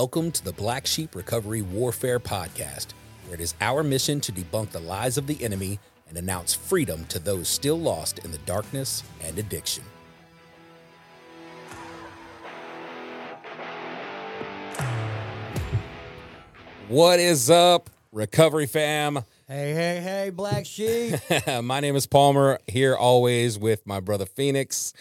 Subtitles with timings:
[0.00, 2.94] Welcome to the Black Sheep Recovery Warfare Podcast,
[3.26, 5.78] where it is our mission to debunk the lies of the enemy
[6.08, 9.84] and announce freedom to those still lost in the darkness and addiction.
[16.88, 19.16] What is up, Recovery fam?
[19.46, 21.16] Hey, hey, hey, Black Sheep.
[21.62, 24.94] my name is Palmer, here always with my brother Phoenix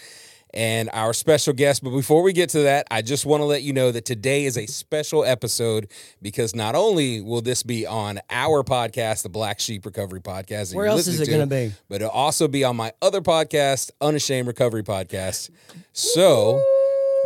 [0.53, 1.83] and our special guest.
[1.83, 4.45] But before we get to that, I just want to let you know that today
[4.45, 5.89] is a special episode
[6.21, 10.87] because not only will this be on our podcast, the Black Sheep Recovery Podcast, Where
[10.87, 11.73] else is it going to be?
[11.87, 15.49] but it'll also be on my other podcast, Unashamed Recovery Podcast.
[15.93, 16.63] So.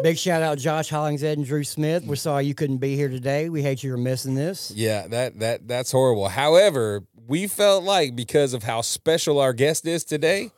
[0.01, 2.03] Big shout out Josh Hollingshead and Drew Smith.
[2.03, 3.49] We're sorry you couldn't be here today.
[3.49, 4.71] We hate you for missing this.
[4.75, 6.29] Yeah, that that that's horrible.
[6.29, 10.49] However, we felt like because of how special our guest is today,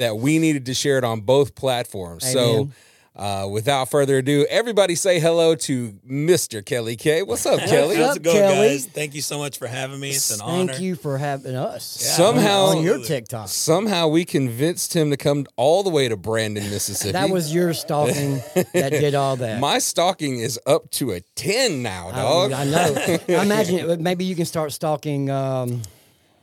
[0.00, 2.30] that we needed to share it on both platforms.
[2.30, 2.70] So,
[3.16, 6.64] uh, without further ado, everybody say hello to Mr.
[6.64, 7.22] Kelly K.
[7.22, 7.96] What's up, Kelly?
[7.96, 8.68] up, How's it going, Kelly?
[8.68, 8.86] guys?
[8.86, 10.10] Thank you so much for having me.
[10.10, 10.72] It's an honor.
[10.72, 11.84] Thank you for having us.
[11.84, 13.48] Somehow- on, on your TikTok.
[13.48, 17.12] Somehow we convinced him to come all the way to Brandon, Mississippi.
[17.12, 19.60] That was your stalking that did all that.
[19.60, 22.52] my stalking is up to a ten now, I, dog.
[22.52, 22.94] I know.
[23.38, 25.28] I imagine it, maybe you can start stalking.
[25.28, 25.82] Um,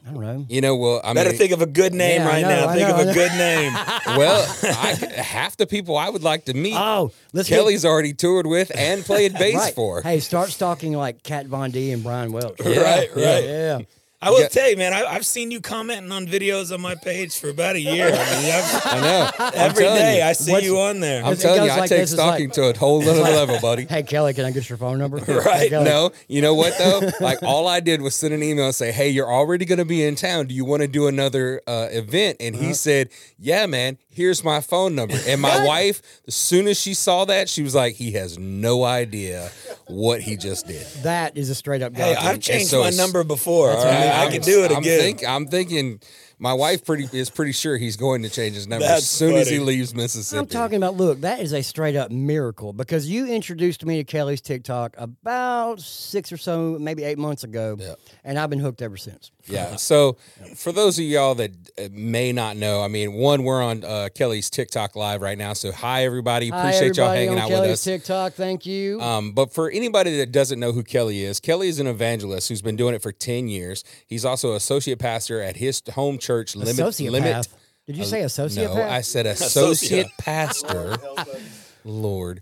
[0.08, 0.46] I don't know.
[0.48, 2.68] you know, well, I Better mean, think of a good name Yeah, right know, now.
[2.70, 3.74] I Think know, of a good name.
[4.18, 6.76] well, I, half the people I would like to meet.
[6.76, 9.74] Oh, let's Kelly's already toured with and played bass right.
[9.76, 10.02] for.
[10.02, 12.56] Hey, start stalking like Kat Von D and Brian Welch.
[12.64, 13.34] Yeah, right, yeah.
[13.34, 13.44] right.
[13.44, 13.80] Yeah.
[14.20, 14.48] I will Yeah.
[14.48, 14.94] tell you, man.
[14.94, 18.08] I, I've seen you commenting on videos on my page for about a year.
[18.08, 19.30] I mean, I've, I know.
[19.38, 20.24] I'm every telling day you.
[20.24, 21.24] I see What's- you on there.
[21.24, 23.22] I'm It telling you, goes I like take this, it's like- to a whole other
[23.22, 23.86] level, buddy.
[23.86, 25.18] Hey, Kelly, can I get your phone number?
[25.28, 25.70] Right.
[25.72, 27.12] Hey, No, you know what though?
[27.22, 29.86] Like all I did was send an email and say, "Hey, you're already going to
[29.86, 30.48] be in town.
[30.48, 32.66] Do you want to do another uh, event?" And Uh-huh.
[32.66, 34.00] he said, "Yeah, man.
[34.10, 37.76] Here's my phone number." And my wife, as soon as she saw that, she was
[37.76, 39.52] like, "He has no idea
[39.86, 42.30] what he just did." That is a straight up hey, guy.
[42.30, 43.70] I've changed so my number before.
[43.72, 45.00] All right, I I'm- can do it I'm again.
[45.00, 46.00] think- I'm thinking.
[46.40, 49.34] My wife pretty is pretty sure he's going to change his number as That's soon
[49.38, 50.38] as he leaves Mississippi.
[50.40, 54.04] I'm talking about, look, that is a straight up miracle because you introduced me to
[54.04, 57.76] Kelly's TikTok about six or so, maybe eight months ago.
[57.80, 57.96] Yeah.
[58.24, 59.32] And I've been hooked ever since.
[59.48, 59.76] Yeah.
[59.78, 60.18] So
[60.56, 64.10] for those of y'all that uh, may not know, I mean, one, we're on uh,
[64.14, 65.54] Kelly's TikTok live right now.
[65.54, 67.84] So hi everybody, Hi, appreciate y'all hanging on out Kelly's with us.
[67.84, 68.34] TikTok.
[68.34, 69.00] Thank you.
[69.02, 72.62] Um, but for anybody that doesn't know who Kelly is, Kelly is an evangelist who's
[72.62, 73.84] been doing it for ten years.
[74.06, 76.56] He's also associate pastor at his home church.
[76.56, 77.34] Limit Associate Limit.
[77.34, 77.48] path.
[77.86, 78.92] Did you say associate No, path?
[78.92, 80.08] I said associate Associate.
[80.18, 80.98] pastor.
[81.86, 82.42] Lord,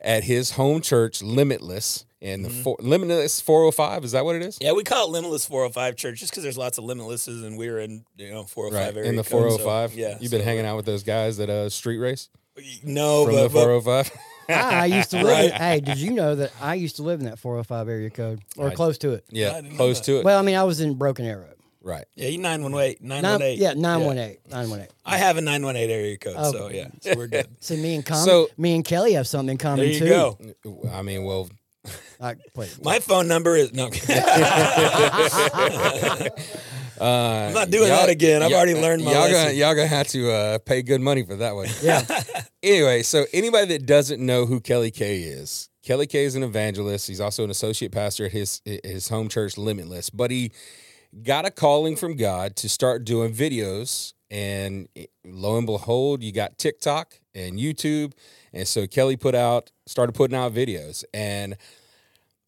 [0.00, 4.04] at his home church, Limitless, in the four, Limitless 405.
[4.04, 4.58] Is that what it is?
[4.60, 7.78] yeah, we call it Limitless 405 Church just because there's lots of Limitlesses and we're
[7.78, 9.94] in you know 405 area in the code, so, 405.
[9.94, 12.28] yeah, you've been so- hanging out with those guys that uh street race
[12.82, 14.10] No, from but, the 405.
[14.48, 14.52] I,
[14.82, 17.26] I used to live in, hey, did you know that I used to live in
[17.26, 18.76] that 405 area code or Right.
[18.76, 19.24] close to it?
[19.30, 20.24] yeah, I close to it.
[20.24, 21.48] Well, I mean, I was in Broken Arrow.
[21.82, 22.04] right.
[22.14, 23.60] yeah, you 918, Nine, 918.
[23.62, 24.38] yeah, 918.
[24.50, 24.88] 918.
[25.04, 27.46] I have a 918 area code, so yeah, so we're good.
[27.60, 30.06] See, me and, com- So- me and Kelly have something in common There you too.
[30.64, 30.88] go.
[30.92, 31.48] I mean, well,
[32.24, 33.84] Like, wait, My phone number is no.
[36.98, 38.42] I'm not doing that again.
[38.42, 39.48] I've already learned my y'all lesson.
[39.48, 41.68] Gonna, y'all gonna have to uh, pay good money for that one.
[41.82, 42.02] yeah.
[42.62, 47.08] anyway, so anybody that doesn't know who Kelly K is, Kelly K is an evangelist.
[47.08, 50.08] He's also an associate pastor at his his home church, Limitless.
[50.08, 50.50] But he
[51.22, 54.88] got a calling from God to start doing videos, and
[55.26, 58.14] lo and behold, you got TikTok and YouTube,
[58.54, 61.58] and so Kelly put out started putting out videos and.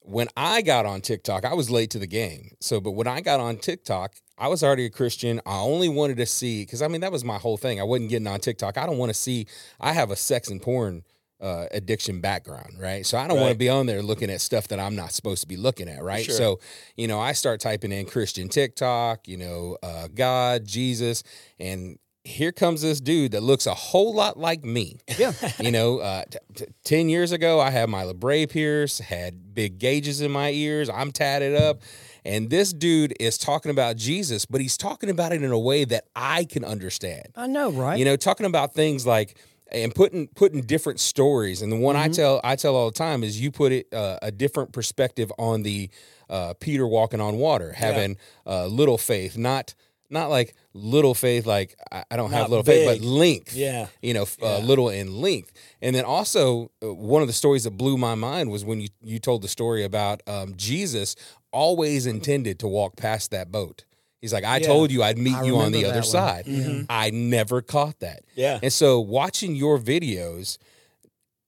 [0.06, 2.52] When I got on TikTok, I was late to the game.
[2.60, 5.40] So, but when I got on TikTok, I was already a Christian.
[5.44, 7.80] I only wanted to see because I mean that was my whole thing.
[7.80, 8.78] I wasn't getting on TikTok.
[8.78, 9.46] I don't want to see.
[9.80, 11.02] I have a sex and porn
[11.40, 13.04] uh, addiction background, right?
[13.04, 15.42] So I don't want to be on there looking at stuff that I'm not supposed
[15.42, 16.24] to be looking at, right?
[16.24, 16.34] Sure.
[16.34, 16.60] So
[16.96, 21.22] you know, I start typing in Christian TikTok, you know, uh, God, Jesus,
[21.58, 24.98] and here comes this dude that looks a whole lot like me.
[25.18, 25.32] Yeah.
[25.60, 29.78] You know, uh, t- t- 10 years ago, I had my labret pierce, had big
[29.78, 31.80] gauges in my ears, I'm tatted up.
[32.24, 35.84] And this dude is talking about Jesus, but he's talking about it in a way
[35.84, 37.28] that I can understand.
[37.36, 37.98] I know, right?
[37.98, 39.38] You know, talking about things like
[39.72, 41.62] and putting putting different stories.
[41.62, 44.18] And the one I tell I tell all the time is you put it uh,
[44.22, 45.90] a different perspective on the
[46.28, 48.16] uh, Peter walking on water, having
[48.46, 49.74] uh, little faith, not
[50.10, 53.02] not like little faith, like I, I don't have Not little faith, but big.
[53.08, 53.54] length.
[53.54, 53.86] Yeah.
[54.02, 55.52] you know, f- uh, little in length.
[55.82, 58.88] And then also uh, one of the stories that blew my mind was when you
[59.02, 61.16] you told the story about um, Jesus
[61.52, 63.84] always intended to walk past that boat.
[64.20, 64.66] He's like, I Yeah.
[64.66, 66.02] told you I'd meet I you on the other one.
[66.04, 66.86] side.
[66.90, 68.20] I never caught that.
[68.34, 68.58] Yeah.
[68.62, 70.58] And so watching your videos,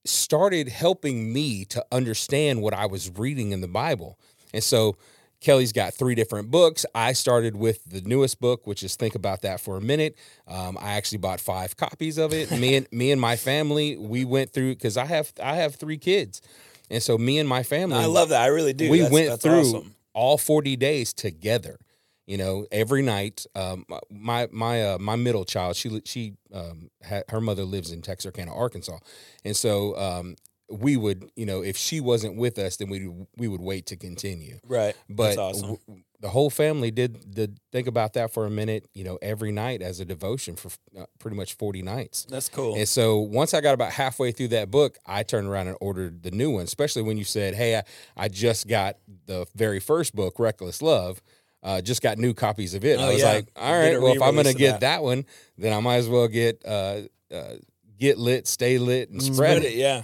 [0.05, 4.17] started helping me to understand what I was reading in the Bible.
[4.53, 4.95] And so
[5.41, 6.85] Kelly's got three different books.
[6.93, 10.17] I started with the newest book, which is Think About That for a Minute.
[10.47, 12.51] Um, I actually bought five copies of it.
[12.51, 15.97] me and me and my family, we went through because I have I have three
[15.97, 16.41] kids,
[16.89, 18.41] and so me and my family, I love that.
[18.41, 18.89] I really do.
[18.89, 19.95] we That's- went that's through awesome.
[20.13, 21.77] all 40 days together
[22.25, 27.23] you know every night um, my my uh, my middle child she she um, had,
[27.29, 28.99] her mother lives in Texarkana Arkansas
[29.43, 30.35] and so um,
[30.71, 33.95] we would you know if she wasn't with us then we we would wait to
[33.97, 34.95] continue Right.
[35.09, 35.61] but That's awesome.
[35.87, 39.51] w- the whole family did did think about that for a minute you know every
[39.51, 40.69] night as a devotion for
[40.99, 42.75] uh, pretty much 40 nights That's cool.
[42.75, 46.21] and so once I got about halfway through that book, I turned around and ordered
[46.23, 47.83] the new one, especially when you said, Hey, I,
[48.17, 51.21] I just got the very first book, Reckless Love.
[51.63, 52.99] Uh, just got new copies of it.
[52.99, 53.31] Oh, I was yeah.
[53.33, 54.81] like, all right, well, if I'm going to get that.
[54.81, 55.03] that.
[55.03, 55.25] one,
[55.57, 57.01] then I might as well get uh,
[57.33, 57.55] uh,
[57.99, 59.65] Get Lit, Stay Lit, and Spread Spread It.
[59.65, 60.03] it, yeah.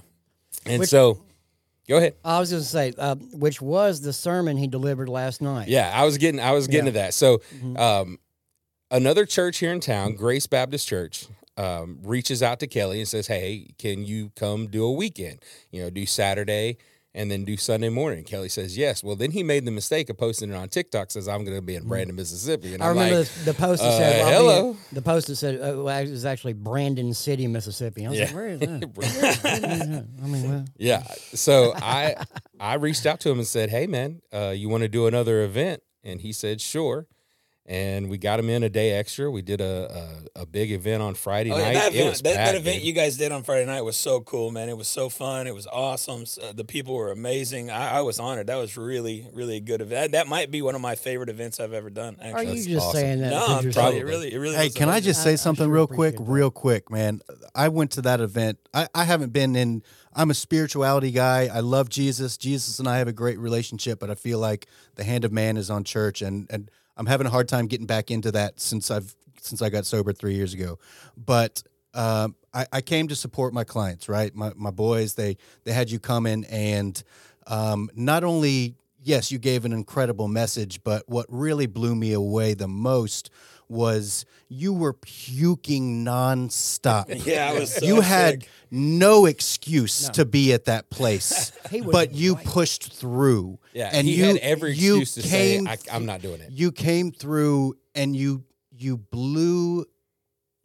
[0.66, 1.20] And Which- so,
[1.88, 2.16] go ahead.
[2.24, 5.68] I was going to say, uh, which was the sermon he delivered last night.
[5.68, 6.92] Yeah, I was getting I was getting Yeah.
[6.92, 7.14] to that.
[7.14, 7.80] So Mhm.
[7.80, 8.20] um,
[8.92, 11.28] another church here in town, Grace Baptist Church,
[11.58, 15.40] um, reaches out to Kelly and says, "Hey, can you come do a weekend?
[15.72, 16.78] You know, do Saturday
[17.16, 20.18] and then do Sunday morning." Kelly says, "Yes." Well, then he made the mistake of
[20.18, 21.10] posting it on TikTok.
[21.10, 23.54] Says, "I'm going to be in Brandon, Mississippi," and I I'm remember like, the, the
[23.56, 24.70] post that uh, said, hello.
[24.72, 28.06] in- the post that said, uh, well, it was actually Brandon City, Mississippi.
[28.06, 28.26] I was Yeah.
[28.26, 30.06] like, where is that?
[30.22, 31.04] I mean, well, Yeah.
[31.34, 32.16] So I
[32.60, 35.42] I reached out to him and said, "Hey, man, uh, you want to do another
[35.44, 37.08] event?" And he said, "Sure."
[37.68, 39.32] And we got him in a day extra.
[39.32, 41.74] We did a a, a big event on Friday Oh, yeah, night.
[41.74, 42.86] that it event, was that, that event dude.
[42.86, 44.70] you guys did on Friday night was so cool, man.
[44.70, 45.48] It was so fun.
[45.48, 46.22] It was awesome.
[46.22, 47.72] S- Uh, the people were amazing.
[47.72, 48.48] I, I was honored.
[48.48, 50.12] That was really, really a good event.
[50.12, 52.18] That, that might be one of my favorite events I've ever done.
[52.22, 53.00] are Actually, you That's just awesome.
[53.00, 53.30] saying that?
[53.32, 54.56] no, I'm you're telling you, it really, it really.
[54.58, 56.24] Hey, can I just say I something sure real quick, that.
[56.24, 57.22] real quick, man?
[57.56, 58.60] I went to that event.
[58.76, 59.82] I, I haven't been in.
[60.14, 61.50] I'm a spirituality guy.
[61.52, 62.38] I love Jesus.
[62.38, 65.58] Jesus and I have a great relationship, but I feel like the hand of man
[65.58, 68.92] is on church, and and I'm having a hard time getting back into that since
[68.92, 70.80] I've since I got sober three years ago.
[71.18, 71.62] But
[71.94, 74.34] um, I, I came to support my clients, right?
[74.36, 75.14] My my boys.
[75.16, 77.02] They they had you come in, and
[77.48, 78.76] um, not only
[79.06, 83.30] yes, you gave an incredible message, but what really blew me away the most
[83.70, 87.06] was you were puking nonstop.
[87.26, 87.74] Yeah, I was.
[87.74, 90.14] So you had no excuse No.
[90.14, 91.52] to be at that place,
[91.92, 92.46] but you white.
[92.46, 93.60] pushed through.
[93.74, 96.42] Yeah, and he you had every you excuse to came say, I, "I'm not doing
[96.42, 99.86] it." you came through and you you blew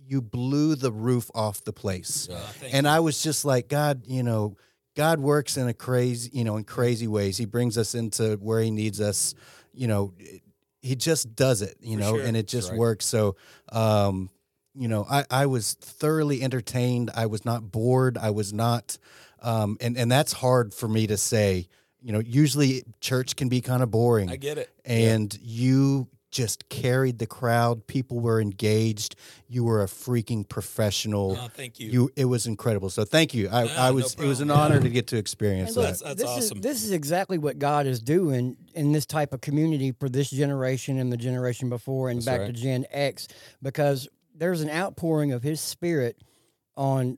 [0.05, 2.91] you blew the roof off the place Oh, and you.
[2.91, 4.57] i was just like god you know
[4.97, 8.61] god works in a crazy you know in crazy ways he brings us into where
[8.61, 9.35] he needs us
[9.73, 10.13] you know
[10.83, 12.27] he just does it you For know sure.
[12.27, 12.79] and it just right.
[12.79, 13.37] works so
[13.73, 14.31] um
[14.75, 18.97] you know i i was thoroughly entertained i was not bored i was not
[19.43, 21.67] um and and that's hard for me to say
[22.03, 24.71] you know usually church can be kind of boring I get it.
[24.85, 27.87] and you just carried the crowd.
[27.87, 29.17] People were engaged.
[29.49, 31.37] You were a freaking professional.
[31.41, 31.91] Oh, thank you.
[31.91, 32.89] You, it was incredible.
[32.91, 33.49] So thank you.
[33.49, 34.15] I, Ah, I no was.
[34.15, 34.83] it was an honor Yeah.
[34.83, 35.99] to get to experience And that.
[35.99, 36.59] That's- that's this awesome.
[36.59, 40.31] Is, this is exactly what God is doing in this type of community for this
[40.31, 42.47] generation and the generation before and That's back right.
[42.47, 43.27] to Gen X
[43.63, 46.17] because there's an outpouring of His Spirit
[46.77, 47.17] on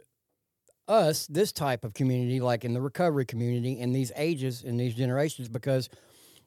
[0.89, 4.95] us, this type of community, like in the recovery community, in these ages, in these
[4.95, 5.89] generations, because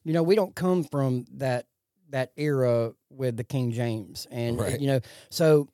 [0.03, 1.65] you know we don't come from that
[2.09, 4.79] that era with the King James, and Right.
[4.79, 5.67] you know, so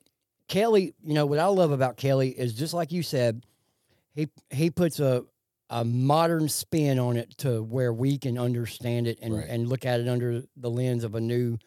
[0.47, 3.45] Kelly, you know, what I love about Kelly is just like you said,
[4.13, 5.23] he he puts a
[5.69, 9.45] a modern spin on it to where we can understand it and, Right.
[9.47, 11.57] and look at it under the lens of a new,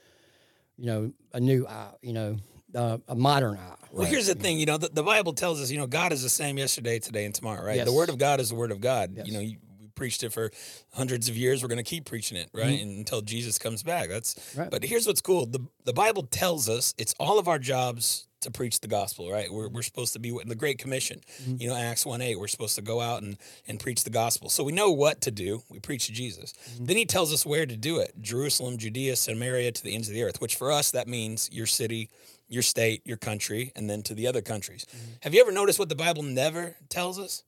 [0.76, 2.36] you know, a new eye, you know,
[2.74, 3.76] uh, a modern eye.
[3.90, 6.22] Well, here's the thing, you know, the, the Bible tells us, you know, God is
[6.22, 7.76] the same yesterday, today, and tomorrow, right?
[7.76, 7.86] Yes.
[7.86, 9.12] The Word of God is the Word of God.
[9.16, 9.26] Yes.
[9.26, 10.50] You know, you, we preached it for
[10.92, 11.62] hundreds of years.
[11.62, 12.80] We're going to keep preaching it, right?
[12.80, 14.08] And until Jesus comes back.
[14.08, 14.34] That's.
[14.34, 14.60] Mm-hmm.
[14.60, 14.70] Right.
[14.70, 18.50] But here's what's cool: the the Bible tells us it's all of our jobs to
[18.50, 19.52] preach the gospel, right?
[19.52, 21.20] We're we're supposed to be in the Great Commission.
[21.42, 21.56] Mm-hmm.
[21.60, 22.38] You know, Acts one eight.
[22.38, 23.36] We're supposed to go out and
[23.66, 24.48] and preach the gospel.
[24.48, 25.62] So we know what to do.
[25.70, 26.52] We preach Jesus.
[26.52, 26.84] Mm-hmm.
[26.84, 30.14] Then he tells us where to do it: Jerusalem, Judea, Samaria, to the ends of
[30.14, 30.40] the earth.
[30.40, 32.10] Which for us that means your city
[32.48, 34.84] your state, your country, and then to the other countries.
[34.84, 35.12] Mm-hmm.
[35.22, 37.42] Have you ever noticed what the Bible never tells us?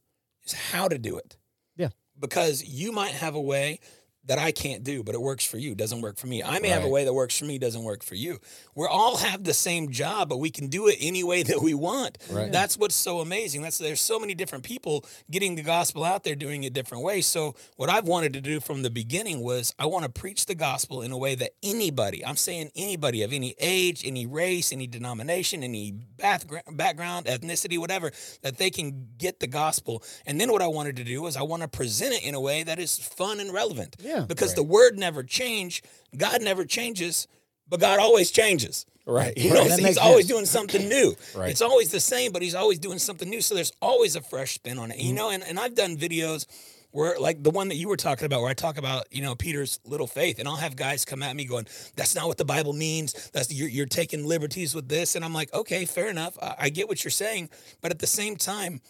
[0.44, 1.36] Is how to do it.
[2.18, 3.80] Because you might have a way
[4.26, 6.42] that I can't do, but it works for you, doesn't work for me.
[6.42, 8.38] I may have a way that works for me, doesn't work for you.
[8.74, 11.74] We all have the same job, but we can do it any way that we
[11.74, 12.18] want.
[12.30, 12.50] Right.
[12.50, 13.62] That's what's so amazing.
[13.62, 17.26] That's there's so many different people getting the gospel out there doing it different ways.
[17.26, 20.54] So what I've wanted to do from the beginning was I want to preach the
[20.54, 24.86] gospel in a way that anybody, I'm saying anybody of any age, any race, any
[24.86, 28.10] denomination, any background, background, ethnicity, whatever,
[28.42, 30.02] that they can get the gospel.
[30.26, 32.40] And then what I wanted to do was I want to present it in a
[32.40, 33.96] way that is fun and relevant.
[34.00, 34.15] Yeah.
[34.24, 35.84] Because the word never changed,
[36.16, 37.28] God never changes,
[37.68, 38.86] but God always changes.
[39.06, 39.36] Right.
[39.36, 40.34] You know, That he's always sense.
[40.34, 41.14] doing something new.
[41.36, 41.50] Right.
[41.50, 43.40] It's always the same, but he's always doing something new.
[43.40, 44.98] So there's always a fresh spin on it.
[44.98, 45.06] Mm-hmm.
[45.06, 46.46] You know, and, and I've done videos
[46.92, 49.34] where like the one that you were talking about where I talk about, you know,
[49.34, 52.44] Peter's little faith and I'll have guys come at me going, that's not what the
[52.44, 53.30] Bible means.
[53.32, 55.14] That's you're, you're taking liberties with this.
[55.14, 56.38] And I'm like, okay, fair enough.
[56.40, 57.50] I, I get what you're saying.
[57.82, 58.80] But at the same time,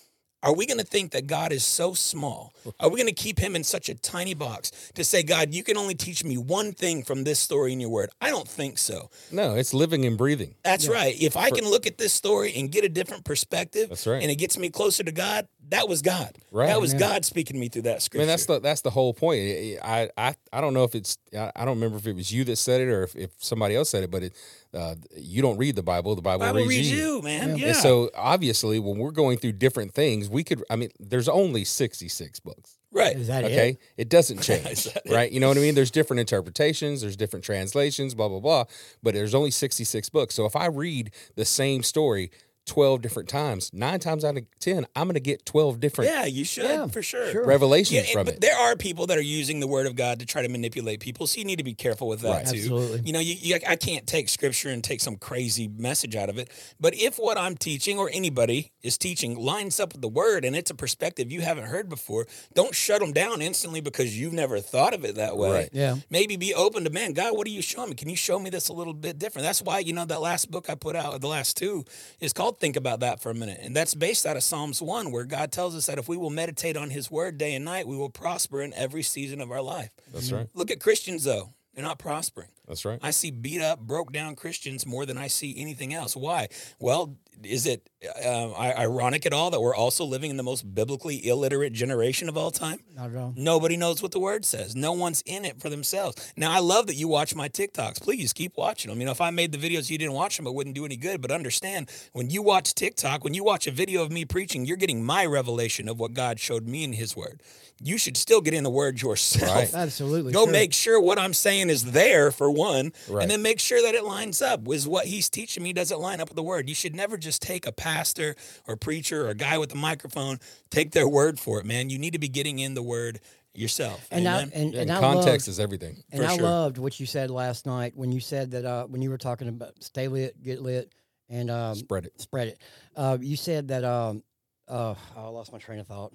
[0.46, 2.54] are we going to think that God is so small?
[2.78, 5.64] Are we going to keep him in such a tiny box to say, God, you
[5.64, 8.10] can only teach me one thing from this story in your word?
[8.20, 9.10] I don't think so.
[9.32, 10.54] No, it's living and breathing.
[10.62, 11.20] That's right.
[11.20, 14.22] If I can look at this story and get a different perspective, That's right.
[14.22, 16.38] and it gets me closer to God, that was God.
[16.52, 16.66] Right.
[16.66, 17.00] That was Yeah.
[17.00, 18.22] God speaking to me through that scripture.
[18.22, 19.40] mean, that's the that's the whole point.
[19.82, 22.44] I I I don't know if it's I I don't remember if it was you
[22.44, 24.32] that said it or if, if somebody else said it, but it
[24.74, 26.14] uh, you don't read the Bible.
[26.14, 27.16] The Bible, Bible reads, reads you.
[27.16, 27.56] you, man.
[27.56, 27.68] Yeah.
[27.68, 30.62] And so obviously, when we're going through different things, we could.
[30.70, 32.78] I mean, there's only 66 books.
[32.92, 33.16] right.
[33.16, 33.78] Is that Okay, it?
[33.96, 35.02] it doesn't change, Is it?
[35.10, 35.30] right?
[35.30, 35.74] You know what I mean?
[35.74, 38.64] There's different interpretations, there's different translations, blah blah blah.
[39.02, 40.34] But there's only 66 books.
[40.34, 42.30] So if I read the same story
[42.66, 46.24] 12 different times, nine times out of 10, I'm going to get 12 different Yeah,
[46.26, 47.30] you should Yeah, for sure.
[47.30, 47.44] sure.
[47.46, 48.40] revelations Yeah, and- from but it.
[48.40, 51.26] there are people that are using the word of God to try to manipulate people,
[51.26, 52.46] so you need to be careful with that Right.
[52.46, 52.56] too.
[52.56, 53.02] Absolutely.
[53.04, 56.38] You know, you, you, I can't take scripture and take some crazy message out of
[56.38, 56.50] it.
[56.80, 60.56] But if what I'm teaching or anybody is teaching lines up with the word and
[60.56, 64.58] it's a perspective you haven't heard before, don't shut them down instantly because you've never
[64.60, 65.50] thought of it that way.
[65.52, 65.68] Right.
[65.72, 65.96] Yeah.
[66.10, 67.94] Maybe be open to man, God, what are you showing me?
[67.94, 69.44] Can you show me this a little bit different?
[69.46, 71.84] That's why you know that last book I put out, the last two,
[72.20, 75.12] is called Think About That for a minute, and that's based out of Psalms one,
[75.12, 77.86] where God tells us that if we will meditate on His Word day and night,
[77.86, 79.90] we will prosper in every season of our life.
[80.12, 80.36] That's mm-hmm.
[80.36, 80.48] right.
[80.54, 82.48] Look at Christians though; they're not prospering.
[82.66, 82.98] That's right.
[83.02, 86.16] I see beat up, broke down Christians more than I see anything else.
[86.16, 86.48] Why?
[86.80, 87.88] Well, is it
[88.24, 92.36] uh, ironic at all that we're also living in the most biblically illiterate generation of
[92.36, 92.78] all time?
[92.94, 93.34] Not at all.
[93.36, 94.74] Nobody knows what the word says.
[94.76, 96.32] No one's in it for themselves.
[96.36, 98.00] Now, I love that you watch my TikToks.
[98.00, 99.00] Please keep watching them.
[99.00, 100.96] You know, if I made the videos you didn't watch them, it wouldn't do any
[100.96, 101.20] good.
[101.20, 104.76] But understand, when you watch TikTok, when you watch a video of me preaching, you're
[104.76, 107.42] getting my revelation of what God showed me in His Word.
[107.82, 109.54] You should still get in the Word yourself.
[109.54, 109.74] Right.
[109.74, 110.32] Absolutely.
[110.32, 110.52] Go sure.
[110.52, 113.22] make sure what I'm saying is there for one, Right.
[113.22, 115.72] and then make sure that it lines up with what he's teaching me.
[115.74, 116.68] Does it line up with the word?
[116.68, 118.34] You should never just take a pastor
[118.66, 120.38] or preacher or a guy with a microphone,
[120.70, 121.90] take their word for it, man.
[121.90, 123.20] You need to be getting in the word
[123.54, 124.06] yourself.
[124.10, 126.02] And I and, Yeah, and and I context loved, is everything.
[126.12, 126.44] and for I sure.
[126.44, 129.48] loved what you said last night when you said that uh, when you were talking
[129.48, 130.92] about stay lit, get lit,
[131.28, 132.20] and um, Spread it.
[132.20, 132.60] spread it.
[132.94, 134.22] Uh, you said that um,
[134.68, 136.12] uh, oh, I lost my train of thought.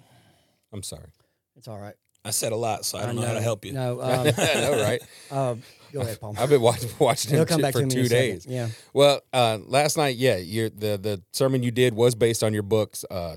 [0.72, 1.08] I'm sorry.
[1.56, 1.94] It's all right.
[2.24, 3.72] I said a lot, so I don't know, how to help you.
[3.72, 5.02] No, I um, know, right?
[5.30, 5.54] uh,
[5.92, 6.34] go ahead, Paul.
[6.38, 8.08] I've been watching watching him for to me in two second.
[8.08, 8.46] days.
[8.46, 8.68] Yeah.
[8.92, 12.62] Well, uh, last night, yeah, your the the sermon you did was based on your
[12.62, 13.04] books.
[13.10, 13.36] Uh, uh,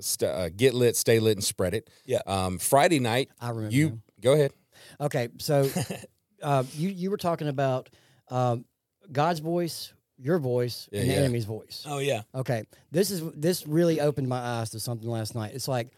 [0.00, 1.90] st- uh, get lit, stay lit, and spread it.
[2.06, 2.20] Yeah.
[2.26, 3.74] Um, Friday night, I remember.
[3.74, 4.02] you him.
[4.20, 4.52] go ahead.
[5.00, 5.68] Okay, so
[6.42, 7.90] uh, you you were talking about
[8.30, 8.64] um,
[9.12, 11.20] God's voice, your voice, Yeah, and the yeah.
[11.20, 11.84] enemy's voice.
[11.86, 15.52] Oh yeah, Okay, this is this really opened my eyes to something last night.
[15.54, 15.88] It's like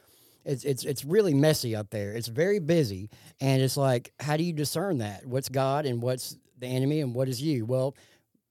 [0.47, 2.13] it's it's it's really messy up there.
[2.13, 3.11] It's very busy,
[3.41, 5.27] and it's like how do you discern that?
[5.27, 7.67] What's God and what's the enemy and what is you?
[7.67, 7.95] Well.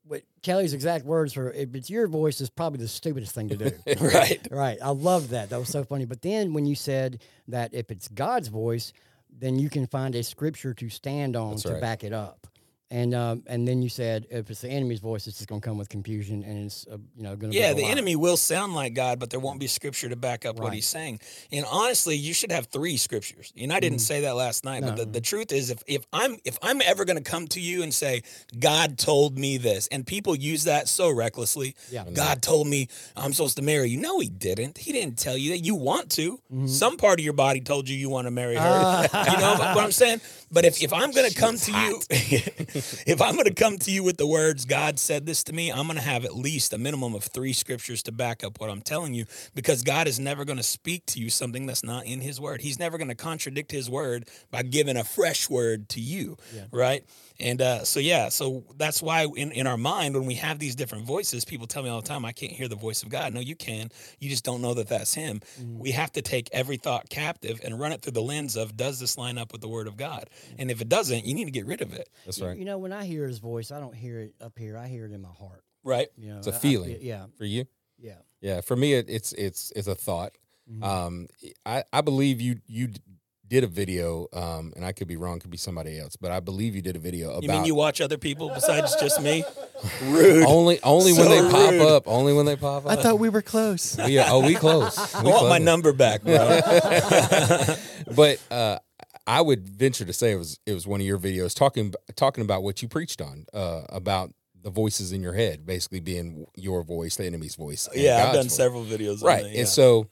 [0.07, 3.55] What Kelly's exact words for if it's your voice, is probably the stupidest thing to
[3.57, 3.71] do.
[4.01, 4.47] right.
[4.51, 4.77] Right.
[4.79, 5.49] I loved that.
[5.49, 6.05] That was so funny.
[6.05, 8.93] But then when you said that if it's God's voice,
[9.35, 11.81] then you can find a scripture to stand on That's to right.
[11.81, 12.45] back it up.
[12.91, 15.67] And um, and then you said if it's the enemy's voice, it's just going to
[15.67, 18.75] come with confusion and it's uh, you know going to Yeah, the enemy will sound
[18.75, 21.19] like God, but there won't be scripture to back up what he's saying.
[21.51, 23.51] And honestly, you should have three scriptures.
[23.59, 26.37] And I didn't say that last night, but the, the truth is if, if I'm
[26.45, 28.21] if I'm ever gonna come to you and say,
[28.59, 31.75] God told me this, and people use that so recklessly.
[31.89, 32.05] Yeah.
[32.13, 32.87] God told me
[33.17, 33.99] I'm supposed to marry you.
[33.99, 34.77] No, he didn't.
[34.77, 36.33] He didn't tell you that you want to.
[36.53, 36.67] Mm-hmm.
[36.67, 38.61] Some part of your body told you you want to marry her.
[38.61, 39.31] Ah.
[39.31, 40.21] you know what I'm saying?
[40.55, 44.15] But if, if I'm gonna come to you, if I'm gonna come to you with
[44.15, 47.25] the words God said this to me, I'm gonna have at least a minimum of
[47.25, 51.05] three scriptures to back up what I'm telling you, because God is never gonna speak
[51.07, 52.61] to you something that's not in His Word.
[52.61, 56.37] He's never gonna contradict His Word by giving a fresh word to you,
[56.71, 57.03] right?
[57.39, 60.75] And uh, so yeah, so that's why in, in our mind when we have these
[60.75, 63.33] different voices, people tell me all the time, I can't hear the voice of God.
[63.33, 63.89] No, you can.
[64.19, 65.41] You just don't know that that's Him.
[65.61, 68.99] We have to take every thought captive and run it through the lens of does
[68.99, 70.29] this line up with the Word of God?
[70.57, 72.07] And if it doesn't, you need to get rid of it.
[72.25, 72.57] That's right.
[72.57, 74.77] You know, when I hear his voice, I don't hear it up here.
[74.77, 75.63] I hear it in my heart.
[75.83, 76.07] Right.
[76.17, 76.89] You know, It's a I- I feeling.
[76.95, 77.65] feel- yeah, For you,
[77.99, 78.15] yeah.
[78.41, 78.61] yeah.
[78.61, 80.31] For me, it, it's it's it's a thought.
[80.71, 80.83] Mhm.
[80.83, 81.27] Um,
[81.65, 83.01] I I believe you you d-
[83.47, 86.39] did a video, um, and I could be wrong, could be somebody else, but I
[86.39, 89.43] believe you did a video about You mean you watch other people besides just me?
[90.03, 90.45] Rude.
[90.45, 92.91] only only when So they pop up, only when they pop up.
[92.91, 93.97] I thought we were close.
[93.97, 94.97] We oh, we close.
[95.15, 96.35] I We want my number back, bro.
[98.15, 98.79] but uh,
[99.27, 102.43] I would venture to say it was it was one of your videos talking talking
[102.43, 106.83] about what you preached on uh, about the voices in your head, basically being your
[106.83, 107.87] voice, the enemy's voice.
[107.87, 108.55] and yeah, I've done voice.
[108.55, 109.21] several videos.
[109.21, 109.59] Right, On that, yeah.
[109.59, 110.07] and so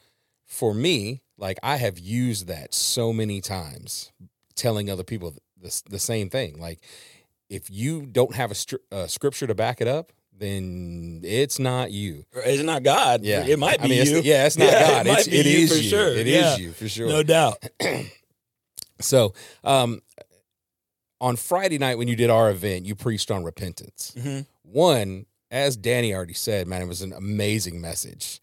[0.54, 4.12] for me, like I have used that so many times,
[4.56, 6.60] telling other people the the same thing.
[6.60, 6.80] Like
[7.50, 11.92] if you don't have a, stri- a scripture to back it up, then it's not
[11.92, 12.26] you.
[12.34, 13.24] it's not God.
[13.24, 14.18] Yeah, it might be I mean, you.
[14.20, 15.08] It's, yeah, it's not Yeah, God.
[15.08, 15.90] It it's, it you is for you.
[15.90, 16.08] sure.
[16.14, 17.08] It is yeah, you for sure.
[17.10, 17.58] no doubt.
[19.00, 19.34] So,
[19.66, 20.02] um,
[21.20, 24.14] on Friday night when you did our event, you preached on repentance.
[24.18, 28.40] hmm One, as Danny already said, man, it was an amazing message.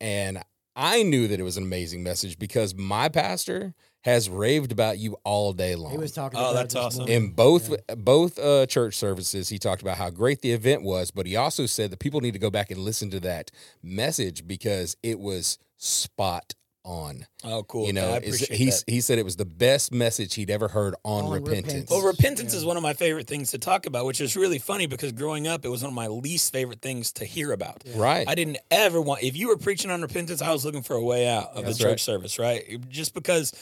[0.00, 0.42] And
[0.76, 5.16] I knew that it was an amazing message because my pastor has raved about you
[5.24, 5.92] all day long.
[5.92, 6.38] He was talking.
[6.38, 7.00] Oh, that's awesome.
[7.00, 7.16] morning.
[7.16, 7.94] in both Yeah.
[7.94, 11.66] both uh, church services, he talked about how great the event was, but he also
[11.66, 13.50] said that people need to go back and listen to that
[13.82, 17.26] message because it was spot on.
[17.42, 17.86] Oh, cool.
[17.86, 18.84] You know, I appreciate he that.
[18.86, 21.56] he said it was the best message he'd ever heard on, On repentance.
[21.66, 21.90] repentance.
[21.90, 22.58] Well, repentance Yeah.
[22.58, 25.46] is one of my favorite things to talk about, which is really funny because growing
[25.46, 27.82] up, it was one of my least favorite things to hear about.
[27.94, 28.28] Right.
[28.28, 29.22] I didn't ever want.
[29.22, 31.78] If you were preaching on repentance, I was looking for a way out of That's
[31.78, 32.00] the church right.
[32.00, 32.88] service, right?
[32.88, 33.52] Just because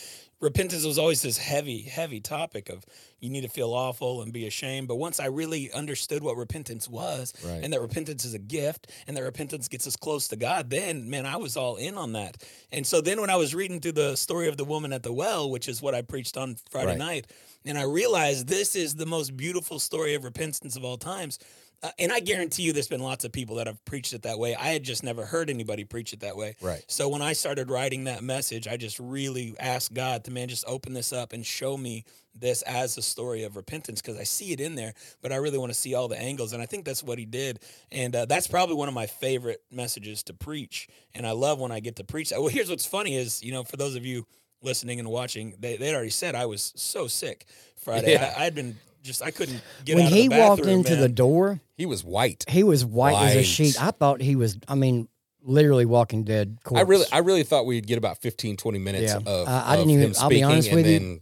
[0.40, 2.84] repentance was always this heavy, heavy topic of
[3.22, 4.88] you need to feel awful and be ashamed.
[4.88, 7.60] But once I really understood what repentance was, Right.
[7.62, 11.08] and that repentance is a gift, and that repentance gets us close to God, then
[11.08, 12.42] man, I was all in on that.
[12.72, 15.12] And so then when I was reading through the story of the woman at the
[15.12, 16.98] well, which is what I preached on Friday Right.
[16.98, 17.26] night,
[17.64, 21.38] and I realized this is the most beautiful story of repentance of all times.
[21.82, 24.38] Uh, and I guarantee you, there's been lots of people that have preached it that
[24.38, 24.54] way.
[24.54, 26.54] I had just never heard anybody preach it that way.
[26.60, 26.84] Right.
[26.86, 30.64] So when I started writing that message, I just really asked God to, man, just
[30.68, 34.52] open this up and show me this as a story of repentance because I see
[34.52, 36.52] it in there, but I really want to see all the angles.
[36.52, 37.60] And I think that's what he did.
[37.90, 40.88] And uh, that's probably one of my favorite messages to preach.
[41.14, 42.40] And I love when I get to preach that.
[42.40, 44.26] Well, here's what's funny is, you know, for those of you
[44.62, 48.12] listening and watching, they, they'd already said I was so sick Friday.
[48.12, 48.32] Yeah.
[48.38, 51.08] I, I'd been just, I couldn't get when out of he walked bathroom, into the
[51.08, 52.44] door, He was white.
[52.48, 53.80] he was white, as a sheet.
[53.82, 54.58] I thought he was.
[54.68, 55.08] I mean,
[55.42, 56.58] literally Walking Dead.
[56.64, 56.78] Corpse.
[56.80, 59.18] I really, I really thought we'd get about 15, 20 minutes Yeah.
[59.26, 61.20] of, I- I of didn't even- him I'll be honest and with you.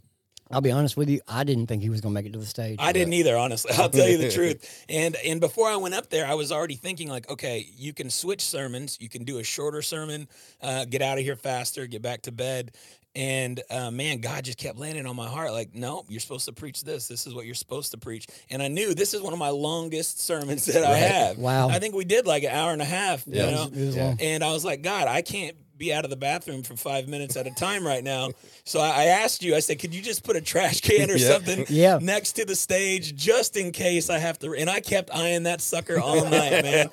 [0.53, 1.21] I'll be honest with you.
[1.29, 2.75] I didn't think he was going to make it to the stage.
[2.77, 3.71] I didn't either, honestly.
[3.77, 4.85] I'll tell you the truth.
[4.89, 8.09] And and before I went up there, I was already thinking like, okay, you can
[8.09, 8.97] switch sermons.
[8.99, 10.27] You can do a shorter sermon,
[10.61, 12.73] uh, get out of here faster, get back to bed.
[13.13, 15.51] And uh, man, God just kept landing on my heart.
[15.51, 17.07] Like, no, you're supposed to preach this.
[17.09, 18.27] This is what you're supposed to preach.
[18.49, 21.37] And I knew this is one of my longest sermons that I have.
[21.37, 21.67] Wow.
[21.69, 23.23] I think we did like an hour and a half.
[23.27, 23.43] Yeah.
[23.43, 24.03] You It was- it was Yeah.
[24.05, 24.17] long.
[24.21, 27.35] And I was like, God, I can't be out of the bathroom for five minutes
[27.35, 28.29] at a time right now.
[28.65, 31.15] So I I asked you, I said, could you just put a trash can or
[31.15, 31.27] Yeah.
[31.27, 31.97] something Yeah.
[31.99, 34.53] next to the stage just in case I have to?
[34.53, 36.89] And I kept eyeing that sucker all night, man.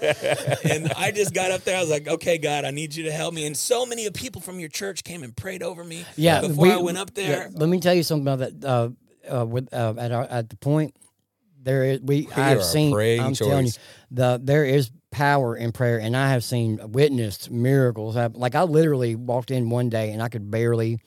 [0.64, 1.76] And I just got up there.
[1.76, 3.46] I was like, okay, God, I need you to help me.
[3.46, 6.06] And so many people from your church came and prayed over me.
[6.16, 7.50] Yeah, Before we- I went up there.
[7.52, 8.64] Yeah, let me tell you something about that.
[8.66, 8.88] Uh,
[9.40, 10.96] uh, with uh, at our, at the point
[11.60, 12.94] there is we are I've seen.
[13.20, 13.72] I'm telling you,
[14.10, 18.16] the there is power in prayer, and I have seen witnessed miracles.
[18.16, 20.98] I, like I literally walked in one day and I could barely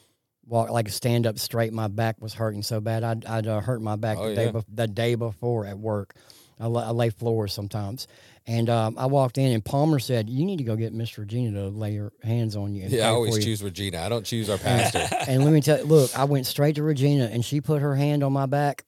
[0.46, 1.72] walk, like stand up straight.
[1.74, 3.04] My back was hurting so bad.
[3.04, 4.52] I'd, I'd uh, hurt my back Oh, the day yeah.
[4.52, 6.16] bef- the day before at work.
[6.60, 8.08] I, la- I lay floors sometimes.
[8.48, 11.60] And um, I walked in, and Palmer said, "You need to go get Miss Regina
[11.60, 14.02] to lay her hands on you." yeah, I always choose Regina.
[14.02, 15.08] I don't choose our pastor.
[15.28, 17.96] and let me tell you, look, I went straight to Regina and she put her
[17.96, 18.84] hand on my back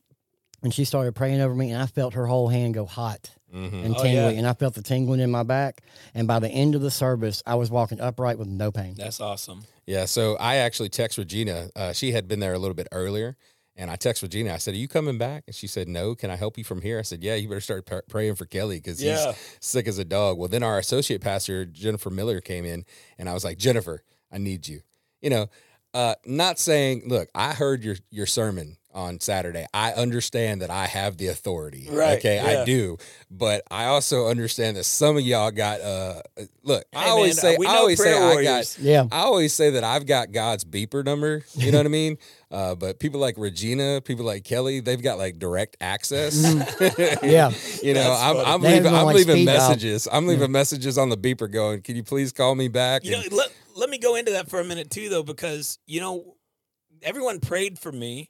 [0.63, 3.86] and she started praying over me and I felt her whole hand go hot Mhm.
[3.86, 4.30] and Oh, yeah.
[4.30, 5.82] and I felt the tingling in my back.
[6.16, 8.96] And by the end of the service, I was walking upright with no pain.
[8.98, 9.63] That's awesome.
[9.86, 11.70] Yeah, so I actually text Regina.
[11.76, 13.36] Uh, she had been there a little bit earlier,
[13.76, 14.54] and I text Regina.
[14.54, 16.16] I said, "Are you coming back?" And she said, "No.
[16.16, 17.36] Can I help you from here?" I said, "Yeah.
[17.36, 19.28] You better start pr- praying for Kelly because Yeah.
[19.34, 22.86] he's sick as a dog." Well, then our associate pastor Jennifer Miller came in,
[23.20, 24.82] and I was like, "Jennifer, I need you."
[25.22, 25.48] You know,
[25.94, 30.86] uh, not saying, "Look, I heard your your sermon." On Saturday, I understand that I
[30.86, 31.88] have the authority.
[31.89, 32.62] Right, Okay, yeah.
[32.62, 32.97] I do,
[33.32, 35.82] but I also understand that some of y'all got.
[35.82, 36.21] uh
[36.62, 38.77] Look, I always man, say, I always say, prayer I got.
[38.79, 39.06] Yeah.
[39.12, 41.43] I always say that I've got God's beeper number.
[41.56, 42.17] You know what I mean?
[42.53, 46.36] Uh, but people like Regina, people like Kelly, they've got like direct access.
[47.23, 47.51] Yeah.
[47.82, 48.38] you know, That's I'm.
[48.38, 48.93] I'm leaving.
[48.93, 49.69] I'm like, leaving speed dial.
[49.69, 50.08] messages.
[50.12, 53.23] I'm leaving messages on the beeper, going, "Can you please call me back?" You know,
[53.32, 56.36] let, let me go into that for a minute too, though, because you know,
[57.01, 58.29] everyone prayed for me,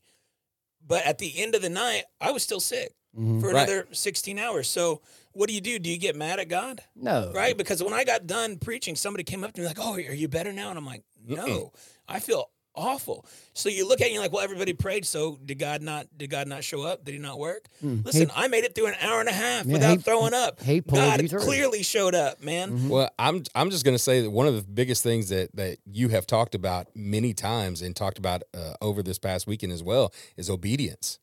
[0.86, 3.40] But at the end of the night, I was still sick Mhm.
[3.42, 3.56] for Right.
[3.68, 4.68] another 16 hours.
[4.70, 5.80] So what do you do?
[5.80, 6.84] Do you get mad at God?
[6.96, 7.56] No, Right?
[7.58, 10.28] Because when I got done preaching, somebody came up to me like, "Oh, are you
[10.28, 11.72] better now?" And I'm like, "No,
[12.08, 15.38] I feel awful." So you look at it and you're like, "Well, everybody prayed, so
[15.46, 16.08] did God not?
[16.18, 17.06] Did God not show up?
[17.06, 19.66] Did He not work?" Listen, I made it through an hour and a half.
[19.66, 20.62] Yeah, without he- throwing up.
[20.62, 21.40] he pulled God you through.
[21.40, 21.48] Mm-hmm.
[21.50, 22.90] clearly showed up, man.
[22.90, 25.78] Well, I'm I'm just going to say that one of the biggest things that that
[25.86, 29.84] you have talked about many times and talked about uh, over this past weekend as
[29.84, 31.20] well is obedience.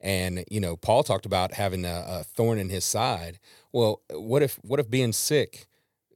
[0.00, 3.38] And you know, Paul talked about having a, a thorn in his side.
[3.72, 5.66] Well, what if what if being sick,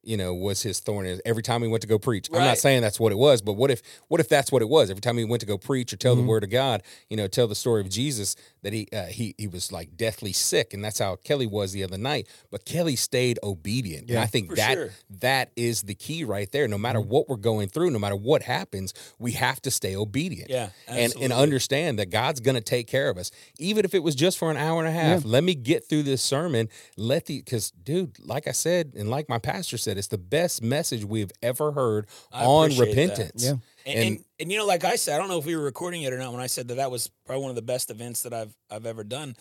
[0.03, 2.29] you know, was his thorn in every time he went to go preach?
[2.33, 4.69] I'm not saying that's what it was, but what if what if that's what it
[4.69, 4.91] was?
[4.91, 6.23] Every time he went to go preach or tell Mm-hmm.
[6.23, 9.35] the word of God, you know, tell the story of Jesus that he uh, he
[9.39, 12.27] he was like deathly sick, and that's how Kelly was the other night.
[12.51, 14.91] But Kelly stayed obedient, and I think that sure.
[15.21, 16.69] that is the key right there.
[16.69, 17.09] No matter Mm-hmm.
[17.11, 20.51] what we're going through, no matter what happens, we have to stay obedient.
[20.51, 24.03] Yeah, and and understand that God's going to take care of us, even if it
[24.03, 25.25] was just for an hour and a half.
[25.25, 26.69] Let me get through this sermon.
[26.97, 30.63] Let the because, dude, like I said, and like my pastor said, it's the best
[30.63, 33.01] message we've ever heard I on appreciate that.
[33.19, 33.45] repentance.
[33.45, 33.51] Yeah.
[33.51, 35.63] And, And- and and you know, like I said, I don't know if we were
[35.63, 37.91] recording it or not when I said that that was probably one of the best
[37.91, 39.37] events that I've I've ever done,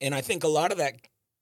[0.00, 0.94] and I think a lot of that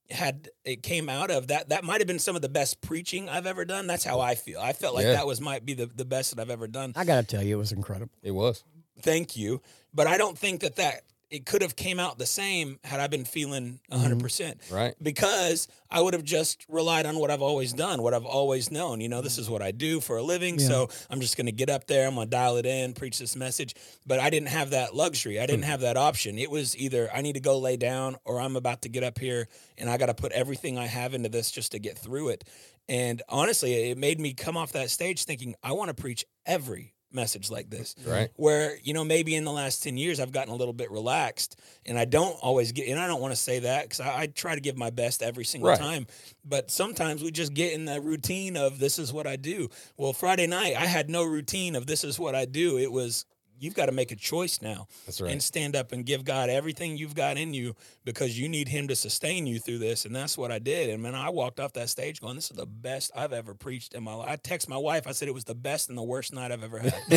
[0.09, 3.29] had it came out of that that might have been some of the best preaching
[3.29, 3.87] I've ever done.
[3.88, 4.61] That's how I feel.
[4.61, 5.14] I felt like Yeah.
[5.14, 6.92] that was might be the, the best that I've ever done.
[6.95, 8.12] I got to tell you, it was incredible.
[8.23, 8.62] It was.
[9.03, 9.61] Thank you,
[9.92, 13.09] but I don't think that that it could have came out the same had I
[13.09, 13.95] been feeling mm-hmm.
[13.95, 14.61] 100 percent.
[14.71, 14.95] Right.
[15.03, 19.01] because I would have just relied on what I've always done, what I've always known.
[19.01, 20.59] You know, this is what I do for a living.
[20.59, 23.19] So I'm just going to get up there, I'm going to dial it in, preach
[23.19, 23.75] this message.
[24.07, 25.41] But I didn't have that luxury.
[25.41, 25.71] I didn't hmm.
[25.71, 26.39] have that option.
[26.39, 29.19] It was either I need to go lay down or I'm about to get up
[29.19, 32.31] here and I got to put everything I have into this just to get through
[32.31, 32.45] it.
[32.89, 36.95] And honestly, it made me come off that stage thinking, I want to preach every
[37.12, 38.31] message like this Right.
[38.37, 41.59] where you know maybe in the last 10 years i've gotten a little bit relaxed
[41.87, 44.27] and i don't always get and i don't want to say that because I, I
[44.27, 45.79] try to give my best every single Right.
[45.79, 46.07] time
[46.45, 50.12] but sometimes we just get in the routine of this is what i do well
[50.12, 53.25] friday night i had no routine of this is what i do it was
[53.59, 55.33] you've got to make a choice now That's right.
[55.33, 58.88] and stand up and give god everything you've got in you because you need him
[58.88, 61.73] to sustain you through this and that's what i did and man i walked off
[61.75, 64.69] that stage going this is the best i've ever preached in my life i text
[64.69, 66.92] my wife i said it was the best and the worst night i've ever had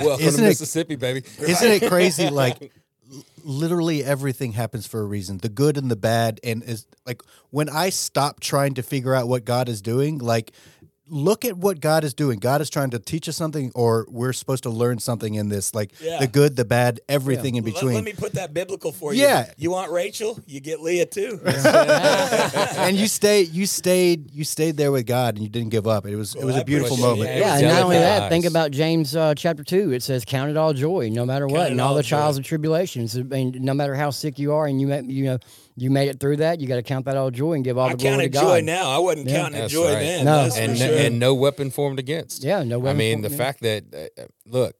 [0.00, 1.22] Welcome Isn't to it- Mississippi, baby.
[1.38, 2.30] Isn't it crazy?
[2.30, 2.72] Like
[3.44, 5.38] literally everything happens for a reason.
[5.38, 6.40] The good and the bad.
[6.44, 10.52] And is like when I stop trying to figure out what God is doing, like
[11.10, 12.38] look at what God is doing.
[12.38, 15.74] God is trying to teach us something, or we're supposed to learn something in this.
[15.74, 16.18] Like Yeah.
[16.20, 17.94] the good, the bad, everything in between.
[17.94, 19.22] Let, me put that biblical for you.
[19.22, 19.50] Yeah.
[19.56, 20.38] You want Rachel?
[20.46, 21.40] You get Leah too.
[21.44, 26.06] and you stayed, you stayed, you stayed there with God, and you didn't give up.
[26.06, 27.28] It was, it was I a beautiful moment.
[27.30, 27.36] it.
[27.36, 29.92] It Yeah, and not only that, think about James uh, chapter two.
[29.92, 32.16] It says, "Count it all joy, no matter what, Count and all all the joy.
[32.16, 33.16] trials and tribulations.
[33.16, 35.38] I mean, no matter how sick you are, and you ma- you know
[35.80, 37.88] you made it through that, you got to count that all joy and give all
[37.88, 38.42] I the glory to counted God.
[38.42, 38.90] joy now.
[38.90, 39.36] I wasn't Yeah.
[39.40, 40.00] counting it That's joy right.
[40.00, 40.24] then.
[40.26, 40.42] No.
[40.44, 40.98] That's and for sure.
[40.98, 42.44] and no weapon formed against.
[42.44, 42.78] Yeah, no.
[42.78, 43.36] Weapon I mean, formed, the yeah.
[43.36, 43.84] fact that
[44.18, 44.74] uh, uh, look,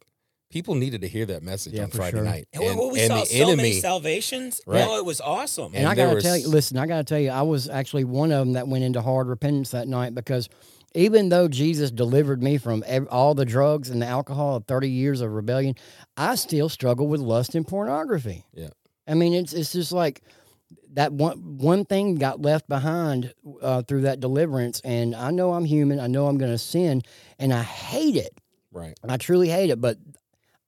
[0.50, 2.24] people needed to hear that message Yeah, on Friday sure.
[2.24, 3.72] night, And, well, we and saw the so many enemy.
[3.80, 4.60] salvations.
[4.66, 4.80] Right.
[4.84, 5.66] No, it was awesome.
[5.66, 8.04] And, And I gotta was- tell you, listen, I gotta tell you, I was actually
[8.04, 10.48] one of them that went into hard repentance that night because
[10.94, 14.90] even though Jesus delivered me from ev- all the drugs and the alcohol of thirty
[14.90, 15.76] years of rebellion,
[16.16, 18.44] I still struggle with lust and pornography.
[18.52, 18.68] Yeah.
[19.06, 20.20] I mean, it's it's just like
[20.94, 25.64] that one one thing got left behind uh, through that deliverance, and I know I'm
[25.64, 26.00] human.
[26.00, 27.02] I know I'm going to sin,
[27.38, 28.38] and I hate it.
[28.72, 29.12] right.
[29.12, 29.98] I truly hate it, but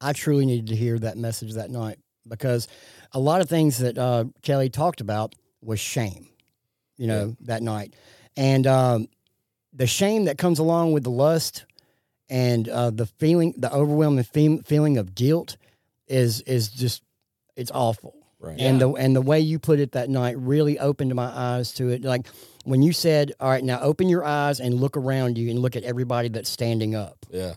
[0.01, 2.69] I truly needed to hear that message that night because
[3.13, 6.29] a lot of things that uh, Kelly talked about was shame,
[6.97, 7.95] you know, that night.
[8.37, 9.09] And um,
[9.73, 11.65] the shame that comes along with the lust
[12.29, 15.57] and uh, the feeling, the overwhelming fe- feeling of guilt
[16.09, 17.03] is is just
[17.57, 18.22] it's awful.
[18.43, 18.59] Right.
[18.61, 21.89] And the and the way you put it that night really opened my eyes to
[21.91, 22.03] it.
[22.03, 22.27] Like
[22.65, 25.77] when you said, "All right, now open your eyes and look around you and look
[25.77, 27.55] at everybody that's standing up." Yeah.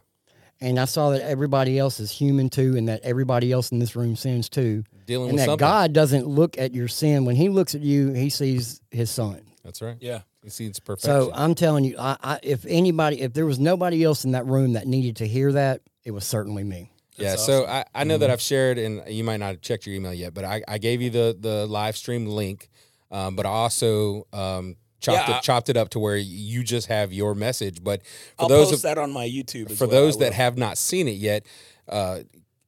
[0.61, 3.95] and I saw that everybody else is human too, and that everybody else in this
[3.95, 5.65] room sins too, Dealing and with that something.
[5.67, 9.41] God doesn't look at your sin when He looks at you, He sees His Son.
[9.63, 9.97] That's right.
[9.99, 10.21] yeah.
[10.43, 11.09] He sees it's perfection.
[11.09, 14.45] So I'm telling you, I, I, if anybody, if there was nobody else in that
[14.45, 16.91] room that needed to hear that, it was certainly me.
[17.17, 17.29] Yeah.
[17.31, 18.33] That's So I, I know that Mm-hmm.
[18.33, 21.01] I've shared, and you might not have checked your email yet, but I, I gave
[21.01, 22.69] you the the live stream link,
[23.11, 26.63] um, but I also um, chopped Yeah, I- it chopped it up to where you
[26.63, 27.83] just have your message.
[27.83, 29.71] But for I'll those post of, that on my YouTube.
[29.77, 29.91] For well.
[30.01, 31.45] Those that have not seen it yet,
[31.87, 32.19] uh,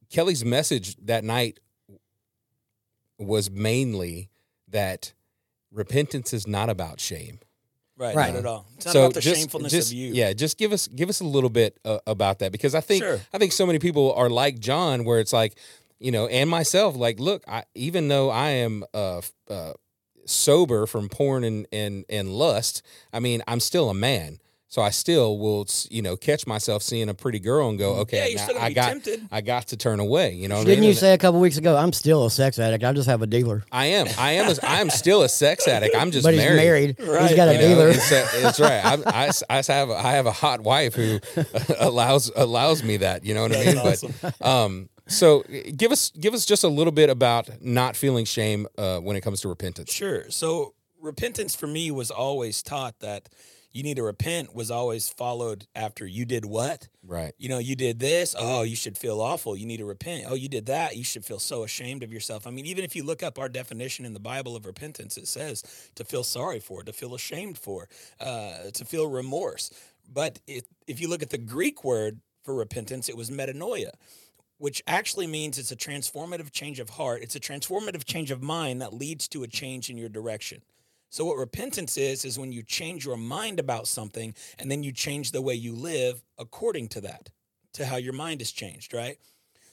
[0.09, 1.59] Kelly's message that night
[3.19, 4.29] was mainly
[4.67, 5.13] that
[5.71, 7.39] repentance is not about shame.
[7.97, 8.33] Right, Right.
[8.33, 8.65] not at all.
[8.77, 10.13] It's not so about the just, shamefulness just- of you.
[10.13, 13.03] Yeah, just give us give us a little bit uh, about that because I think
[13.03, 13.19] Sure.
[13.33, 15.55] I think so many people are like John, where it's like
[15.99, 19.73] you know, and myself, like, look, I, even though I am uh, uh,
[20.25, 22.81] sober from porn and, and and lust,
[23.11, 24.39] I mean, I'm still a man.
[24.69, 28.01] So I still will, you know, catch myself seeing a pretty girl and go, Yeah,
[28.01, 29.27] okay, you're now still gonna I be got, tempted.
[29.31, 30.33] I got to turn away.
[30.33, 30.89] You know, what Didn't mean?
[30.89, 31.77] you say a couple weeks ago?
[31.77, 32.83] I'm still a sex addict.
[32.83, 33.63] I just have a dealer.
[33.71, 35.95] I am, I am, a, I am still a sex addict.
[35.95, 36.97] I'm just but he's married.
[36.99, 37.27] Right.
[37.27, 37.87] He's got a You know, dealer.
[37.89, 38.83] it's, uh, it's right.
[38.83, 41.19] I, I, I have I have a hot wife who
[41.79, 43.23] allows allows me that.
[43.23, 43.75] You know what I mean?
[43.75, 45.43] That's But um, so
[45.77, 49.21] give us give us just a little bit about not feeling shame uh, when it
[49.21, 49.93] comes to repentance.
[49.93, 50.29] Sure.
[50.29, 53.29] So repentance for me was always taught that
[53.77, 56.87] you need to repent was always followed after you did what?
[57.05, 57.33] Right.
[57.37, 58.35] You know, you did this.
[58.37, 59.55] Oh, you should feel awful.
[59.55, 60.25] You need to repent.
[60.27, 60.97] Oh, you did that.
[60.97, 62.47] You should feel so ashamed of yourself.
[62.47, 65.27] I mean, even if you look up our definition in the Bible of repentance, it
[65.27, 65.63] says
[65.93, 67.87] to feel sorry for, to feel ashamed for,
[68.19, 69.69] uh, to feel remorse.
[70.11, 73.91] But it, if you look at the Greek word for repentance, it was metanoia,
[74.57, 77.21] which actually means it's a transformative change of heart.
[77.21, 80.63] It's a transformative change of mind that leads to a change in your direction.
[81.09, 84.91] So what repentance is is when you change your mind about something and then you
[84.91, 87.29] change the way you live according to that,
[87.73, 89.17] to how your mind is changed, right?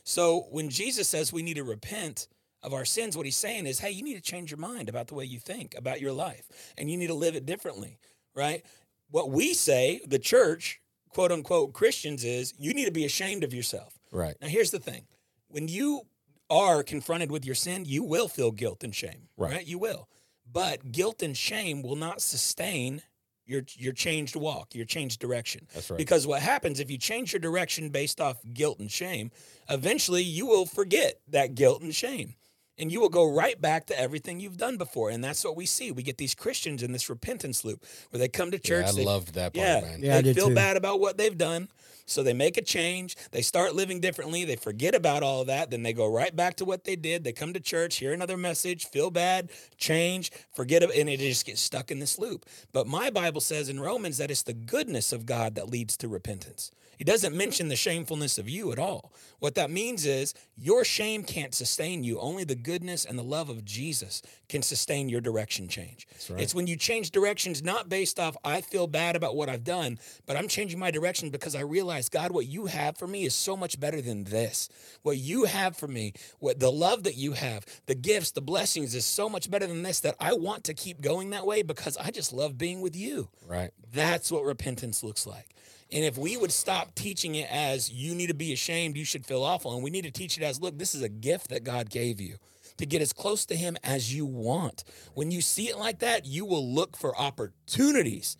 [0.04, 2.28] So when Jesus says we need to repent
[2.62, 5.08] of our sins, what he's saying is, hey, you need to change your mind about
[5.08, 6.46] the way you think about your life
[6.78, 7.98] and you need to live it differently,
[8.34, 8.64] right?
[9.10, 13.52] What we say, the church, quote unquote Christians is you need to be ashamed of
[13.52, 13.98] yourself.
[14.12, 14.34] Right.
[14.40, 15.06] Now, here's the thing
[15.48, 16.02] when you
[16.50, 19.52] are confronted with your sin, you will feel guilt and shame, Right.
[19.52, 19.66] right?
[19.66, 20.08] You will.
[20.54, 23.02] But guilt and shame will not sustain
[23.44, 25.66] your, your changed walk, your changed direction.
[25.74, 25.98] That's right.
[25.98, 29.32] Because what happens if you change your direction based off guilt and shame,
[29.68, 32.36] eventually you will forget that guilt and shame.
[32.78, 35.10] And you will go right back to everything you've done before.
[35.10, 35.92] And that's what we see.
[35.92, 38.86] We get these Christians in this repentance loop where they come to church.
[38.86, 40.00] Yeah, I they loved that part, yeah, man.
[40.02, 40.54] Yeah, I they feel too.
[40.54, 41.68] bad about what they've done.
[42.06, 43.16] So they make a change.
[43.30, 44.44] They start living differently.
[44.44, 45.70] They forget about all of that.
[45.70, 47.24] Then they go right back to what they did.
[47.24, 51.46] They come to church, hear another message, feel bad, change, forget it, and it just
[51.46, 52.44] gets stuck in this loop.
[52.72, 56.08] But my Bible says in Romans that it's the goodness of God that leads to
[56.08, 56.70] repentance.
[56.98, 59.12] It doesn't mention the shamefulness of you at all.
[59.38, 62.18] What that means is your shame can't sustain you.
[62.18, 66.06] Only the goodness and the love of Jesus can sustain your direction change.
[66.30, 66.40] right.
[66.40, 69.98] It's when you change directions not based off I feel bad about what I've done,
[70.26, 73.34] but I'm changing my direction because I realize God what you have for me is
[73.34, 74.68] so much better than this.
[75.02, 78.94] What you have for me, what the love that you have, the gifts, the blessings
[78.94, 81.96] is so much better than this that I want to keep going that way because
[81.96, 83.28] I just love being with you.
[83.46, 83.72] Right.
[83.92, 85.53] That's what repentance looks like.
[85.94, 89.24] And if we would stop teaching it as you need to be ashamed, you should
[89.24, 91.62] feel awful, and we need to teach it as look, this is a gift that
[91.62, 92.36] God gave you
[92.78, 94.82] to get as close to Him as you want.
[95.14, 98.36] When you see it like that, you will look for opportunities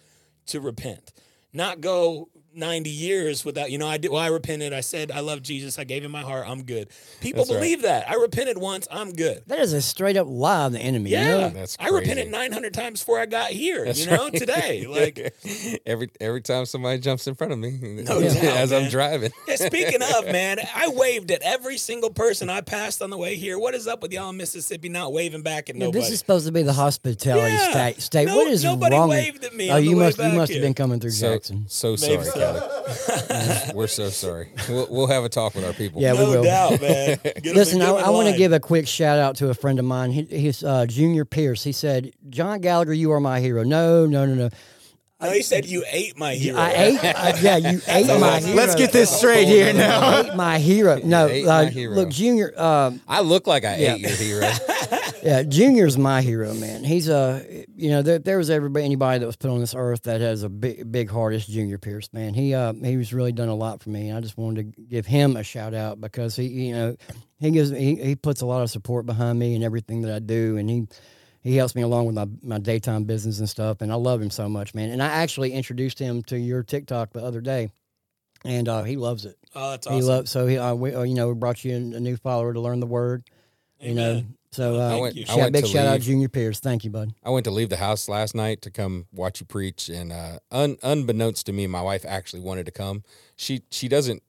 [0.46, 1.12] to repent,
[1.52, 4.72] not go 90 years without, you know, I did, well, I repented.
[4.72, 5.78] I said, I love Jesus.
[5.78, 6.48] I gave him my heart.
[6.48, 6.88] I'm good.
[7.20, 7.56] People That's right.
[7.60, 8.08] believe that.
[8.10, 8.86] I repented once.
[8.90, 9.42] I'm good.
[9.46, 11.10] That is a straight up lie of the enemy.
[11.10, 11.48] you Yeah, know?
[11.50, 13.84] That's I repented 900 times before I got here.
[13.84, 14.34] That's you know, right.
[14.34, 15.34] today, like
[15.86, 17.70] every every time somebody jumps in front of me,
[18.02, 19.32] No doubt, as I'm driving.
[19.48, 23.36] Yeah, speaking of, man, I waved at every single person I passed on the way
[23.36, 23.58] here.
[23.58, 26.00] What is up with y'all in Mississippi not waving back at Yeah, nobody?
[26.00, 27.70] this is supposed to be the hospitality Yeah.
[27.70, 28.02] state.
[28.02, 28.26] state.
[28.28, 29.08] No- what is nobody wrong?
[29.08, 30.60] with- waved at me Oh, you must you must here.
[30.60, 31.64] have been coming through So Jackson.
[31.68, 32.18] so sorry,
[32.52, 33.72] Maybe so.
[33.74, 34.50] We're so sorry.
[34.68, 36.00] We'll, we'll have a talk with our people.
[36.02, 36.44] Yeah, we will.
[36.44, 37.18] doubt, man.
[37.24, 39.37] Get 'em- Listen, get I, 'em in I want to give a quick shout out
[39.37, 40.11] to a friend of mine.
[40.12, 41.64] He, he's uh, Junior Pierce.
[41.64, 44.50] He said, "John Gallagher, you are my hero." No, no, no, no.
[45.20, 46.59] No, he said you ate my hero.
[46.59, 46.98] I ate.
[47.04, 48.57] I, yeah, you ate my Let's hero.
[48.57, 50.00] Let's get this straight here now.
[50.00, 51.00] I ate my hero.
[51.02, 51.94] No, ate uh, my hero.
[51.94, 52.52] look, Junior.
[52.61, 53.94] Um, I look like I Yeah.
[53.94, 54.50] ate your hero.
[55.24, 56.84] Yeah, Junior's my hero, man.
[56.84, 60.02] He's a, you know, there, there was everybody, anybody that was put on this earth
[60.02, 61.32] that has a big, big heart.
[61.32, 62.34] It's Junior Pierce, man.
[62.34, 64.10] He, uh, he was really done a lot for me.
[64.10, 66.96] And I just wanted to give him a shout out because he, you know,
[67.40, 70.18] he gives, he, he puts a lot of support behind me and everything that I
[70.18, 70.87] do, and he,
[71.40, 73.80] he helps me along with my, my daytime business and stuff.
[73.80, 74.90] And I love him so much, man.
[74.90, 77.70] And I actually introduced him to your TikTok the other day,
[78.44, 79.38] and uh, he loves it.
[79.54, 81.76] Oh, that's awesome He loves so he, uh, we, uh, you know, we brought you
[81.76, 83.24] a new follower to learn the word.
[83.80, 84.37] You know, Amen.
[84.54, 85.24] So Well, uh, thank went- you.
[85.28, 86.02] I went big to shout out leave.
[86.02, 86.60] Junior Pierce.
[86.60, 87.12] Thank you, bud.
[87.22, 90.38] I went to leave the house last night to come watch you preach, and uh,
[90.50, 93.02] un, unbeknownst to me, my wife actually wanted to come.
[93.36, 94.22] She she doesn't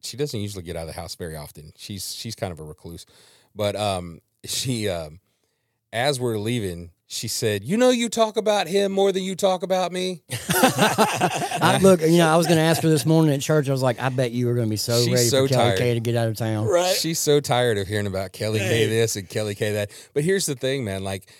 [0.00, 1.72] she doesn't usually get out of the house very often.
[1.76, 3.04] She's she's kind of a recluse,
[3.54, 5.20] but um, she um,
[5.92, 9.62] as we're leaving, she said, "You know, you talk about him more than you talk
[9.62, 13.40] about me." I, look, you know, I was going to ask her this morning at
[13.40, 13.68] church.
[13.68, 15.54] I was like, I bet you were going to be so She's ready so for
[15.54, 15.78] Kelly tired.
[15.78, 16.66] K to get out of town.
[16.66, 16.94] right.
[16.94, 19.90] She's so tired of hearing about Kelly K this and Kelly K that.
[20.12, 21.02] But here's the thing, man.
[21.02, 21.32] Like,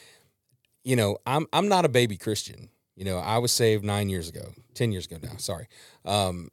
[0.84, 2.70] you know, I'm I'm not a baby Christian.
[2.96, 5.36] You know, I was saved nine years ago, ten years ago now.
[5.36, 5.68] Sorry.
[6.04, 6.48] Um,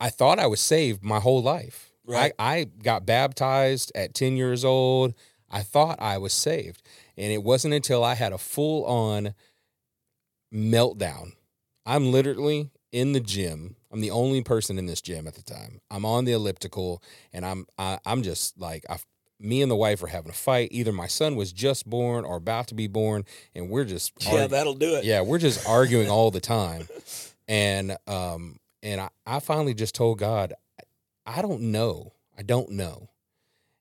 [0.00, 1.92] I thought I was saved my whole life.
[2.06, 2.32] Right.
[2.38, 5.14] I, I got baptized at 10 years old.
[5.50, 6.82] I thought I was saved.
[7.16, 9.34] And it wasn't until I had a full on
[10.52, 11.32] meltdown.
[11.86, 13.76] I'm literally in the gym.
[13.92, 15.80] I'm the only person in this gym at the time.
[15.90, 18.98] I'm on the elliptical and I'm I, I'm just like I
[19.40, 20.68] me and the wife are having a fight.
[20.70, 23.24] Either my son was just born or about to be born,
[23.54, 25.04] and we're just Yeah, argu- that'll do it.
[25.04, 26.88] yeah, we're just arguing all the time.
[27.46, 30.54] And um and I, I finally just told God,
[31.26, 32.14] I don't know.
[32.38, 33.10] I don't know.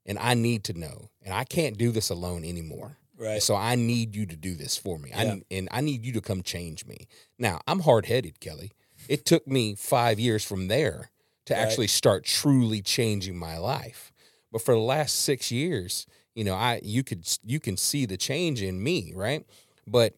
[0.06, 1.10] And I need to know.
[1.22, 2.98] And I can't do this alone anymore.
[3.17, 3.41] Right.
[3.41, 5.10] So I need you to do this for me.
[5.12, 5.21] Yeah.
[5.21, 7.08] I, and I need you to come change me.
[7.38, 8.71] Now, I'm hard headed, Kelly.
[9.08, 11.12] It took me five years from there
[11.45, 11.60] to Right.
[11.62, 14.12] actually start truly changing my life.
[14.52, 18.17] But for the last six years, you know, I you could you can see the
[18.17, 19.45] change in me, right?
[19.86, 20.15] But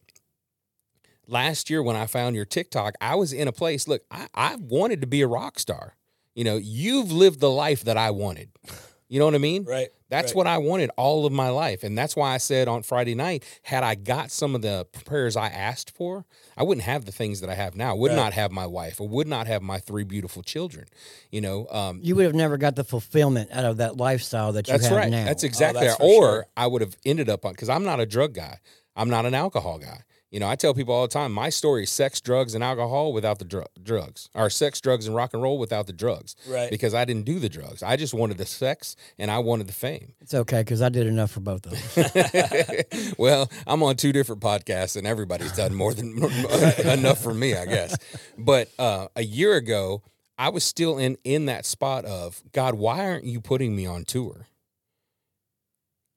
[1.27, 3.87] last year when I found your TikTok, I was in a place.
[3.87, 5.95] Look, I, I wanted to be a rock star.
[6.35, 8.49] You know, you've lived the life that I wanted.
[9.15, 9.63] You know what I mean?
[9.63, 9.87] Right.
[10.09, 10.35] That's right.
[10.35, 11.83] what I wanted all of my life.
[11.83, 15.37] And that's why I said on Friday night, had I got some of the prayers
[15.37, 16.25] I asked for,
[16.57, 17.91] I wouldn't have the things that I have now.
[17.91, 18.17] I would Right.
[18.17, 18.99] not have my wife.
[18.99, 20.87] I would not have my three beautiful children.
[21.31, 24.67] You know, um, You would have never got the fulfillment out of that lifestyle that
[24.67, 25.09] you that's have right.
[25.09, 25.23] now.
[25.23, 26.05] That's exactly Oh, that's right.
[26.05, 26.47] Or sure.
[26.57, 28.59] I would have ended up on because I'm not a drug guy.
[28.97, 30.01] I'm not an alcohol guy.
[30.35, 33.13] You know, I tell people all the time, my story is sex, drugs, and alcohol
[33.13, 36.35] without the dr- drugs, or sex, drugs, and rock and roll without the drugs.
[36.45, 36.69] Right.
[36.69, 37.81] Because I didn't do the drugs.
[37.81, 40.11] I just wanted the sex and I wanted the fame.
[40.19, 43.13] It's okay because I did enough for both of them.
[43.17, 46.21] well, I'm on two different podcasts, and everybody's done more than
[46.85, 47.95] enough for me, I guess.
[48.37, 50.03] But uh, a year ago,
[50.37, 52.75] I was still in in that spot of God.
[52.75, 54.47] Why aren't you putting me on tour?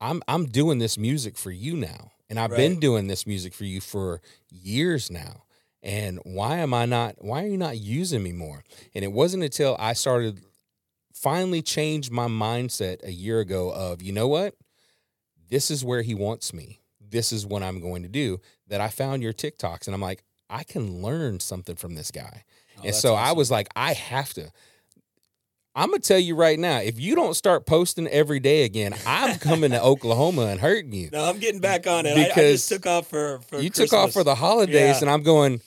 [0.00, 3.64] I'm I'm doing this music for you now, and I've been doing this music for
[3.64, 5.44] you for years now.
[5.82, 7.16] And why am I not?
[7.18, 8.64] Why are you not using me more?
[8.94, 10.40] And it wasn't until I started
[11.12, 14.54] finally changed my mindset a year ago of you know what
[15.48, 16.80] this is where he wants me.
[17.00, 18.40] This is what I'm going to do.
[18.66, 22.44] That I found your TikToks and I'm like, I can learn something from this guy.
[22.78, 24.50] Oh, and so I was like, I have to.
[25.74, 29.38] I'm gonna tell you right now, if you don't start posting every day again, I'm
[29.38, 31.09] coming to Oklahoma and hurting you.
[31.12, 32.16] No, I'm getting back on it.
[32.16, 34.98] I, I Because just took off for, for you took off for the holidays, Yeah.
[35.02, 35.61] and I'm going,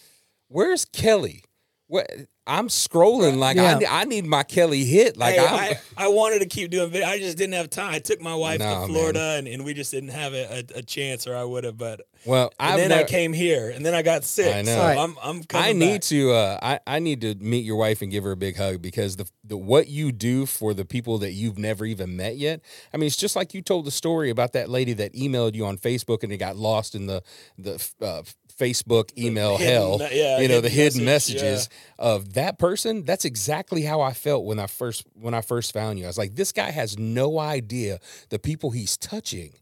[0.49, 1.43] where's Kelly?
[1.87, 2.09] What
[2.47, 3.77] I'm scrolling like I, Yeah.
[3.77, 5.15] need, I need my Kelly hit.
[5.15, 7.07] Like Hey, I'm, I, I wanted to keep doing video.
[7.07, 7.93] I just didn't have time.
[7.93, 10.79] I took my wife No, to Florida, and, and we just didn't have a, a,
[10.79, 11.77] a chance, or I would have.
[11.77, 14.53] But well, and I've then I came here, and then I got sick.
[14.55, 14.75] I know.
[14.75, 14.97] So Right.
[14.97, 16.01] I'm I'm coming I need back.
[16.03, 18.81] to uh I, I need to meet your wife and give her a big hug
[18.81, 22.61] because the the what you do for the people that you've never even met yet.
[22.93, 25.65] I mean, it's just like you told the story about that lady that emailed you
[25.65, 27.21] on Facebook and it got lost in the
[27.57, 29.97] the uh, Facebook email hidden hell.
[30.11, 33.03] yeah, you know, the hidden message, messages of that person.
[33.03, 36.05] That's exactly how I felt when I first when I first found you.
[36.05, 39.53] I was like, this guy has no idea the people he's touching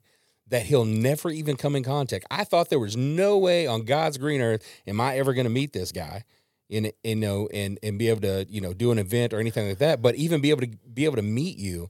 [0.50, 2.26] that he'll never even come in contact.
[2.30, 5.52] I thought there was no way on God's green earth am I ever going to
[5.52, 6.24] meet this guy,
[6.70, 9.68] and you know, and and be able to you know do an event or anything
[9.68, 10.02] like that.
[10.02, 11.90] But even be able to be able to meet you,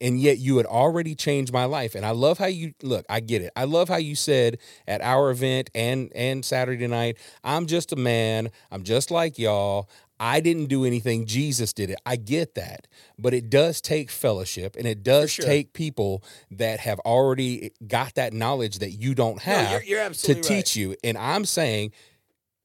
[0.00, 1.94] and yet you had already changed my life.
[1.94, 3.04] And I love how you look.
[3.08, 3.52] I get it.
[3.56, 7.96] I love how you said at our event and and Saturday night, I'm just a
[7.96, 8.50] man.
[8.70, 9.88] I'm just like y'all.
[10.20, 11.26] I didn't do anything.
[11.26, 11.98] Jesus did it.
[12.04, 12.88] I get that.
[13.18, 15.44] But it does take fellowship and it does sure.
[15.44, 19.98] take people that have already got that knowledge that you don't No, have you're, you're
[20.00, 20.96] to absolutely teach you.
[21.04, 21.92] And I'm saying,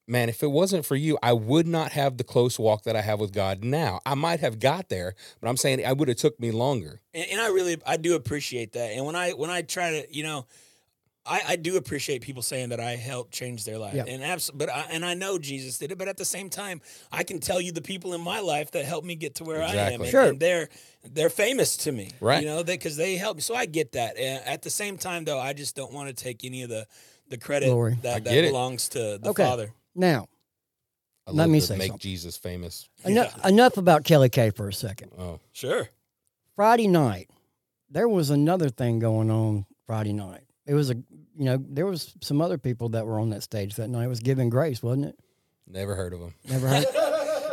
[0.08, 3.02] man, if it wasn't for you, I would not have the close walk that I
[3.02, 4.00] have with God now.
[4.06, 7.02] I might have got there, but I'm saying I would have took me longer.
[7.14, 8.92] and, and I really I do appreciate that.
[8.92, 10.46] And when I when I try to you know,
[11.26, 13.94] I, I do appreciate people saying that I helped change their life.
[13.94, 14.04] Yeah.
[14.06, 15.98] And abs- but I, and I know Jesus did it.
[15.98, 16.82] But at the same time,
[17.14, 19.64] I can tell you the people in my life that helped me get to where
[19.64, 20.02] I am.
[20.02, 20.24] And, Sure.
[20.32, 20.68] and they're
[21.10, 22.42] they're famous to me, Right.
[22.42, 23.42] You know, because they, helped me.
[23.42, 24.18] So I get that.
[24.18, 26.88] And at the same time, though, I just don't want to take any of the
[27.30, 27.98] the credit Glory.
[28.02, 28.50] That, that get it.
[28.50, 29.44] belongs to the Okay.
[29.46, 29.72] Father.
[29.96, 30.28] Now,
[31.28, 32.00] I Let me say make something.
[32.00, 32.90] Jesus famous.
[33.06, 35.12] enough, enough about Kelly K for a second.
[35.18, 35.88] Oh, Sure.
[36.56, 37.30] Friday night,
[37.90, 40.42] there was another thing going on Friday night.
[40.66, 43.76] It was a, you know, there was some other people that were on that stage
[43.76, 44.06] that night.
[44.06, 45.20] It was Given Grace, wasn't it?
[45.66, 46.34] never heard of him.
[46.48, 46.86] Never heard.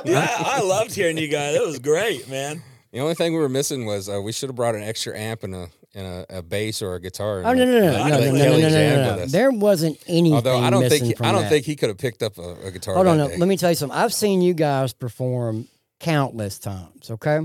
[0.05, 1.55] Dude, I, I loved hearing you guys.
[1.55, 2.63] It was great, man.
[2.93, 5.45] The only thing we were missing was uh, we should have brought an extra amp
[5.45, 7.43] and a and a, a bass or a guitar.
[7.45, 9.27] Oh no no no no no no no no no no!
[9.27, 11.51] There wasn't anything Although I don't think he, I don't that.
[11.51, 12.95] think he could have picked up a, a guitar.
[12.95, 13.99] Hold on, no, let me tell you something.
[13.99, 15.67] I've seen you guys perform
[15.99, 17.11] countless times.
[17.11, 17.39] Okay,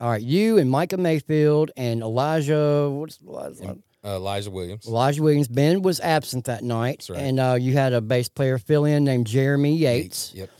[0.00, 2.90] all right, you and Micah Mayfield and Elijah.
[2.90, 3.78] What's Elijah?
[4.04, 4.86] Uh, Elijah Williams.
[4.86, 5.48] Elijah Williams.
[5.48, 7.18] Ben was absent that night, right.
[7.18, 10.32] and uh, you had a bass player fill in named Jeremy Yates.
[10.34, 10.50] Yep.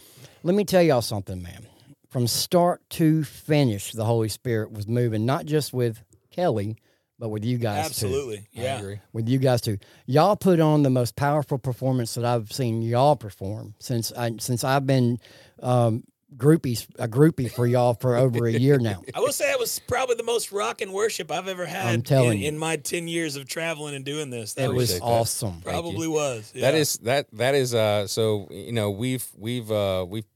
[0.43, 1.66] Let me tell y'all something, man.
[2.09, 6.77] from start to finish, the Holy Spirit was moving, not just with Kelly,
[7.19, 8.07] but with you guys too.
[8.07, 8.49] Absolutely.
[8.57, 8.79] I Yeah.
[8.79, 9.01] agree.
[9.12, 9.79] With you guys too.
[10.07, 14.64] Y'all put on the most powerful performance that I've seen y'all perform since I since
[14.64, 15.19] I've been
[15.62, 16.05] um,
[16.37, 19.01] groupies a groupie for y'all for over a year now.
[19.14, 22.03] I will say it was probably the most rock and worship I've ever had I'm
[22.03, 22.49] telling in, you.
[22.49, 24.55] in my 10 years of traveling and doing this.
[24.55, 25.03] That It was that.
[25.03, 25.61] awesome.
[25.62, 26.51] probably was.
[26.53, 26.81] That yeah.
[26.81, 30.27] is that that is uh so you know we've we've uh we've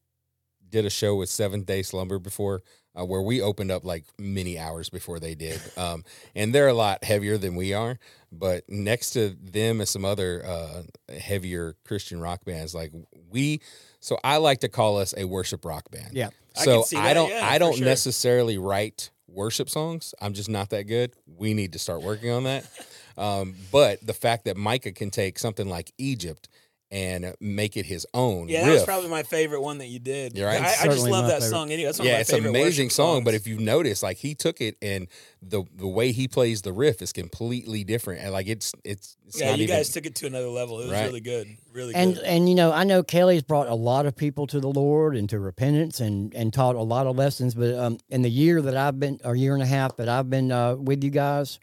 [0.71, 2.63] did a show with Seventh Day Slumber before
[3.01, 5.61] uh, where we opened up like many hours before they did.
[5.77, 7.99] Um and they're a lot heavier than we are
[8.33, 10.83] but next to them and some other uh
[11.19, 12.93] heavier Christian rock bands like
[13.31, 13.61] we
[14.01, 16.11] so I like to call us a worship rock band.
[16.13, 16.31] Yeah.
[16.57, 17.85] I so can see I don't yeah, I don't sure.
[17.85, 20.15] necessarily write worship songs.
[20.21, 21.13] I'm just not that good.
[21.27, 22.67] We need to start working on that.
[23.19, 26.49] Um, but the fact that Micah can take something like Egypt
[26.93, 28.49] and make it his own.
[28.49, 30.37] Yeah, that was probably my favorite one that you did.
[30.37, 30.61] You're right.
[30.61, 31.51] I, I just love that favorite.
[31.51, 31.71] song.
[31.71, 33.25] Anyway, that's one yeah, of my it's an amazing worship song.
[33.25, 35.07] But if you notice, like he took it and
[35.41, 38.23] the the way he plays the riff is completely different.
[38.23, 40.81] And like it's it's, it's yeah, not you even, guys took it to another level.
[40.81, 41.05] It was Right.
[41.07, 42.25] really good, really and good.
[42.25, 45.29] and you know I know Kelly's brought a lot of people to the Lord and
[45.31, 47.55] to repentance and and taught a lot of lessons.
[47.55, 50.29] But um, in the year that I've been, or year and a half that I've
[50.29, 51.61] been uh, with you guys,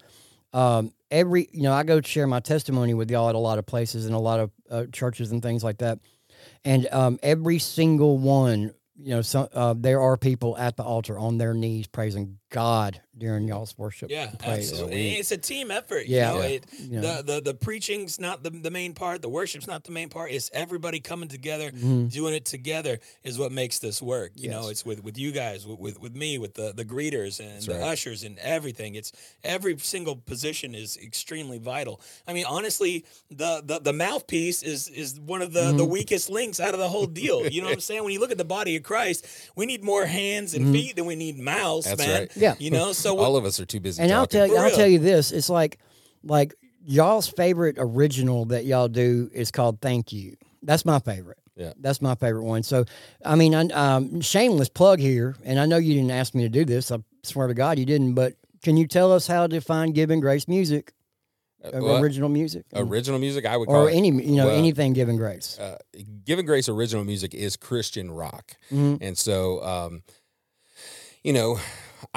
[0.54, 3.66] um, every you know I go share my testimony with y'all at a lot of
[3.66, 6.00] places and a lot of uh, churches and things like that,
[6.66, 8.74] and um, every single one.
[9.00, 13.02] You know, some, uh, there are people at the altar on their knees praising God
[13.18, 14.10] during y'all's worship.
[14.12, 15.16] Yeah, absolutely.
[15.16, 16.06] it's a team effort.
[16.08, 16.34] Yeah.
[16.34, 16.42] you know?
[16.44, 16.48] Yeah.
[16.50, 17.00] It, Yeah.
[17.02, 19.22] The, the the preaching's not the, the main part.
[19.22, 20.32] The worship's not the main part.
[20.32, 22.12] It's everybody coming together, Mhm.
[22.12, 24.32] doing it together is what makes this work.
[24.36, 27.40] You know, it's with, with you guys, with, with with me, with the the greeters
[27.40, 27.82] and the right.
[27.92, 28.96] ushers and everything.
[28.96, 29.12] It's
[29.44, 32.00] every single position is extremely vital.
[32.28, 35.78] I mean, honestly, the the, the mouthpiece is is one of the Mm-hmm.
[35.78, 37.46] the weakest links out of the whole deal.
[37.48, 38.04] You know what I'm saying?
[38.04, 39.26] When you look at the body of Christ,
[39.56, 40.64] we need more hands Mm-hmm.
[40.66, 42.20] and feet than we need mouths, That's man.
[42.22, 42.37] right.
[42.38, 42.56] Yeah.
[42.60, 44.02] You know, so all of us are too busy.
[44.02, 44.76] And I'll tell you, For I'll real.
[44.76, 45.80] tell you this: it's like,
[46.24, 46.54] like
[46.86, 51.38] y'all's favorite original that y'all do is called "Thank You." That's my favorite.
[51.56, 51.74] Yeah.
[51.80, 52.62] that's my favorite one.
[52.62, 52.86] So,
[53.26, 56.50] I mean, I, um, shameless plug here, and I know you didn't ask me to
[56.50, 56.92] do this.
[56.92, 58.14] I swear to God, you didn't.
[58.14, 60.94] But can you tell us how to find Given Grace music,
[61.66, 63.96] Uh, well, original music, original music, I would call or it.
[63.96, 65.58] any you know well, anything Given Grace?
[65.58, 65.80] uh,
[66.26, 68.52] Given Grace original music is Christian rock.
[68.72, 69.00] Mhm.
[69.02, 70.04] And so, um,
[71.24, 71.60] you know,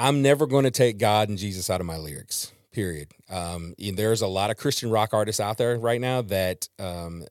[0.01, 2.51] I'm never going to take God and Jesus out of my lyrics.
[2.71, 3.11] Period.
[3.29, 7.25] Um, there's a lot of Christian rock artists out there right now that um,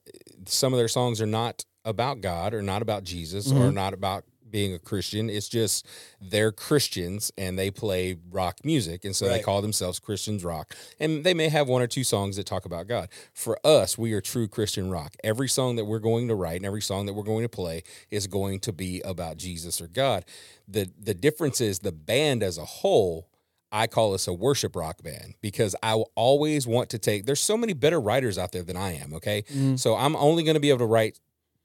[0.45, 4.23] some of their songs are not about God or not about Jesus or not about
[4.51, 5.29] being a Christian.
[5.29, 5.87] It's just
[6.19, 10.75] they're Christians and they play rock music, and so they call themselves Christians rock.
[10.99, 13.09] And they may have one or two songs that talk about God.
[13.33, 15.15] For us, we are true Christian rock.
[15.23, 17.83] Every song that we're going to write and every song that we're going to play
[18.09, 20.25] is going to be about Jesus or God.
[20.67, 23.27] the The difference is the band as a whole.
[23.73, 27.25] I call us a worship rock band because I will always want to take.
[27.25, 29.13] There's so many better writers out there than I am.
[29.13, 29.79] Okay, mm.
[29.79, 31.19] so I'm only going to be able to write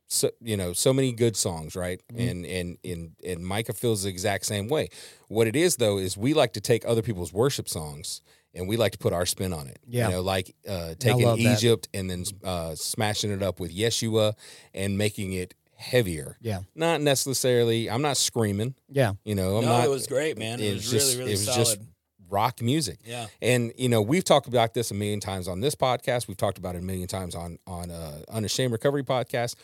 [0.08, 2.28] so you know so many good songs right Mm-hmm.
[2.28, 4.88] and and and and micah feels the exact same way
[5.28, 8.20] what it is though is we like to take other people's worship songs
[8.54, 10.06] and we like to put our spin on it Yeah.
[10.08, 11.58] you know like uh taking love that.
[11.58, 14.34] egypt and then uh smashing it up with yeshua
[14.72, 19.72] and making it heavier Yeah, not necessarily i'm not screaming yeah, you know i'm no,
[19.72, 20.60] not it was great, man.
[20.60, 21.58] It, it was was just really, really it was solid.
[21.58, 21.78] just
[22.28, 23.26] rock music yeah.
[23.40, 26.26] and you know, we've talked about this a million times on this podcast.
[26.26, 29.54] We've talked about it a million times on on uh, Unashamed Recovery podcast.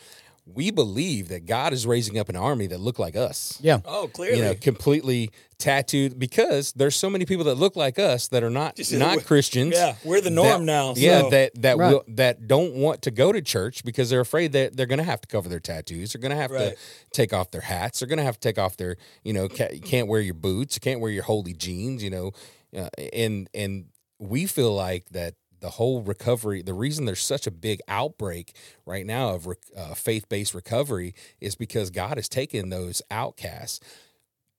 [0.45, 3.57] We believe that God is raising up an army that look like us.
[3.61, 3.79] yeah.
[3.85, 4.39] Oh, clearly.
[4.39, 8.49] You know, completely tattooed because there's so many people that look like us that are
[8.49, 9.73] not Just- not Christians.
[9.73, 10.93] yeah, we're the norm that- now.
[10.97, 11.93] Yeah, so- that that Right.
[11.93, 15.05] will that don't want to go to church because they're afraid that they're going to
[15.05, 16.11] have to cover their tattoos.
[16.11, 16.71] They're going to have Right.
[16.75, 16.77] to
[17.13, 17.99] take off their hats.
[17.99, 20.33] They're going to have to take off their you know ca- you can't wear your
[20.33, 20.75] boots.
[20.75, 22.03] You can't wear your holy jeans.
[22.03, 22.31] You know,
[22.77, 23.85] uh, and and
[24.19, 28.53] we feel like that the whole recovery the reason there's such a big outbreak
[28.85, 33.79] right now of rec- uh, faith-based recovery is because god has taken those outcasts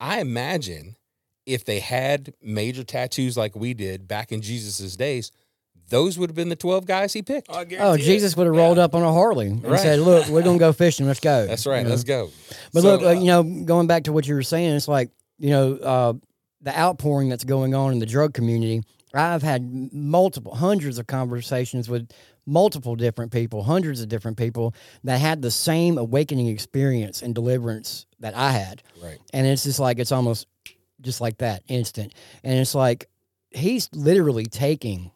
[0.00, 0.96] i imagine
[1.46, 5.30] if they had major tattoos like we did back in jesus's days
[5.90, 7.60] those would have been the 12 guys he picked Oh,
[7.92, 7.98] it.
[7.98, 8.84] Jesus would have rolled Yeah.
[8.84, 9.78] up on a Harley and Right.
[9.78, 11.06] said, "Look, we're gonna go fishing.
[11.06, 11.90] Let's go." that's right You know?
[11.90, 12.30] let's go
[12.72, 15.10] But So, look, uh, you know, going back to what you were saying, it's like
[15.38, 16.12] you know uh,
[16.62, 18.82] the outpouring that's going on in the drug community.
[19.14, 22.10] I've had multiple, hundreds of conversations with
[22.46, 28.06] multiple different people, hundreds of different people that had the same awakening experience and deliverance
[28.20, 30.46] that I had, right and it's just like it's almost
[31.00, 33.08] just like that instant, and it's like
[33.50, 35.10] he's literally taking.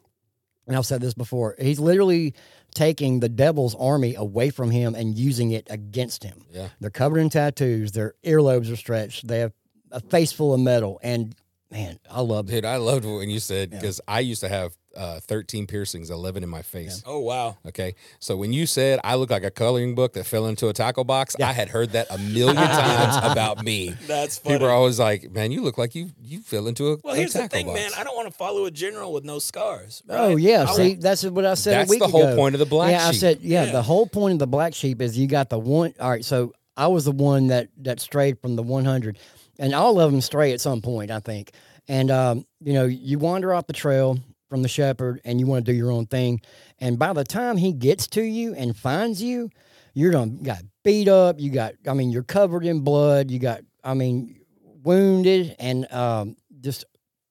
[0.67, 1.55] And I've said this before.
[1.59, 2.35] He's literally
[2.75, 6.45] taking the devil's army away from him and using it against him.
[6.51, 7.91] yeah They're covered in tattoos.
[7.93, 9.27] Their earlobes are stretched.
[9.27, 9.51] They have
[9.91, 11.33] a face full of metal, and
[11.71, 12.53] man, I loved it.
[12.55, 16.41] Dude, I loved when you said because I used to have uh, 13 piercings, 11
[16.43, 17.03] in my face.
[17.05, 17.57] Oh wow.
[17.67, 17.93] Okay.
[18.19, 21.03] So when you said I look like a coloring book that fell into a tackle
[21.03, 23.89] box, I had heard that a million times about me.
[24.07, 24.55] That's funny.
[24.55, 27.17] People are always like, man, you look like you you fell into a, well, a
[27.17, 27.79] here's the thing, box.
[27.79, 27.91] man.
[27.97, 30.01] I don't want to follow a general with no scars.
[30.09, 31.73] Oh yeah, I see, want- that's what I said.
[31.73, 32.35] That's a week the whole ago.
[32.35, 33.71] point of the black Yeah, I said, yeah, Yeah.
[33.73, 35.93] the whole point of the black sheep is you got the one.
[35.99, 39.19] All right, so I was the one that that strayed from the 100,
[39.59, 41.51] and all of them stray at some point, I think.
[41.87, 44.17] And um, you know, you wander off the trail
[44.49, 46.41] from the shepherd, and you want to do your own thing,
[46.79, 49.49] and by the time he gets to you and finds you,
[49.93, 50.37] you're done.
[50.39, 51.39] You got beat up.
[51.39, 53.29] You got, I mean, you're covered in blood.
[53.29, 54.39] You got, I mean,
[54.83, 56.85] wounded and um, just,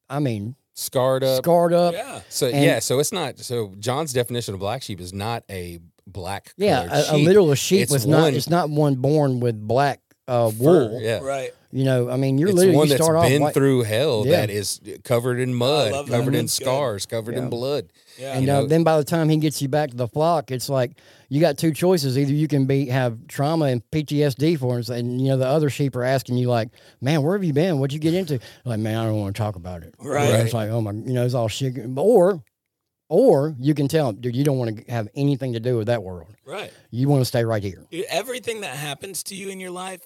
[0.09, 1.43] I mean, Scarred up.
[1.45, 1.93] scarred up.
[1.95, 2.21] yeah.
[2.29, 5.81] So And- yeah, so it's not so John's definition of black sheep is not a
[6.07, 7.79] black Yeah, colored a, a sheep.
[7.79, 8.23] sheep It's was not.
[8.23, 10.57] one It's not one born with black uh, fur,
[10.89, 11.01] wool.
[11.03, 11.19] Yeah.
[11.21, 11.53] Right.
[11.71, 13.83] You know, I mean, you're It's literally one you that's start off been white, through
[13.83, 14.37] hell Yeah.
[14.37, 16.17] that is covered in mud, love that.
[16.17, 16.65] covered in That's good.
[16.65, 17.43] scars, covered Yeah.
[17.43, 17.93] in blood.
[18.19, 18.33] Yeah.
[18.39, 20.71] and you uh, then by the time he gets you back to the flock, it's
[20.71, 20.93] like
[21.29, 25.21] you got two choices: either you can be have trauma and PTSD for us, and
[25.21, 26.71] you know the other sheep are asking you like,
[27.03, 27.79] "Man, where have you been?
[27.79, 29.95] What'd you get into?" Like, man, I don't want to talk about it.
[29.99, 30.25] Right.
[30.27, 31.75] You know, It's like, oh my, you know, it's all shit.
[31.97, 32.43] Or,
[33.11, 35.87] or you can tell them, dude, you don't want to have anything to do with
[35.89, 36.29] that world.
[36.47, 36.73] Right.
[36.91, 37.85] You want to stay right here.
[38.09, 40.01] Everything that happens to you in your life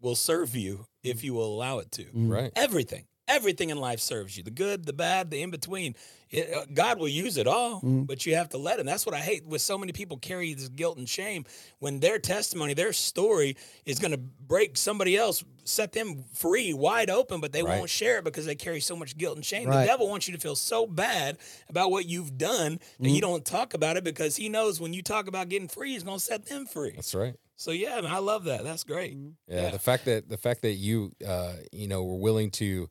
[0.00, 2.04] will serve you if you will allow it to.
[2.04, 2.30] Mm.
[2.30, 2.52] Right.
[2.56, 3.04] Everything.
[3.28, 4.44] Everything in life serves you.
[4.44, 5.96] The good, the bad, the in between.
[6.30, 8.06] It, uh, God will use it all, Mm.
[8.06, 8.86] but you have to let Him.
[8.86, 9.44] That's what I hate.
[9.44, 11.44] With so many people carry this guilt and shame
[11.80, 17.10] when their testimony, their story is going to break somebody else, set them free, wide
[17.10, 17.78] open, but they Right.
[17.78, 19.68] won't share it because they carry so much guilt and shame.
[19.68, 19.80] Right.
[19.80, 21.38] The devil wants you to feel so bad
[21.68, 23.14] about what you've done that Mm.
[23.14, 26.04] you don't talk about it because he knows when you talk about getting free, he's
[26.04, 26.92] going to set them free.
[26.94, 27.34] That's right.
[27.56, 28.64] So yeah, man, I love that.
[28.64, 29.16] That's great.
[29.48, 29.70] Yeah, Yeah.
[29.70, 32.88] the fact that the fact that you uh, you know were willing to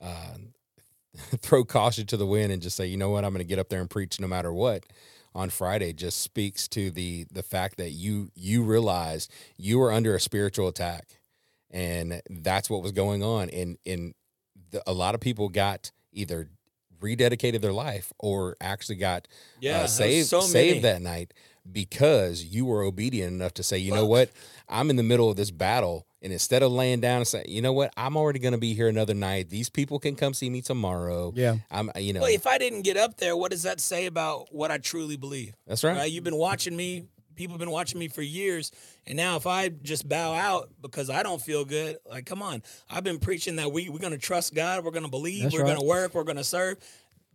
[0.00, 0.36] uh,
[1.38, 3.58] throw caution to the wind and just say, you know what, I'm going to get
[3.58, 4.84] up there and preach no matter what
[5.34, 10.14] on Friday just speaks to the the fact that you you realize you were under
[10.14, 11.06] a spiritual attack,
[11.70, 13.48] and that's what was going on.
[13.50, 14.14] And and
[14.70, 16.48] the, a lot of people got either
[17.00, 19.26] rededicated their life or actually got
[19.60, 21.34] Yeah, uh, saved so saved that night
[21.70, 24.30] because you were obedient enough to say, you know what,
[24.68, 27.62] I'm in the middle of this battle, and instead of laying down and saying, you
[27.62, 29.50] know what, I'm already going to be here another night.
[29.50, 31.32] These people can come see me tomorrow.
[31.34, 31.56] Yeah.
[31.70, 34.06] I'm, uh, you know, Well, if I didn't get up there, what does that say
[34.06, 35.54] about what I truly believe?
[35.66, 35.96] that's right.
[35.96, 36.10] Right?
[36.10, 37.04] You've been watching me.
[37.34, 38.72] People have been watching me for years,
[39.06, 42.62] and now if I just bow out because I don't feel good, like come on,
[42.90, 45.74] I've been preaching that we we're gonna trust God, we're gonna believe, That's we're right.
[45.74, 46.76] gonna work, we're gonna serve.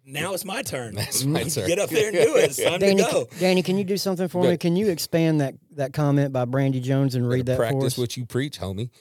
[0.10, 0.96] Now it's my turn.
[0.96, 1.68] That's my turn.
[1.68, 2.46] Get up there and do it.
[2.46, 3.28] It's time Danny, to go.
[3.40, 4.52] Danny, can you do something for Go.
[4.52, 4.58] me?
[4.58, 7.98] Can you expand that that comment by Brandy Jones and read that for Practice us?
[7.98, 8.90] what you preach, homie.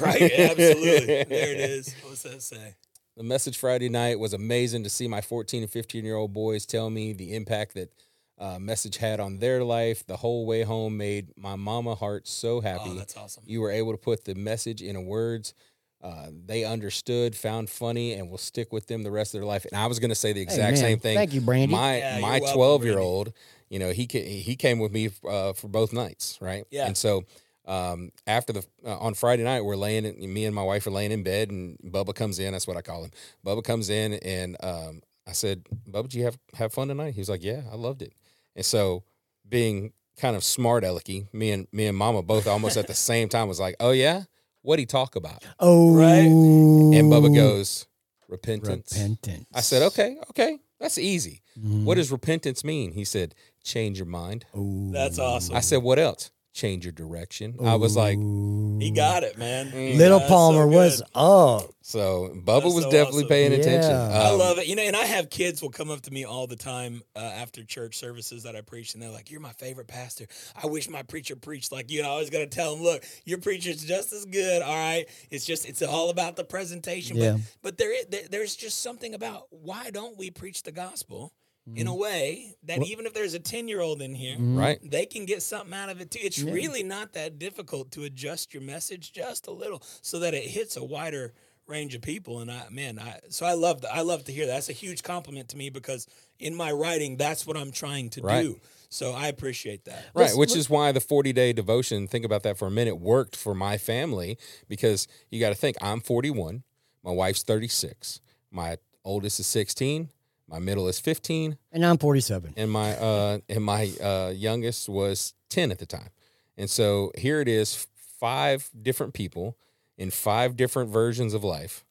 [0.00, 0.20] Right?
[0.20, 1.06] Absolutely.
[1.06, 1.94] there it is.
[2.02, 2.74] What's that say?
[3.16, 6.66] The message Friday night was amazing to see my 14 and 15 year old boys
[6.66, 7.92] tell me the impact that
[8.36, 10.04] uh, message had on their life.
[10.04, 12.90] The whole way home made my mama heart so happy.
[12.90, 13.44] Oh, that's awesome.
[13.46, 15.54] you were able to put the message into words
[16.02, 19.64] uh, they understood, found funny, and will stick with them the rest of their life.
[19.64, 20.76] And I was going to say the exact man.
[20.76, 21.16] same thing.
[21.16, 21.72] Thank you, Brandy.
[21.72, 23.32] My Yeah, my twelve year old,
[23.68, 26.64] you know, he he came with me uh, for both nights, right?
[26.70, 26.86] Yeah.
[26.86, 27.24] And so
[27.66, 30.04] um, after the uh, on Friday night, we're laying.
[30.04, 32.52] In, me and my wife are laying in bed, and Bubba comes in.
[32.52, 33.10] That's what I call him.
[33.44, 37.20] Bubba comes in, and um, I said, "Bubba, did you have have fun tonight?" He
[37.20, 38.12] was like, "Yeah, I loved it."
[38.54, 39.02] And so,
[39.48, 43.28] being kind of smart alecky, me and me and Mama both almost at the same
[43.28, 44.24] time was like, "Oh yeah,
[44.66, 46.26] what he talk about?" oh, Right.
[46.26, 47.86] And Bubba goes,
[48.28, 49.46] "Repentance." repentance.
[49.54, 51.84] I said, "Okay, okay, that's easy." Mhm.
[51.84, 52.92] What does repentance mean?
[52.92, 54.90] He said, "Change your mind." Ooh.
[54.92, 55.56] That's awesome.
[55.56, 57.54] I said, "What else?" Change your direction.
[57.62, 59.70] I was like, he got it, man.
[59.70, 59.98] Mm.
[59.98, 61.08] Little That's so Palmer was good.
[61.14, 61.70] up.
[61.82, 63.28] so Bubba That's was so definitely awesome.
[63.28, 63.90] paying attention.
[63.90, 64.08] Yeah.
[64.08, 64.66] I Um, love it.
[64.66, 67.18] You know, and I have kids will come up to me all the time uh,
[67.18, 70.28] after church services that I preach, and they're like, "You're my favorite pastor.
[70.54, 73.04] I wish my preacher preached like you." And I always got to tell them, "Look,
[73.26, 74.62] your preacher's just as good.
[74.62, 77.18] All right, it's just it's all about the presentation.
[77.18, 77.32] Yeah.
[77.32, 81.34] But but there, is- there there's just something about why don't we preach the gospel
[81.74, 84.56] in a way that even if there's a ten year old in here, Mhm.
[84.56, 84.78] Right.
[84.88, 86.20] they can get something out of it too.
[86.22, 86.52] It's Yeah.
[86.52, 90.76] really not that difficult to adjust your message just a little so that it hits
[90.76, 91.34] a wider
[91.66, 92.38] range of people.
[92.38, 94.52] And I, man, I so I love I love to hear that.
[94.52, 96.06] That's a huge compliment to me because
[96.38, 98.42] in my writing, that's what I'm trying to Right.
[98.42, 98.60] do.
[98.88, 100.04] So I appreciate that.
[100.14, 102.70] Right, Let's- which let's- is why the 40 day devotion, think about that for a
[102.70, 104.38] minute, worked for my family
[104.68, 106.62] because you got to think I'm 41,
[107.02, 108.20] my wife's 36,
[108.52, 110.10] my oldest is 16,
[110.48, 112.54] my middle is 15, And I'm 47.
[112.56, 116.10] and my uh and my uh youngest was 10 at the time.
[116.56, 117.86] And so here it is
[118.18, 119.56] five different people
[119.98, 121.84] in five different versions of life,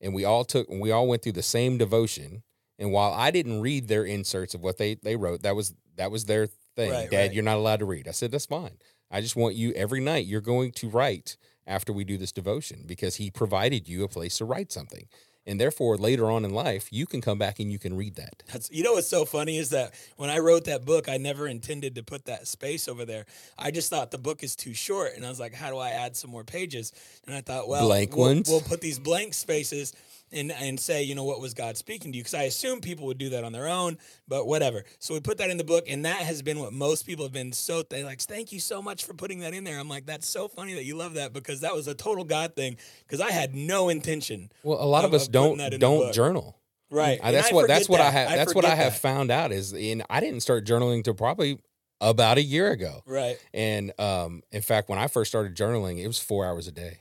[0.00, 2.42] and we all took we all went through the same devotion.
[2.78, 6.10] And while I didn't read their inserts of what they they wrote, that was that
[6.10, 6.46] was their
[6.76, 6.90] thing.
[6.90, 7.32] Right, Dad, right.
[7.32, 8.08] you're not allowed to read.
[8.08, 8.78] I said that's fine.
[9.10, 10.26] I just want you every night.
[10.26, 11.36] You're going to write
[11.66, 15.06] after we do this devotion because he provided you a place to write something.
[15.46, 18.42] And therefore, later on in life, you can come back and you can read that.
[18.52, 21.48] That's you know what's so funny is that when I wrote that book, I never
[21.48, 23.24] intended to put that space over there.
[23.58, 25.90] I just thought the book is too short, and I was like, how do I
[25.90, 26.92] add some more pages?
[27.26, 28.48] And I thought, well, Blank we'll, ones?
[28.48, 29.94] We'll put these blank spaces.
[30.32, 32.22] And, and say, you know, what was God speaking to you?
[32.22, 34.84] Because I assume people would do that on their own, but whatever.
[35.00, 37.32] So we put that in the book, and that has been what most people have
[37.32, 38.20] been so they like.
[38.20, 39.76] Thank you so much for putting that in there.
[39.80, 42.54] I'm like, that's so funny that you love that because that was a total God
[42.54, 42.76] thing.
[43.00, 44.52] Because I had no intention.
[44.62, 46.56] Well, a lot of, Of- us of don't that in the don't journal.
[46.92, 47.18] Right.
[47.22, 48.28] I, that's I what that's what I that.
[48.28, 48.36] have.
[48.38, 49.00] That's what I have that.
[49.00, 51.58] found out is, and I didn't start journaling till probably
[52.00, 53.02] about a year ago.
[53.04, 53.36] Right.
[53.52, 57.00] And um, in fact, when I first started journaling, it was four hours a day.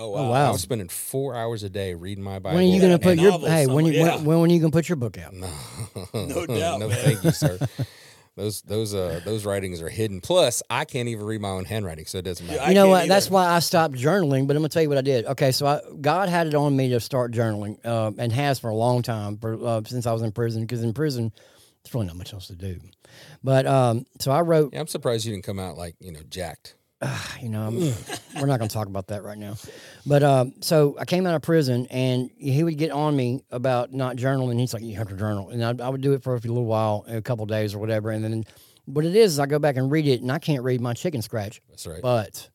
[0.00, 0.30] Oh Oh, wow.
[0.30, 0.48] wow.
[0.48, 2.56] I was spending four hours a day reading my Bible.
[2.56, 3.66] When are you going to put your novels hey?
[3.66, 4.26] When, you, somewhere, when, yeah.
[4.28, 5.34] when when are you going to put your book out?
[5.34, 5.50] No,
[6.14, 6.96] No doubt, no, man.
[6.98, 7.58] thank you, sir.
[8.36, 10.20] Those those uh those writings are hidden.
[10.22, 12.60] Plus, I can't even read my own handwriting, so it doesn't matter.
[12.62, 13.08] I you know can't what?
[13.08, 14.46] That's why I stopped journaling.
[14.46, 15.26] But I'm gonna tell you what I did.
[15.26, 18.70] Okay, so I, God had it on me to start journaling, uh, and has for
[18.70, 20.62] a long time, for, uh, since I was in prison.
[20.62, 21.32] Because in prison,
[21.82, 22.80] there's really not much else to do.
[23.44, 24.72] But um, so I wrote.
[24.72, 26.76] Yeah, I'm surprised you didn't come out like you know jacked.
[27.40, 27.76] You know, I'm,
[28.38, 29.54] we're not going to talk about that right now.
[30.04, 33.92] But um, so I came out of prison, and he would get on me about
[33.94, 34.58] not journaling.
[34.58, 36.66] He's like, "You have to journal," and I, I would do it for a little
[36.66, 38.44] while, a couple days or whatever, and then.
[38.86, 40.94] What it is, is I go back and read it, and I can't read my
[40.94, 41.60] chicken scratch.
[41.68, 42.02] That's right.
[42.02, 42.48] But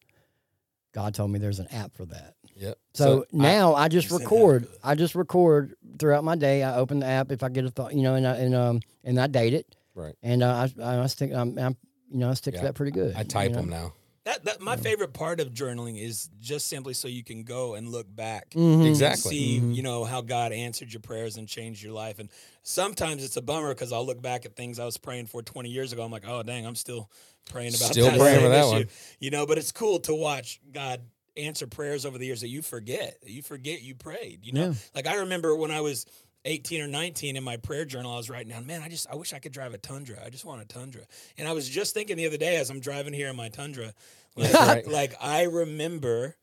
[0.92, 2.34] God told me there's an app for that.
[2.56, 2.78] yep.
[2.94, 4.24] So, I- now I, just said that.
[4.26, 4.68] record.
[4.84, 6.62] I just record throughout my day.
[6.62, 8.82] I open the app if I get a thought, you know, and I, and um
[9.06, 10.16] and I date it, right.
[10.24, 11.78] and uh, I I stick I'm, I'm
[12.10, 12.62] you know I stick Yeah.
[12.62, 13.16] to that pretty good.
[13.16, 13.62] I type you know?
[13.62, 13.94] them now.
[14.26, 17.90] That, that my favorite part of journaling is just simply so you can go and
[17.90, 18.50] look back.
[18.52, 18.74] Mhm.
[18.80, 19.30] and Exactly.
[19.32, 19.76] See, Mhm.
[19.76, 22.18] you know, how God answered your prayers and changed your life.
[22.18, 22.30] And
[22.64, 25.70] sometimes it's a bummer because I'll look back at things I was praying for 20
[25.70, 26.04] years ago.
[26.04, 27.10] I'm like, oh, dang, I'm still
[27.52, 28.70] praying about Still that praying for that issue.
[28.72, 28.88] one.
[29.20, 31.02] You know, but it's cool to watch God
[31.38, 33.20] answer prayers over the years that you forget.
[33.24, 34.40] You forget you prayed.
[34.44, 34.74] You know, Yeah.
[34.96, 36.06] like I remember when I was
[36.46, 39.16] 18 or 19 in my prayer journal, I was writing down, man, I just, I
[39.16, 40.18] wish I could drive a Tundra.
[40.26, 41.02] I just want a Tundra.
[41.38, 43.94] And I was just thinking the other day as I'm driving here in my Tundra,
[44.36, 44.88] like, Right.
[44.88, 46.36] like I remember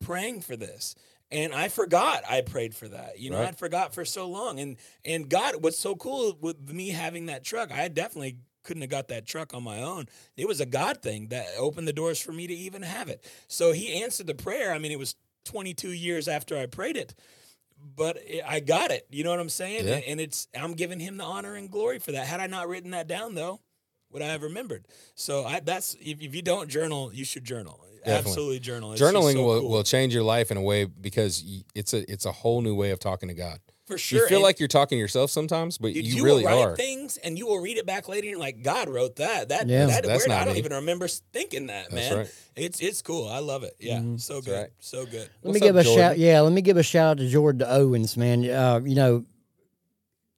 [0.00, 0.94] praying for this.
[1.30, 3.18] And I forgot I prayed for that.
[3.18, 3.48] You know, Right.
[3.48, 4.60] I forgot for so long.
[4.60, 8.90] And and God, what's so cool with me having that truck, I definitely couldn't have
[8.90, 10.06] got that truck on my own.
[10.36, 13.24] It was a God thing that opened the doors for me to even have it.
[13.48, 14.72] So he answered the prayer.
[14.72, 17.14] I mean, it was 22 years after I prayed it,
[17.78, 19.06] but it, I got it.
[19.10, 19.86] You know what I'm saying?
[19.86, 19.96] Yeah.
[19.96, 22.26] And, and it's I'm giving him the honor and glory for that.
[22.26, 23.60] Had I not written that down though,
[24.10, 24.86] would I have remembered?
[25.14, 27.80] So I that's if, if you don't journal, you should journal.
[28.04, 28.30] Definitely.
[28.30, 28.92] Absolutely journal.
[28.92, 29.70] It's Journaling so will, cool.
[29.70, 32.90] will change your life in a way because it's a it's a whole new way
[32.90, 33.58] of talking to God.
[33.86, 34.22] For sure.
[34.22, 36.50] You feel And- like you're talking to yourself sometimes, but Dude, you, you, really will
[36.50, 36.76] write are.
[36.76, 39.48] things and you will read it back later and you're like, God wrote that.
[39.50, 39.86] That, Yeah.
[39.86, 40.58] that That's word, I don't me.
[40.60, 42.18] even remember thinking that, That's man.
[42.18, 42.34] right.
[42.56, 43.28] It's it's cool.
[43.28, 43.76] I love it.
[43.78, 44.02] Yeah.
[44.16, 44.52] So good.
[44.58, 44.70] right.
[44.80, 45.14] So good.
[45.20, 46.18] Let What's me give up, a shout.
[46.18, 48.48] Yeah, let me give a shout out to Jordan Owens, man.
[48.48, 49.24] Uh, you know,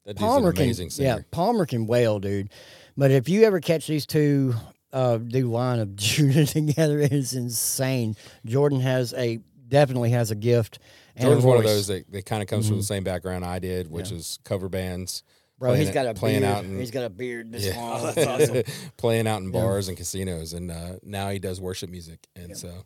[0.05, 1.17] That Palmer an amazing can, yeah.
[1.31, 2.49] Palmer can wail, dude.
[2.97, 4.53] But if you ever catch these two
[4.91, 8.15] uh, do line of Judah together, it's insane.
[8.45, 10.79] Jordan has a definitely has a gift.
[11.19, 13.45] And Jordan's a one of those that, that kind of comes from the same background
[13.45, 15.23] I did, which is cover bands.
[15.59, 16.53] Bro, playing he's it- got a playing beard.
[16.53, 17.77] out in- he's got a beard this Yeah.
[17.77, 17.99] long.
[18.01, 18.63] Oh, that's awesome.
[18.97, 22.85] playing out in bars and casinos, and uh, now he does worship music, and so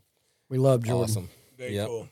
[0.49, 1.03] We love Jordan.
[1.03, 1.29] awesome.
[1.57, 1.87] Very Yep.
[1.87, 2.07] cool.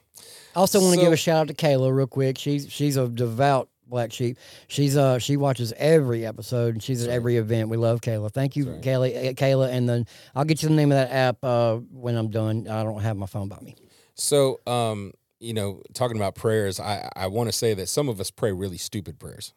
[0.55, 2.37] I also want to So- give a shout out to Kayla real quick.
[2.37, 4.37] She's she's a devout black sheep.
[4.67, 7.69] She's uh she watches every episode and she's at every event.
[7.69, 8.31] We love Kayla.
[8.31, 9.33] Thank you, That's Kayla.
[9.35, 10.05] Kayla, and then
[10.35, 12.67] I'll get you the name of that app uh, when I'm done.
[12.67, 13.75] I don't have my phone by me.
[14.13, 18.19] So, um, you know, talking about prayers, I I want to say that some of
[18.21, 19.53] us pray really stupid prayers.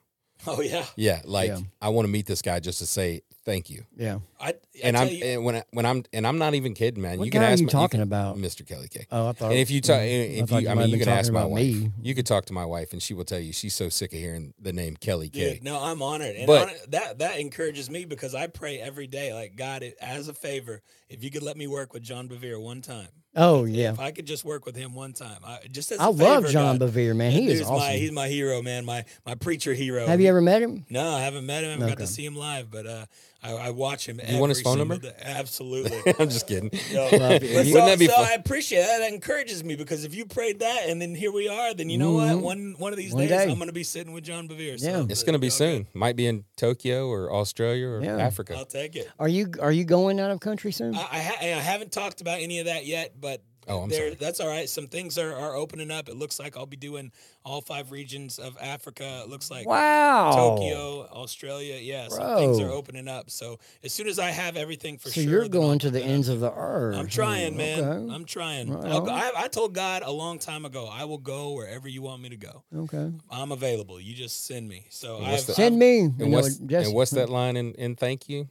[0.46, 0.84] Oh yeah.
[0.96, 1.60] Yeah, like Yeah.
[1.80, 3.84] I want to meet this guy just to say thank you.
[3.96, 4.18] Yeah.
[4.40, 7.00] I, I And I'm you, and when I, when I'm and I'm not even kidding,
[7.02, 7.18] man.
[7.18, 8.36] What you can guy are ask you my- talking can- about?
[8.36, 8.66] Mr.
[8.66, 9.06] Kelly K.
[9.12, 9.52] Oh, I thought.
[9.52, 11.50] And if you talk, if you, you I mean, you been can ask my about
[11.52, 11.62] wife.
[11.62, 11.92] me.
[12.02, 14.18] You could talk to my wife, and she will tell you she's so sick of
[14.18, 15.54] hearing the name Kelly K.
[15.54, 19.06] Dude, no, I'm honored, and But- hon- that that encourages me because I pray every
[19.06, 22.60] day, like God, as a favor, if you could let me work with John Bevere
[22.60, 25.92] one time, oh yeah, if I could just work with him one time, I, just
[25.92, 26.90] as I love favor, John God.
[26.90, 27.32] Bevere, man.
[27.32, 27.76] He is awesome.
[27.76, 28.84] My, he's my hero, man.
[28.84, 30.06] My my preacher hero.
[30.06, 30.84] have you ever met him?
[30.90, 31.70] No, I haven't met him.
[31.70, 33.06] I haven't got to see him live, but uh,
[33.44, 34.20] I, I watch him.
[34.26, 34.96] You want his phone number?
[34.96, 35.12] day.
[35.22, 36.14] Absolutely.
[36.18, 36.70] I'm just kidding.
[36.90, 38.24] Yo, Well, but if so, you- Wouldn't that be so fun?
[38.24, 38.98] I appreciate that.
[39.00, 41.98] That encourages me because if you prayed that and then here we are, then you
[41.98, 42.34] know Mhm.
[42.36, 42.42] what?
[42.42, 43.42] One one of these One days day.
[43.50, 44.80] I'm going to be sitting with John Bevere.
[44.80, 45.06] So Yeah.
[45.08, 45.52] It's going to be all good.
[45.52, 45.86] soon.
[45.92, 48.16] Might be in Tokyo or Australia or Yeah.
[48.18, 48.56] Africa.
[48.56, 49.10] I'll take it.
[49.18, 50.94] Are you are you going out of country soon?
[50.94, 53.98] I, I, ha- I haven't talked about any of that yet, but Oh, I'm There-
[54.00, 54.14] sorry.
[54.14, 54.68] That's all right.
[54.68, 56.08] Some things are, are opening up.
[56.08, 57.12] It looks like I'll be doing
[57.44, 59.22] all five regions of Africa.
[59.24, 60.32] It looks like Wow.
[60.34, 61.76] Tokyo, Australia.
[61.76, 63.30] Yeah, some things are opening up.
[63.30, 66.04] So as soon as I have everything for So sure, you're going to the that
[66.04, 66.10] out.
[66.10, 66.96] ends of the earth.
[66.96, 67.78] I'm trying, man.
[67.84, 68.14] Okay.
[68.14, 68.70] I'm trying.
[68.72, 69.18] Right I'll go, on.
[69.18, 72.30] I, I told God a long time ago, I will go wherever you want me
[72.30, 72.62] to go.
[72.76, 73.12] okay.
[73.30, 74.00] I'm available.
[74.00, 74.86] You just send me.
[74.90, 75.98] So I've, Send me.
[75.98, 78.48] You And know, what's, just, and what's that line in, in thank you?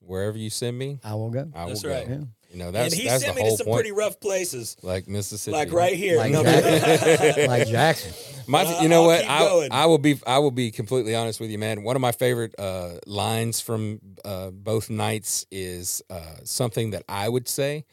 [0.00, 1.50] Wherever you send me, I will go.
[1.54, 2.06] I That's will right.
[2.06, 2.14] go.
[2.14, 2.20] Yeah.
[2.56, 3.76] You know, and that's he that's sent the me to some point.
[3.76, 5.54] pretty rough places, like Mississippi.
[5.54, 6.16] like right here.
[6.16, 7.46] Like No, Jackson.
[7.48, 8.12] like Jackson.
[8.46, 9.70] My, Uh, you know I'll what?
[9.70, 9.82] I.
[9.82, 11.82] I will be I will be completely honest with you, man.
[11.82, 17.28] One of my favorite uh, lines from uh, both nights is uh, something that I
[17.28, 17.84] would say,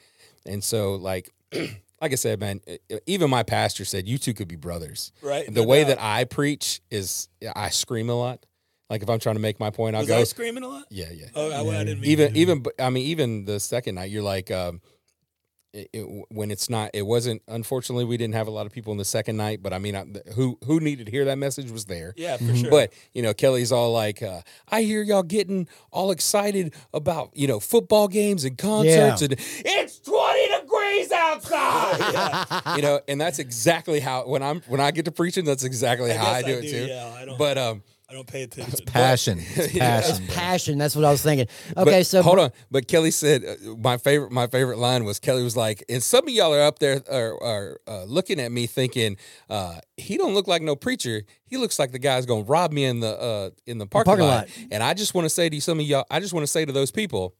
[0.45, 2.61] and so like like I said, man,
[3.05, 5.11] even my pastor said you two could be brothers.
[5.21, 5.45] right.
[5.45, 5.87] The No way doubt.
[5.97, 8.45] that I preach is I scream a lot.
[8.89, 10.19] Like if I'm trying to make my point, I'll was go.
[10.19, 10.85] I screaming a lot?
[10.89, 11.25] yeah, yeah.
[11.35, 12.39] Oh, I, I didn't mean even to.
[12.39, 14.51] even b- I mean even the second night, you're like.
[14.51, 14.81] Um,
[15.73, 17.41] it, it- when it's not, it wasn't.
[17.47, 19.63] Unfortunately, we didn't have a lot of people in the second night.
[19.63, 20.05] But I mean, I,
[20.35, 22.13] who who needed to hear that message was there.
[22.15, 22.69] Yeah, for sure.
[22.69, 27.47] But you know, Kelly's all like, uh, "I hear y'all getting all excited about you
[27.47, 33.99] know football games and concerts, and it's twenty degrees outside." you know, and that's exactly
[33.99, 36.51] how when I'm when I get to preaching, that's exactly I how I do I
[36.57, 36.85] it do, too.
[36.85, 37.81] yeah, I don't- but um,
[38.13, 38.85] I don't pay attention.
[38.85, 39.39] Passion.
[39.55, 40.25] It's passion.
[40.27, 40.35] bro.
[40.35, 40.77] Passion.
[40.77, 41.47] That's what I was thinking.
[41.73, 42.51] but Okay, so hold on.
[42.69, 46.27] But Kelly said uh, my favorite my favorite line was Kelly was like, and some
[46.27, 49.17] of y'all are up there are, are uh, looking at me thinking,
[49.49, 51.23] uh, he don't look like no preacher.
[51.45, 54.25] He looks like the guy's gonna rob me in the uh, in the parking, parking
[54.27, 54.47] lot.
[54.47, 54.67] lot.
[54.69, 56.65] And I just want to say to some of y'all, I just want to say
[56.65, 57.33] to those people,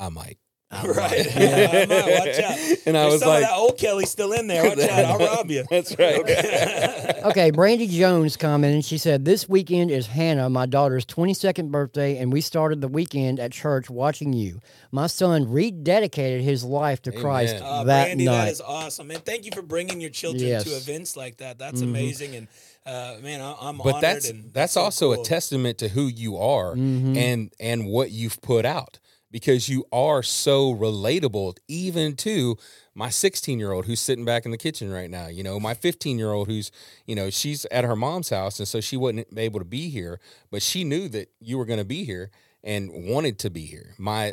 [0.00, 0.38] I might.
[0.82, 1.26] Right.
[1.36, 2.26] Yeah, I might.
[2.26, 2.78] Watch out.
[2.86, 4.64] And I There's was some like, of that old Kelly still in there.
[4.68, 5.04] Watch out.
[5.20, 5.64] I'll rob you.
[5.70, 6.20] That's right.
[7.26, 8.84] okay, Brandy Jones commented.
[8.84, 13.40] She said, This weekend is Hannah, my daughter's 22nd birthday, and we started the weekend
[13.40, 14.60] at church watching you.
[14.90, 18.44] My son rededicated his life to Christ Uh, that Brandy, night.
[18.46, 20.64] that is awesome, and thank you for bringing your children Yes.
[20.64, 21.58] to events like that.
[21.58, 22.48] That's amazing, and
[22.86, 24.02] uh, man, I, I'm but honored.
[24.02, 25.22] that's and that's so also cool.
[25.22, 27.16] a testament to who you are Mhm.
[27.16, 28.98] and and what you've put out
[29.34, 32.56] because you are so relatable even to
[32.94, 35.74] my 16 year old who's sitting back in the kitchen right now you know my
[35.74, 36.70] 15 year old who's
[37.04, 40.20] you know she's at her mom's house and so she wasn't able to be here
[40.52, 42.30] but she knew that you were going to be here
[42.62, 43.94] and wanted to be here.
[43.98, 44.32] My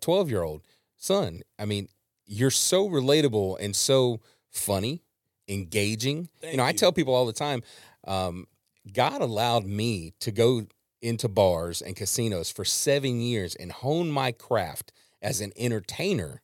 [0.00, 0.62] 12 year old
[0.96, 1.88] son i mean
[2.24, 4.20] you're so relatable and so
[4.50, 5.02] funny
[5.46, 6.30] engaging.
[6.40, 7.62] Thank you know i tell people all the time
[8.04, 8.46] um,
[8.92, 10.66] God allowed me to go
[11.02, 16.40] into bars and casinos for seven years and hone my craft as an entertainer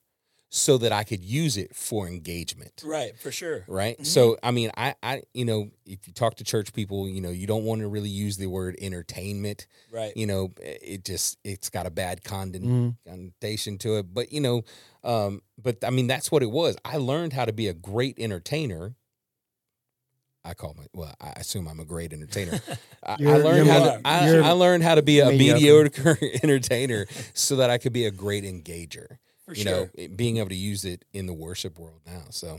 [0.51, 2.83] so that I could use it for engagement.
[2.83, 3.65] right for sure.
[3.69, 3.97] Right.
[3.97, 4.05] Mm-hmm.
[4.05, 7.29] So, I mean, I, I, you know, if you talk to church people, you know,
[7.29, 9.67] you don't want to really use the word entertainment.
[9.93, 10.17] Right.
[10.17, 12.97] You know, it just, it's got a bad condon, Mhm.
[13.07, 14.15] connotation to it.
[14.15, 14.63] But, you know,
[15.05, 16.79] um, but I mean, that's what it was.
[16.83, 18.95] I learned how to be a great entertainer.
[20.49, 21.15] I call my well.
[21.21, 22.59] I assume I'm a great entertainer.
[23.03, 24.01] I, I learned how to.
[24.05, 26.15] I, I learned how to be a mediocre.
[26.15, 29.19] mediocre entertainer, so that I could be a great engager.
[29.45, 29.73] For you sure.
[29.73, 32.23] know, it- being able to use it in the worship world now.
[32.31, 32.59] So,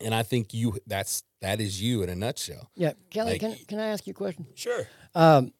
[0.00, 2.70] and I think you that's that is you in a nutshell.
[2.74, 4.46] Yeah, Kelly, Like- can, can I ask you a question?
[4.54, 4.86] Sure.
[5.14, 5.52] Um,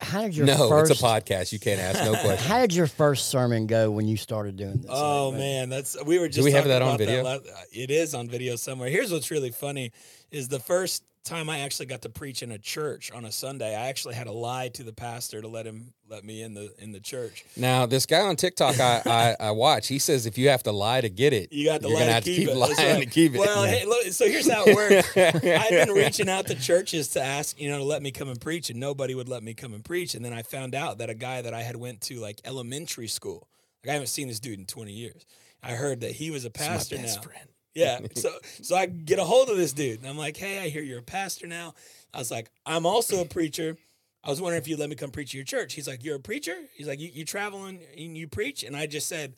[0.00, 1.52] how did your no, first, it's a podcast.
[1.52, 2.46] You can't ask no questions.
[2.46, 4.90] How did your first sermon go when you started doing this?
[4.92, 6.38] Oh Like, man, that's we were just.
[6.38, 7.22] Do we have that on video?
[7.22, 8.88] last- it is on video somewhere.
[8.88, 9.92] Here's what's really funny:
[10.30, 13.74] is the first time I actually got to preach in a church on a Sunday.
[13.76, 16.72] I actually had to lie to the pastor to let him let me in the
[16.78, 17.44] in the church.
[17.56, 19.02] Now, this guy on TikTok I,
[19.40, 21.82] I, I watch, he says if you have to lie to get it, You got
[21.82, 22.56] to lie to have keep to keep it.
[22.56, 23.04] lying right.
[23.04, 23.38] to keep it.
[23.38, 24.74] Well, hey, look, so here's how it
[25.14, 25.16] works.
[25.16, 28.40] I've been reaching out to churches to ask, you know, to let me come and
[28.40, 30.14] preach, and nobody would let me come and preach.
[30.14, 33.08] And then I found out that a guy that I had went to like elementary
[33.08, 33.48] school,
[33.84, 35.26] like I haven't seen this dude in 20 years.
[35.62, 37.06] I heard that he was a pastor now.
[37.20, 37.49] friend.
[37.74, 38.00] Yeah.
[38.14, 38.30] So
[38.62, 40.98] so I get a hold of this dude and I'm like, hey, I hear you're
[40.98, 41.74] a pastor now.
[42.12, 43.76] I was like, I'm also a preacher.
[44.22, 45.74] I was wondering if you'd let me come preach at your church.
[45.74, 46.54] He's like, You're a preacher?
[46.74, 48.62] He's like, You you travel and, you preach?
[48.64, 49.34] And I just said,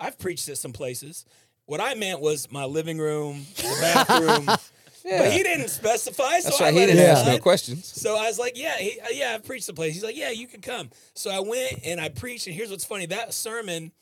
[0.00, 1.24] I've preached at some places.
[1.66, 4.46] What I meant was my living room, the bathroom.
[4.46, 6.74] But he didn't specify, so That's I right.
[6.74, 7.86] He didn't ask no questions.
[7.86, 9.92] So I was like, yeah, he, yeah, I've preached the place.
[9.92, 10.88] He's like, yeah, you can come.
[11.14, 12.46] So I went and I preached.
[12.46, 13.92] And here's what's funny: that sermon,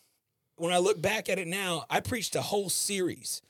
[0.57, 3.43] when I look back at it now, I preached a whole series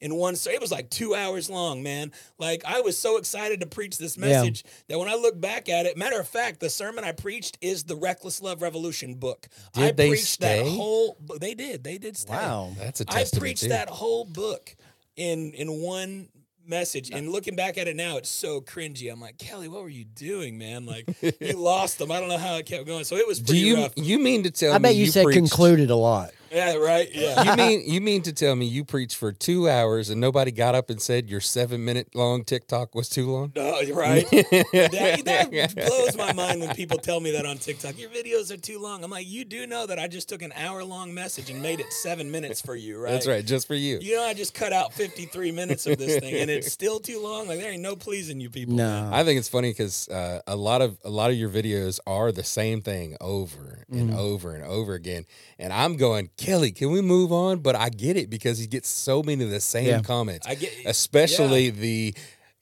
[0.00, 0.36] in one.
[0.36, 2.12] so It was like two hours long, man.
[2.38, 5.86] Like I was so excited to preach this message that when I look back at
[5.86, 9.48] it, matter of fact, the sermon I preached is the Reckless Love Revolution book.
[9.74, 11.16] I they preached that whole.
[11.20, 11.40] book.
[11.40, 11.84] They did.
[11.84, 12.32] They did stay.
[12.32, 12.72] Wow.
[12.78, 13.40] That's a I testament.
[13.42, 13.68] preached too.
[13.70, 14.74] that whole book
[15.16, 16.28] in in one
[16.66, 19.88] message and looking back at it now it's so cringy i'm like kelly what were
[19.88, 21.08] you doing man like
[21.40, 23.76] you lost them i don't know how it kept going so it was Do you
[23.78, 26.30] rough you mean to tell I me bet you, said preached- concluded a lot.
[26.50, 27.08] Yeah, right.
[27.12, 27.42] Yeah.
[27.42, 30.74] You mean you mean to tell me you preached for two hours and nobody got
[30.74, 33.52] up and said your seven minute long TikTok was too long?
[33.54, 34.28] No, you're right.
[34.30, 37.98] that, that blows my mind when people tell me that on TikTok.
[37.98, 39.04] Your videos are too long.
[39.04, 41.80] I'm like, you do know that I just took an hour long message and made
[41.80, 43.12] it seven minutes for you, right?
[43.12, 43.98] That's right, just for you.
[44.00, 47.22] You know, I just cut out 53 minutes of this thing, and it's still too
[47.22, 47.48] long.
[47.48, 48.74] Like there ain't no pleasing you people.
[48.74, 49.10] No.
[49.12, 52.32] I think it's funny because uh, a lot of a lot of your videos are
[52.32, 54.18] the same thing over and Mm-hmm.
[54.18, 55.24] over and over again,
[55.58, 57.58] and I'm going, Kelly, can we move on?
[57.58, 60.00] But I get it because he gets so many of the same Yeah.
[60.00, 62.14] comments, I get, especially the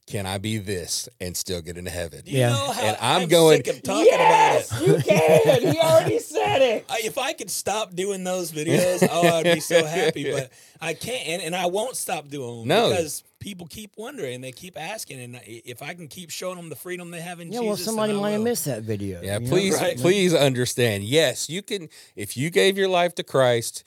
[0.07, 2.51] "Can I be this and still get into heaven?" Do you Yeah.
[2.51, 4.73] know how And I'm I'm going, sick of talking about it?
[4.81, 5.63] you can.
[5.73, 6.85] He already said it.
[6.91, 10.31] I, if I could stop doing those videos, oh, I'd be so happy.
[10.37, 10.51] But
[10.81, 12.89] I can't, and, and I won't stop doing them No.
[12.91, 16.77] because people keep wondering, they keep asking, and if I can keep showing them the
[16.77, 19.23] freedom they have in Yeah, Jesus, well, then somebody I might have missed that video.
[19.23, 19.51] Yeah, you know?
[19.51, 19.97] please, Right.
[19.99, 21.05] please understand.
[21.05, 21.89] Yes, you can.
[22.17, 23.85] If you gave your life to Christ,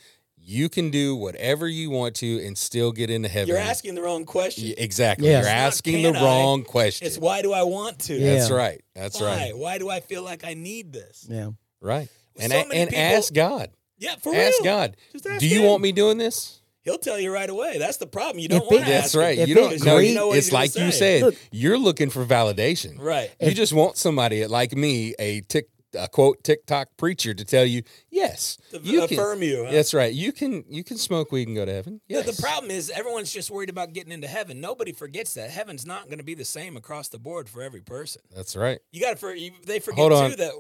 [0.50, 3.50] you can do whatever you want to and still get into heaven.
[3.50, 4.70] You're asking the wrong question.
[4.70, 5.28] Y- exactly.
[5.28, 5.44] Yes.
[5.46, 7.06] You're asking the can I, wrong question.
[7.08, 8.16] It's why do I want to?
[8.16, 8.34] Yeah.
[8.36, 8.82] That's right.
[8.96, 9.28] That's Why?
[9.28, 9.58] right.
[9.58, 11.28] Why do I feel like I need this?
[11.30, 11.52] Yeah.
[11.82, 12.10] Right.
[12.40, 13.70] And So and people- ask God.
[14.00, 14.48] Yeah, for Ask real.
[14.48, 14.98] Ask God.
[15.30, 15.66] Ask Do you him.
[15.68, 16.62] want me doing this?
[16.82, 17.78] He'll tell you right away.
[17.78, 18.40] That's the problem.
[18.40, 19.38] You don't If want to That's right.
[19.48, 19.98] You don't Because know.
[19.98, 21.22] agrees- know it's he's gonna like you said.
[21.22, 22.98] Look- you're looking for validation.
[23.00, 23.30] Right.
[23.42, 27.84] You just want somebody like me, a tick, a quote TikTok preacher, to tell you,
[28.10, 29.48] yes, To you affirm can.
[29.48, 29.66] you.
[29.66, 29.72] huh?
[29.72, 30.14] That's right.
[30.14, 30.64] You can.
[30.70, 32.02] You can smoke weed and go to heaven.
[32.08, 32.36] The- Yes.
[32.38, 34.62] The problem is everyone's just worried about getting into heaven.
[34.62, 37.82] Nobody forgets that heaven's not going to be the same across the board for every
[37.82, 38.22] person.
[38.36, 38.80] That's right.
[38.92, 40.30] You got to for you- they forget Hold on.
[40.32, 40.52] too that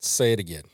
[0.00, 0.64] Say it again.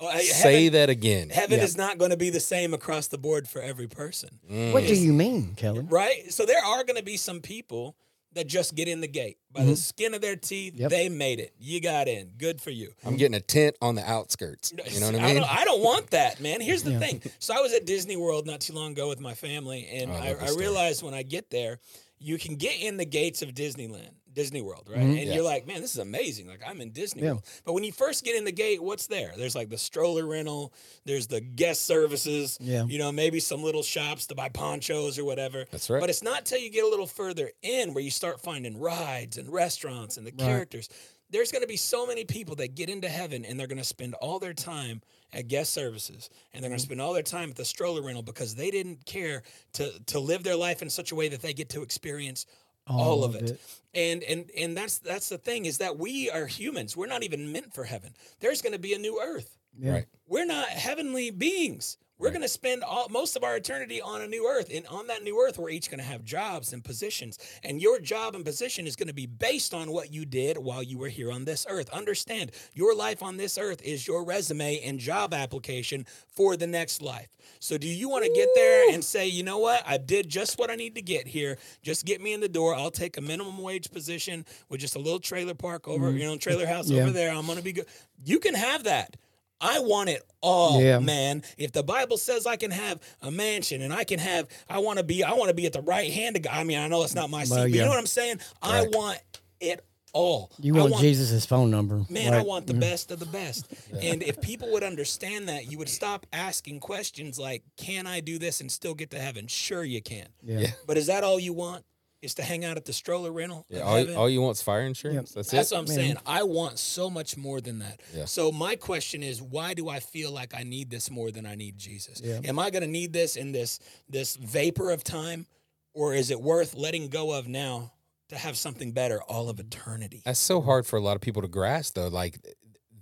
[0.00, 1.28] oh, hey, Say that again.
[1.28, 1.64] heaven Yeah.
[1.64, 4.40] is not going to be the same across the board for every person.
[4.50, 4.72] Mm.
[4.72, 5.80] What do you mean, Kelly?
[5.80, 6.32] Right?
[6.32, 7.94] So there are going to be some people
[8.34, 9.74] that just get in the gate by the mm-hmm.
[9.74, 10.74] skin of their teeth.
[10.76, 10.90] Yep.
[10.90, 11.54] They made it.
[11.58, 12.30] You got in.
[12.38, 12.92] Good for you.
[13.04, 14.72] I'm getting a tent on the outskirts.
[14.90, 15.36] You know what I mean?
[15.36, 16.60] don't, I don't want that, man.
[16.60, 16.98] Here's the Yeah.
[17.00, 17.22] thing.
[17.38, 20.14] So I was at Disney World not too long ago with my family, and Oh,
[20.14, 21.80] I I, I realized when I get there,
[22.18, 24.98] you can get in the gates of Disneyland, Disney World, right?
[25.00, 25.18] Mhm.
[25.18, 25.34] And Yeah.
[25.34, 26.46] you're like, man, this is amazing.
[26.46, 27.32] Like I'm in Disney Yeah.
[27.32, 27.44] World.
[27.64, 29.34] But when you first get in the gate, what's there?
[29.36, 30.72] There's like the stroller rental.
[31.04, 32.56] There's the guest services.
[32.60, 32.84] Yeah.
[32.86, 35.66] You know, maybe some little shops to buy ponchos or whatever.
[35.70, 36.00] That's right.
[36.00, 39.36] But it's not till you get a little further in where you start finding rides
[39.38, 40.88] and restaurants and the characters.
[41.32, 43.84] There's going to be so many people that get into heaven and they're going to
[43.84, 45.00] spend all their time
[45.32, 48.24] at guest services and they're going to spend all their time at the stroller rental
[48.24, 51.52] because they didn't care to to live their life in such a way that they
[51.52, 52.46] get to experience
[52.86, 53.60] all, of it.
[53.94, 56.96] And and and that's that's the thing is that we are humans.
[56.96, 58.14] We're not even meant for heaven.
[58.40, 59.92] There's going to be a new earth Yeah.
[59.92, 60.06] Right.
[60.28, 61.96] we're not heavenly beings.
[62.20, 62.34] We're Right.
[62.34, 64.70] going to spend all, most of our eternity on a new earth.
[64.72, 67.38] And on that new earth, we're each going to have jobs and positions.
[67.64, 70.82] And your job and position is going to be based on what you did while
[70.82, 71.88] you were here on this earth.
[71.90, 77.00] Understand, your life on this earth is your resume and job application for the next
[77.00, 77.28] life.
[77.58, 79.82] So, do you want to get there and say, you know what?
[79.86, 81.56] I did just what I need to get here.
[81.82, 82.74] Just get me in the door.
[82.74, 86.18] I'll take a minimum wage position with just a little trailer park over, mm-hmm.
[86.18, 87.02] you know, trailer house Yeah.
[87.02, 87.30] over there.
[87.32, 87.86] I'm going to be good.
[88.26, 89.16] You can have that.
[89.60, 90.98] I want it all, Yeah.
[90.98, 91.42] man.
[91.58, 94.98] If the Bible says I can have a mansion and I can have, I want
[94.98, 96.54] to be, I want to be at the right hand of God.
[96.54, 98.40] I mean, I know it's not my seat, Well, but you know what I'm saying?
[98.62, 99.18] I want
[99.60, 100.50] it all.
[100.58, 102.04] You I want, Jesus' phone number.
[102.08, 102.80] Man, I want the mm.
[102.80, 103.72] best of the best.
[104.00, 108.38] And if people would understand that, you would stop asking questions like, "Can I do
[108.38, 110.26] this and still get to heaven?" Sure, you can.
[110.42, 110.60] Yeah.
[110.60, 110.70] Yeah.
[110.86, 111.84] But is that all you want?
[112.22, 113.64] Is to hang out at the stroller rental?
[113.70, 114.14] Yeah, all, heaven?
[114.14, 115.32] all you want is fire insurance.
[115.32, 115.74] That's, That's it.
[115.74, 115.94] what I'm Man.
[115.94, 116.16] saying.
[116.26, 118.02] I want so much more than that.
[118.14, 118.26] Yeah.
[118.26, 121.54] So my question is, why do I feel like I need this more than I
[121.54, 122.20] need Jesus?
[122.22, 122.40] Yeah.
[122.44, 125.46] Am I going to need this in this this vapor of time,
[125.94, 127.92] or is it worth letting go of now
[128.28, 130.20] to have something better all of eternity?
[130.26, 132.08] That's so hard for a lot of people to grasp, though.
[132.08, 132.38] Like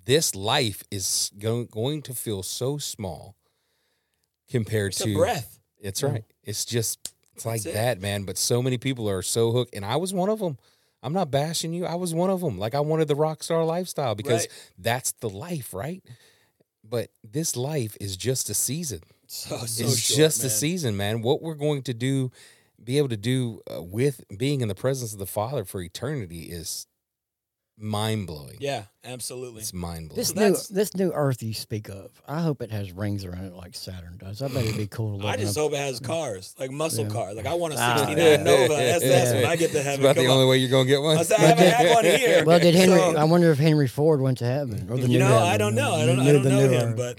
[0.05, 3.35] this life is going going to feel so small
[4.49, 5.59] compared It's to a breath.
[5.81, 6.25] It's right.
[6.45, 7.75] It's just it's like it.
[7.75, 8.25] that, man.
[8.25, 10.59] But so many people are so hooked, and I was one of them.
[11.03, 11.87] I'm not bashing you.
[11.87, 12.59] I was one of them.
[12.59, 14.73] Like I wanted the rock star lifestyle because Right.
[14.79, 16.03] that's the life, right?
[16.83, 19.01] But this life is just a season.
[19.29, 21.23] So so it's short, just a season, man.
[21.23, 22.33] What we're going to do,
[22.83, 26.45] be able to do uh, with being in the presence of the Father for eternity
[26.45, 26.88] is
[27.81, 28.57] mind blowing.
[28.61, 29.61] Yeah, absolutely.
[29.61, 30.17] It's mind blowing.
[30.17, 33.25] This So new that's- this new Earth you speak of, I hope it has rings
[33.25, 34.43] around it like Saturn does.
[34.43, 35.63] I bet it'd be cool to look I just up.
[35.63, 37.11] hope it has cars, like muscle Yeah.
[37.11, 37.37] cars.
[37.37, 38.37] Like I want a Ah, 69 yeah.
[38.43, 40.01] Nova SS when I get to It's heaven.
[40.05, 40.51] about the Come only on.
[40.51, 41.17] way you're gonna get one.
[41.19, 42.45] I said, I haven't had one here.
[42.45, 42.99] Well, did Henry?
[42.99, 45.43] So- I wonder if Henry Ford went to heaven or the you new know, heaven,
[45.49, 45.95] I don't know.
[45.95, 46.97] I the don't, I new- don't the know new him, Earth.
[46.97, 47.19] but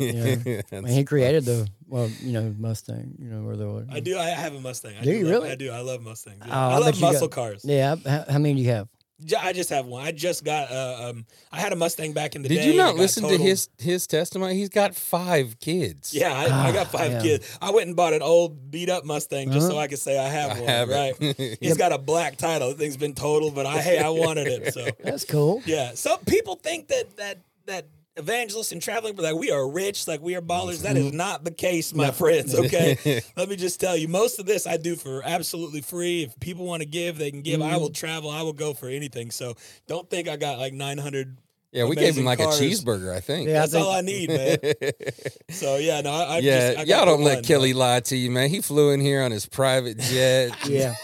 [0.72, 3.16] I mean, he created the well, you know, Mustang.
[3.18, 3.84] You know where they were.
[3.90, 4.16] I do.
[4.18, 4.94] I have a Mustang.
[4.98, 5.50] I Do you love- really?
[5.50, 5.70] I do.
[5.70, 6.42] I love Mustangs.
[6.46, 6.52] Yeah.
[6.54, 7.64] Oh, I I bet love you got- muscle cars.
[7.64, 7.96] Yeah.
[8.06, 8.88] How, how many do you have?
[9.24, 10.04] J- I just have one.
[10.04, 10.70] I just got.
[10.70, 12.60] Uh, um, I had a Mustang back in the Did day.
[12.66, 14.54] Did you and not it got listen to his his testimony?
[14.54, 16.14] He's got five kids.
[16.14, 17.22] Yeah, I, I got Ah, five yeah.
[17.22, 17.58] kids.
[17.60, 20.28] I went and bought an old beat up Mustang just so I could say I
[20.28, 20.68] have I one.
[20.68, 21.14] have right?
[21.20, 21.58] it.
[21.60, 22.68] It's got a black title.
[22.70, 24.74] The thing's been totaled, but I hey, I wanted it.
[24.74, 25.62] So That's cool.
[25.66, 25.92] yeah.
[25.94, 27.86] Some people think that that that
[28.16, 30.82] evangelists and traveling, but like we are rich, like we are ballers.
[30.82, 31.16] That Mm-hmm.
[31.16, 32.54] not the case, my friends.
[32.54, 33.22] Okay.
[33.36, 36.24] Let me just tell you, most of this I do for absolutely free.
[36.24, 37.62] If people want to give, they can give.
[37.62, 37.92] I will Mm-hmm.
[37.94, 38.30] travel.
[38.30, 39.30] I will go for anything.
[39.30, 39.54] So
[39.86, 41.36] don't think I got like nine hundred.
[41.72, 42.60] yeah, we gave him like cars.
[42.60, 43.48] a cheeseburger, I think.
[43.48, 44.58] Yeah, I That's think- all I need, man.
[45.50, 48.16] So yeah, no, I, I yeah, just, I y'all don't let one, Kelly lie to
[48.16, 48.48] you, man.
[48.50, 50.50] He flew in here on his private jet.
[50.68, 50.94] Yeah.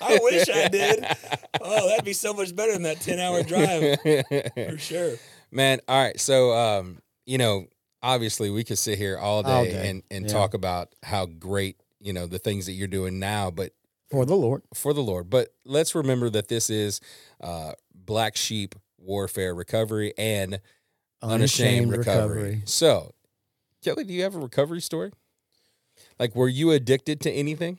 [0.00, 1.04] I wish I did.
[1.60, 4.00] Oh, that'd be so much better than that 10 hour drive
[4.70, 5.12] for sure.
[5.52, 6.18] Man, all right.
[6.18, 7.66] So, um, you know,
[8.02, 10.32] obviously we could sit here all day, All day, and and yeah.
[10.32, 13.72] talk about how great you know the things that you're doing now, but
[14.10, 14.62] For the Lord.
[14.74, 15.30] for the Lord.
[15.30, 17.00] But let's remember that this is
[17.40, 20.60] uh, Black Sheep Warfare Recovery and
[21.22, 22.62] Unashamed, recovery.
[22.64, 23.14] So,
[23.84, 25.12] Kelly, do you have a recovery story?
[26.18, 27.78] Like, were you addicted to anything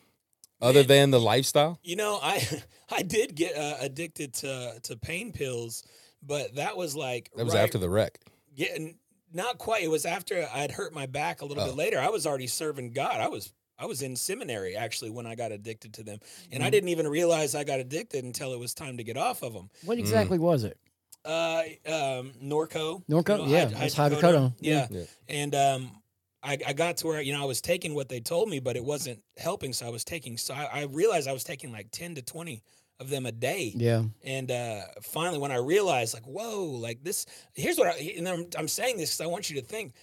[0.62, 0.88] other Man.
[0.88, 1.80] than the lifestyle?
[1.84, 2.48] You know, I
[2.92, 5.84] I did get uh, addicted to to pain pills,
[6.26, 8.20] but that was like That was right- after the wreck.
[8.56, 8.98] getting
[9.36, 9.84] not quite.
[9.84, 11.68] It was after I'd hurt my back a little Oh.
[11.68, 12.00] bit later.
[12.00, 13.16] I was already serving God.
[13.20, 16.20] I was I was in seminary actually when I got addicted to them,
[16.52, 16.66] and Mm.
[16.68, 19.54] I didn't even realize I got addicted until it was time to get off of
[19.54, 19.70] them.
[19.84, 20.78] What exactly was it?
[21.26, 23.04] Uh, um, Norco.
[23.08, 23.50] Norco?
[23.50, 24.54] Yeah, that's hydrocodone.
[24.60, 24.88] Yeah.
[24.92, 25.04] Yeah.
[25.28, 26.02] And um,
[26.44, 28.76] I, I got to where, you know, I was taking what they told me, but
[28.76, 29.72] it wasn't helping.
[29.74, 32.62] So I was taking, so I, I realized I was taking like 10 to 20
[33.04, 33.72] of them a day.
[33.76, 34.04] Yeah.
[34.24, 38.48] And uh, finally, when I realized, like, whoa, like this, here's what I, and I'm,
[38.58, 39.94] I'm saying this because I want you to think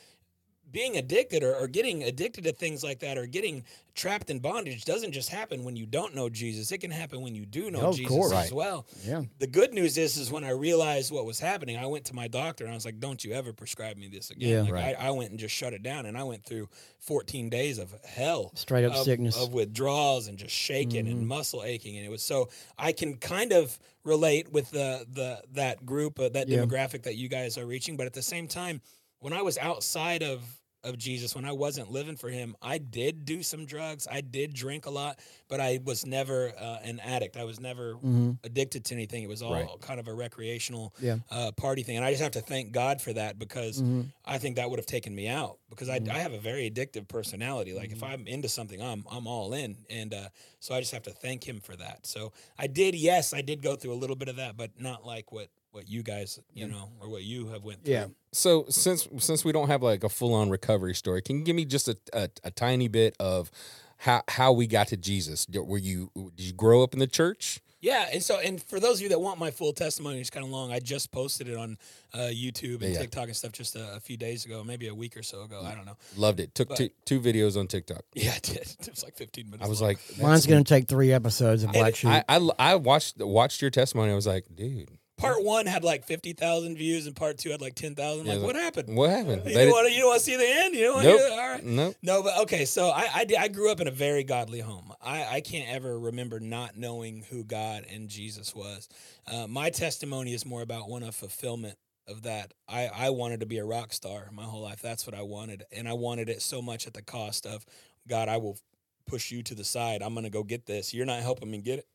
[0.72, 3.64] being addicted or, or getting addicted to things like that or getting
[3.94, 6.70] trapped in bondage doesn't just happen when you don't know Jesus.
[6.72, 8.32] It can happen when you do know Of Jesus course.
[8.32, 8.52] as Right.
[8.52, 9.22] well Yeah.
[9.38, 12.28] the good news is is when I realized what was happening, I went to my
[12.28, 14.62] doctor and I was like, "Don't you ever prescribe me this again?" Yeah.
[14.62, 14.96] like, Right.
[14.98, 16.68] I, I went and just shut it down, and I went through
[17.00, 19.36] 14 days of hell, Straight up of, sickness.
[19.36, 21.18] of withdrawals and just shaking Mm-hmm.
[21.18, 22.48] and muscle aching, and it was so
[22.78, 26.58] I can kind of relate with the the that group, uh, that Yeah.
[26.58, 28.80] demographic that you guys are reaching, but at the same time,
[29.18, 30.42] when I was outside of
[30.82, 32.56] of Jesus when I wasn't living for him.
[32.62, 34.06] I did do some drugs.
[34.10, 35.18] I did drink a lot,
[35.48, 37.36] but I was never uh, an addict.
[37.36, 39.22] I was never hmm addicted to anything.
[39.22, 39.68] It was all Right.
[39.82, 41.18] kind of a recreational Yeah.
[41.30, 41.96] uh, party thing.
[41.96, 44.78] And I just have to thank God for that because hmm I think that would
[44.78, 46.08] have taken me out because I, Mhm.
[46.10, 47.72] I have a very addictive personality.
[47.74, 47.96] Like Mm-hmm.
[47.96, 50.28] if I'm into something, I'm I'm all in, and uh,
[50.60, 52.06] so I just have to thank Him for that.
[52.06, 55.04] So I did, yes, I did go through a little bit of that, but not
[55.04, 57.94] like what what you guys, you know, or what you have went through.
[57.94, 58.06] Yeah.
[58.32, 61.56] So since since we don't have like a full on recovery story, can you give
[61.56, 63.50] me just a, a, a tiny bit of
[63.98, 65.46] how how we got to Jesus?
[65.46, 67.60] Did- Were you did you grow up in the church?
[67.82, 70.44] Yeah, and so and for those of you that want my full testimony, it's kind
[70.44, 70.70] of long.
[70.70, 71.78] I just posted it on
[72.12, 72.98] uh, YouTube and Yeah.
[73.00, 75.62] TikTok and stuff just a, a few days ago, maybe a week or so ago.
[75.64, 75.96] I don't know.
[76.14, 76.54] Loved it.
[76.54, 78.02] Took But- two, two videos on TikTok.
[78.14, 78.58] Yeah, I did.
[78.80, 79.64] It was like 15 minutes.
[79.64, 79.88] I was long.
[79.92, 82.10] like, Mine's going to take three episodes of Black Sheep.
[82.10, 84.12] I, I I watched watched your testimony.
[84.12, 84.90] I was like, dude,
[85.20, 88.26] part one had like 50,000 views and part two had like 10,000.
[88.26, 88.96] Yeah, like, what happened?
[88.96, 89.42] what happened?
[89.46, 90.74] You They don't, want to, you don't want to see the end?
[90.74, 91.20] You don't want Nope.
[91.20, 91.32] to?
[91.32, 91.64] All right.
[91.64, 91.94] Nope.
[92.02, 92.64] No, but okay.
[92.64, 94.92] So I, I, did- I grew up in a very godly home.
[95.00, 98.88] I, I can't ever remember not knowing who God and Jesus was.
[99.30, 101.76] Uh, my testimony is more about one of fulfillment
[102.08, 102.54] of that.
[102.68, 104.80] I, I wanted to be a rock star my whole life.
[104.82, 105.64] That's what I wanted.
[105.70, 107.64] And I wanted it so much at the cost of
[108.08, 108.58] God, I will
[109.06, 110.02] push you to the side.
[110.02, 110.94] I'm going to go get this.
[110.94, 111.86] You're not helping me get it.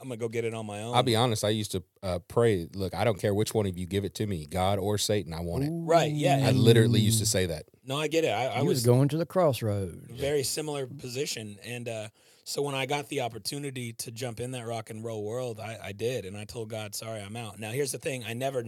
[0.00, 0.94] I'm going to go get it on my own.
[0.94, 1.44] I'll be honest.
[1.44, 2.68] I used to uh, pray.
[2.74, 5.32] Look, I don't care which one of you give it to me, God or Satan.
[5.34, 5.70] I want it.
[5.72, 7.64] Right, yeah, I literally used to say that.
[7.84, 8.28] no, I get it.
[8.28, 9.96] I, I was, was going to the crossroads.
[10.10, 11.56] very similar position.
[11.64, 12.08] And uh,
[12.44, 15.78] so when I got the opportunity to jump in that rock and roll world, I,
[15.82, 16.24] I did.
[16.24, 17.58] And I told God, sorry, I'm out.
[17.58, 18.62] Now, here's the thing I never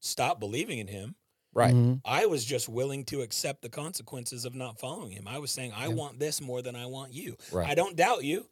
[0.00, 1.16] stopped believing in him.
[1.52, 1.74] Right.
[1.74, 2.00] Mhm.
[2.04, 5.26] I was just willing to accept the consequences of not following him.
[5.26, 5.94] I was saying, I Yeah.
[5.94, 7.36] want this more than I want you.
[7.50, 7.66] Right.
[7.66, 8.46] I don't doubt you,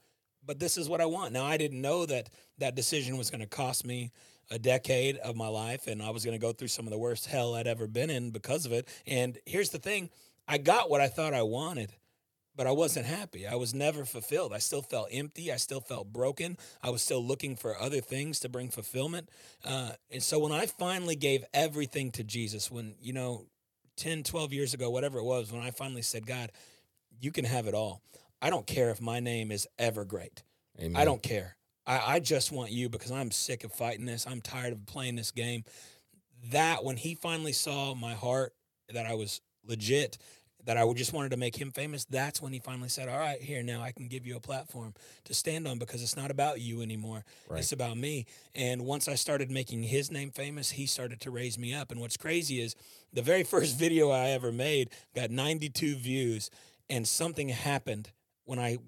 [0.47, 1.33] but this is what I want.
[1.33, 2.29] Now, I didn't know that
[2.59, 4.13] that decision was going to cost me
[4.51, 6.99] a decade of my life and I was going to go through some of the
[6.99, 8.89] worst hell I'd ever been in because of it.
[9.07, 10.11] And here's the thing
[10.47, 11.93] I got what I thought I wanted.
[12.57, 13.49] But I wasn't happy.
[13.49, 14.53] I was never fulfilled.
[14.53, 15.51] I still felt empty.
[15.51, 16.57] I still felt broken.
[16.81, 19.29] I was still looking for other things to bring fulfillment.
[19.65, 23.47] Uh, and so when I finally gave everything to Jesus, when, you know,
[23.97, 26.53] 10, 12 years ago, whatever it was, when I finally said, God,
[27.21, 28.03] you can have it all.
[28.45, 30.43] I don't care if my name is ever great.
[30.79, 31.01] Amen.
[31.01, 31.57] I don't care.
[31.87, 34.27] I, I just want you because I'm sick of fighting this.
[34.27, 35.65] I'm tired of playing this game.
[36.51, 38.53] That when he finally saw my heart,
[38.93, 40.19] that I was legit,
[40.67, 43.41] that I just wanted to make him famous, that's when he finally said, All right,
[43.41, 44.93] here, now I can give you a platform
[45.25, 47.25] to stand on because it's not about you anymore.
[47.49, 47.61] Right.
[47.61, 48.27] It's about me.
[48.55, 51.91] And once I started making his name famous, he started to raise me up.
[51.91, 52.77] And what's crazy is
[53.11, 56.51] the very first video I ever made got 92 views,
[56.91, 58.11] and something happened
[58.45, 58.79] when I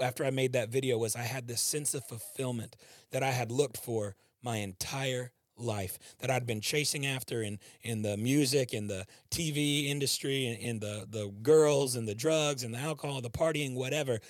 [0.00, 2.76] after I made that video was I had this sense of fulfillment
[3.10, 8.02] that I had looked for my entire life that I'd been chasing after in in
[8.02, 12.74] the music in the TV industry in, in the the girls and the drugs and
[12.74, 14.20] the alcohol the partying whatever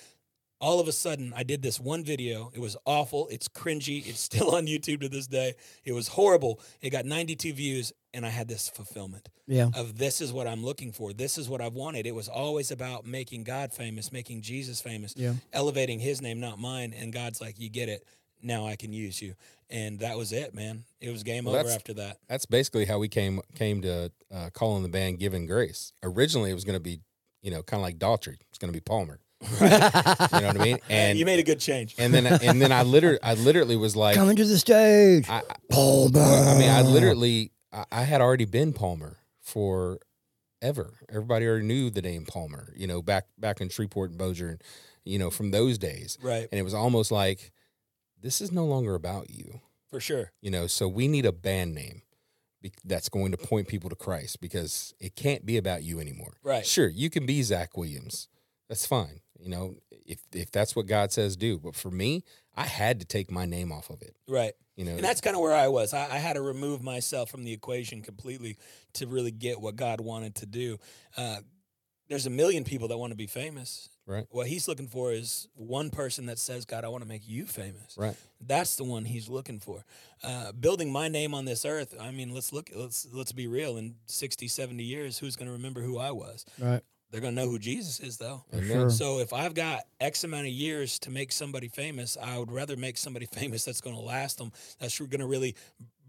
[0.59, 4.19] all of a sudden I did this one video it was awful it's cringy it's
[4.19, 5.53] still on YouTube to this day
[5.85, 9.69] it was horrible it got 92 views and I had this fulfillment Yeah.
[9.75, 11.13] of this is what I'm looking for.
[11.13, 12.07] This is what I've wanted.
[12.07, 15.33] It was always about making God famous, making Jesus famous, Yeah.
[15.53, 16.95] elevating his name, not mine.
[16.97, 18.07] And God's like, you get it.
[18.41, 19.35] Now I can use you.
[19.69, 20.85] And that was it, man.
[20.99, 22.17] It was game Well, over after that.
[22.27, 26.53] That's basically how we came came to uh, calling the band "Given Grace." Originally, it
[26.55, 27.01] was going to be,
[27.43, 28.37] you know, kind of like Daughtry.
[28.49, 29.19] It's going to be Palmer.
[29.61, 30.79] you know what I mean?
[30.89, 31.95] And you made a good change.
[31.97, 35.29] and then and then I literally I literally was like, Coming to the stage.
[35.29, 36.19] I, Palmer.
[36.19, 39.99] I mean, I literally I, I had already been Palmer for
[40.61, 40.93] ever.
[41.09, 42.73] Everybody already knew the name Palmer.
[42.75, 44.61] You know, back back in Shreveport and Bossier, and
[45.05, 46.17] you know, from those days.
[46.21, 46.47] right.
[46.51, 47.51] And it was almost like
[48.21, 49.61] this is no longer about you.
[49.89, 50.31] For sure.
[50.41, 52.01] You know, so we need a band name
[52.61, 56.33] be- that's going to point people to Christ because it can't be about you anymore.
[56.43, 56.65] Right.
[56.65, 58.27] Sure, you can be Zach Williams.
[58.67, 59.21] That's fine.
[59.39, 59.75] You know,
[60.05, 61.59] if if that's what God says do.
[61.59, 62.23] But for me,
[62.55, 64.15] I had to take my name off of it.
[64.27, 64.53] Right.
[64.75, 65.93] You know, And that's kind of where I was.
[65.93, 68.57] I, I had to remove myself from the equation completely
[68.93, 70.77] to really get what God wanted to do.
[71.15, 71.37] Uh,
[72.09, 73.89] there's a million people that want to be famous.
[74.05, 74.25] Right.
[74.29, 77.45] What he's looking for is one person that says, God, I want to make you
[77.45, 77.95] famous.
[77.97, 78.15] right.
[78.39, 79.83] That's the one he's looking for.
[80.23, 81.93] Uh, building my name on this earth.
[81.99, 82.69] I mean, let's look.
[82.73, 83.77] Let's let's be real.
[83.77, 86.45] In 60, 70 years, who's going to remember who I was?
[86.59, 86.81] right.
[87.11, 88.43] They're going to know who Jesus is, though.
[88.65, 88.89] Sure.
[88.89, 92.75] So if I've got X amount of years to make somebody famous, I would rather
[92.75, 94.51] make somebody famous that's going to last them.
[94.79, 95.55] That's going to really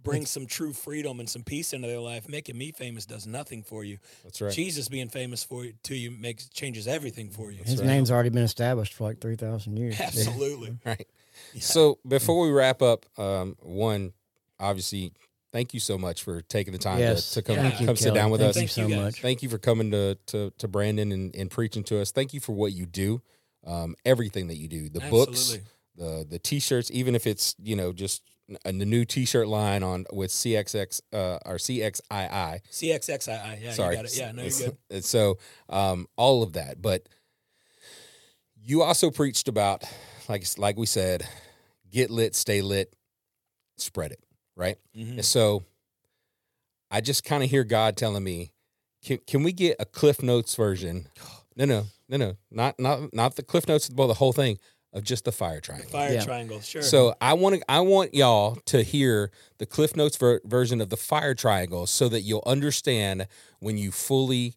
[0.03, 2.29] bring some true freedom and some peace into their life.
[2.29, 3.99] Making me famous does nothing for you.
[4.25, 4.53] That's right.
[4.53, 7.63] Jesus being famous for you, to you makes changes everything for you.
[7.65, 7.87] His right.
[7.87, 10.01] name's already been established for like 3,000 years.
[10.01, 10.79] Absolutely.
[10.85, 11.09] Right.
[11.53, 11.61] Yeah.
[11.61, 14.13] So before we wrap up, um, one,
[14.59, 15.13] obviously,
[15.53, 17.31] thank you so much for taking the time Yes.
[17.31, 18.15] to, to come, Thank you, come sit Kelly.
[18.19, 18.57] down with Thank us.
[18.57, 19.05] you Thank so you, guys.
[19.05, 19.21] much.
[19.23, 22.11] Thank you for coming to to, to Brandon and, and preaching to us.
[22.13, 23.23] Thank you for what you do,
[23.67, 25.59] um, everything that you do, the books,
[25.97, 28.23] the the t-shirts, even if it's you know just
[28.65, 32.61] n- the new t-shirt line on with CXX uh, or CXII.
[32.71, 33.63] CXXII.
[33.63, 34.17] Yeah, Sorry, you got it.
[34.17, 34.77] Yeah, no, you're good.
[34.91, 35.39] it's so
[35.69, 37.09] um, all of that, but
[38.63, 39.85] you also preached about
[40.29, 41.27] like like we said,
[41.91, 42.93] get lit, stay lit,
[43.77, 44.21] spread it,
[44.59, 44.77] right?
[44.95, 45.13] Mhm.
[45.13, 45.65] And so
[46.91, 48.53] I just kind of hear God telling me,
[49.05, 51.09] can, can we get a Cliff Notes version?
[51.57, 54.61] No, no, no, no, not not not the Cliff Notes, well, the whole thing
[54.93, 55.91] of just the fire triangle.
[55.91, 56.25] Fire Yeah.
[56.25, 56.61] triangle.
[56.61, 56.83] Sure.
[56.83, 60.89] So I want to, I want y'all to hear the Cliff Notes ver- version of
[60.89, 63.27] the fire triangle, so that you'll understand
[63.59, 64.55] when you fully,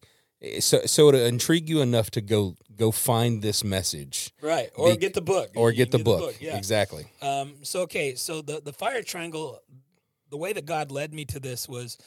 [0.60, 4.70] so so to intrigue you enough to go go find this message right.
[4.76, 5.50] Or Be- get the book.
[5.56, 6.36] or You get can the book.
[6.40, 6.56] Yeah.
[6.56, 7.06] Exactly.
[7.20, 9.58] Um, so okay, so the the fire triangle,
[10.32, 11.98] the way that God led me to this was,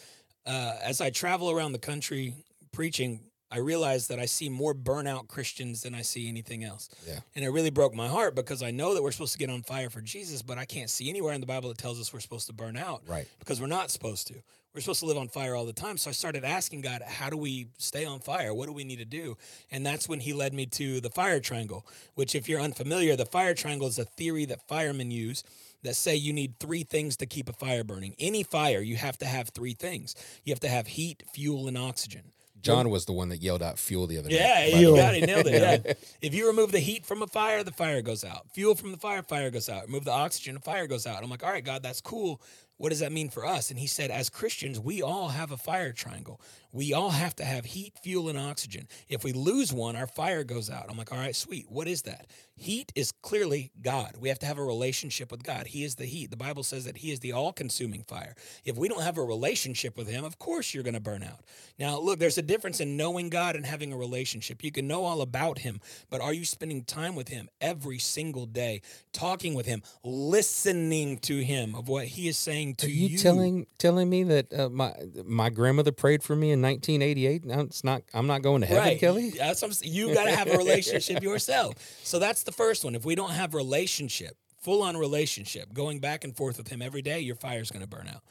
[0.46, 2.34] uh, as I travel around the country
[2.74, 3.20] preaching,
[3.52, 6.90] I realized that I see more burnout Christians than I see anything else.
[7.08, 7.20] Yeah.
[7.36, 9.62] And it really broke my heart because I know that we're supposed to get on
[9.62, 12.20] fire for Jesus, but I can't see anywhere in the Bible that tells us we're
[12.20, 13.28] supposed to burn out Right.
[13.40, 14.34] because we're not supposed to.
[14.74, 15.98] We're supposed to live on fire all the time.
[15.98, 18.54] So I started asking God, how do we stay on fire?
[18.54, 19.38] What do we need to do?
[19.72, 23.26] And that's when he led me to the fire triangle, which, if you're unfamiliar, the
[23.26, 25.44] fire triangle is a theory that firemen use
[25.84, 28.16] that say you need three things to keep a fire burning.
[28.20, 31.78] Any fire, you have to have three things you have to have heat, fuel, and
[31.78, 32.32] oxygen.
[32.62, 34.72] John was the one that yelled out fuel the other Yeah, day.
[34.72, 35.28] yeah, you got it.
[35.28, 35.86] Nailed it.
[35.86, 35.94] Yeah.
[36.22, 38.48] if you remove the heat from a fire, the fire goes out.
[38.54, 39.86] Fuel from the fire, fire goes out.
[39.86, 41.22] Remove the oxygen, the fire goes out.
[41.24, 42.42] I'm like, all right, God, that's cool.
[42.78, 43.70] What does that mean for us?
[43.70, 46.42] And he said, as Christians, we all have a fire triangle.
[46.76, 48.90] We all have to have heat, fuel, and oxygen.
[49.08, 50.88] If we lose one, our fire goes out.
[50.90, 51.68] I'm like, all right, sweet.
[51.70, 52.28] What is that?
[52.58, 54.16] Heat is clearly God.
[54.20, 55.68] We have to have a relationship with God.
[55.68, 56.32] He is the heat.
[56.32, 58.36] The Bible says that He is the all consuming fire.
[58.66, 61.42] If we don't have a relationship with Him, of course you're going to burn out.
[61.80, 64.62] Now, look, there's a difference in knowing God and having a relationship.
[64.62, 65.80] You can know all about Him,
[66.10, 68.82] but are you spending time with Him every single day,
[69.14, 73.68] talking with Him, listening to Him of what He is saying to Are you, telling
[73.78, 74.94] telling me that uh, my
[75.26, 77.46] my grandmother prayed for me in 1988?
[77.46, 78.02] No, it's not.
[78.14, 79.00] I'm not going to heaven, right.
[79.00, 79.30] Kelly.
[79.32, 79.90] That's what I'm.
[79.90, 81.76] You got to have a relationship yourself.
[82.04, 82.96] So that's the first one.
[82.96, 87.02] If we don't have relationship, full on relationship, going back and forth with him every
[87.02, 88.22] day, your fire's going to burn out.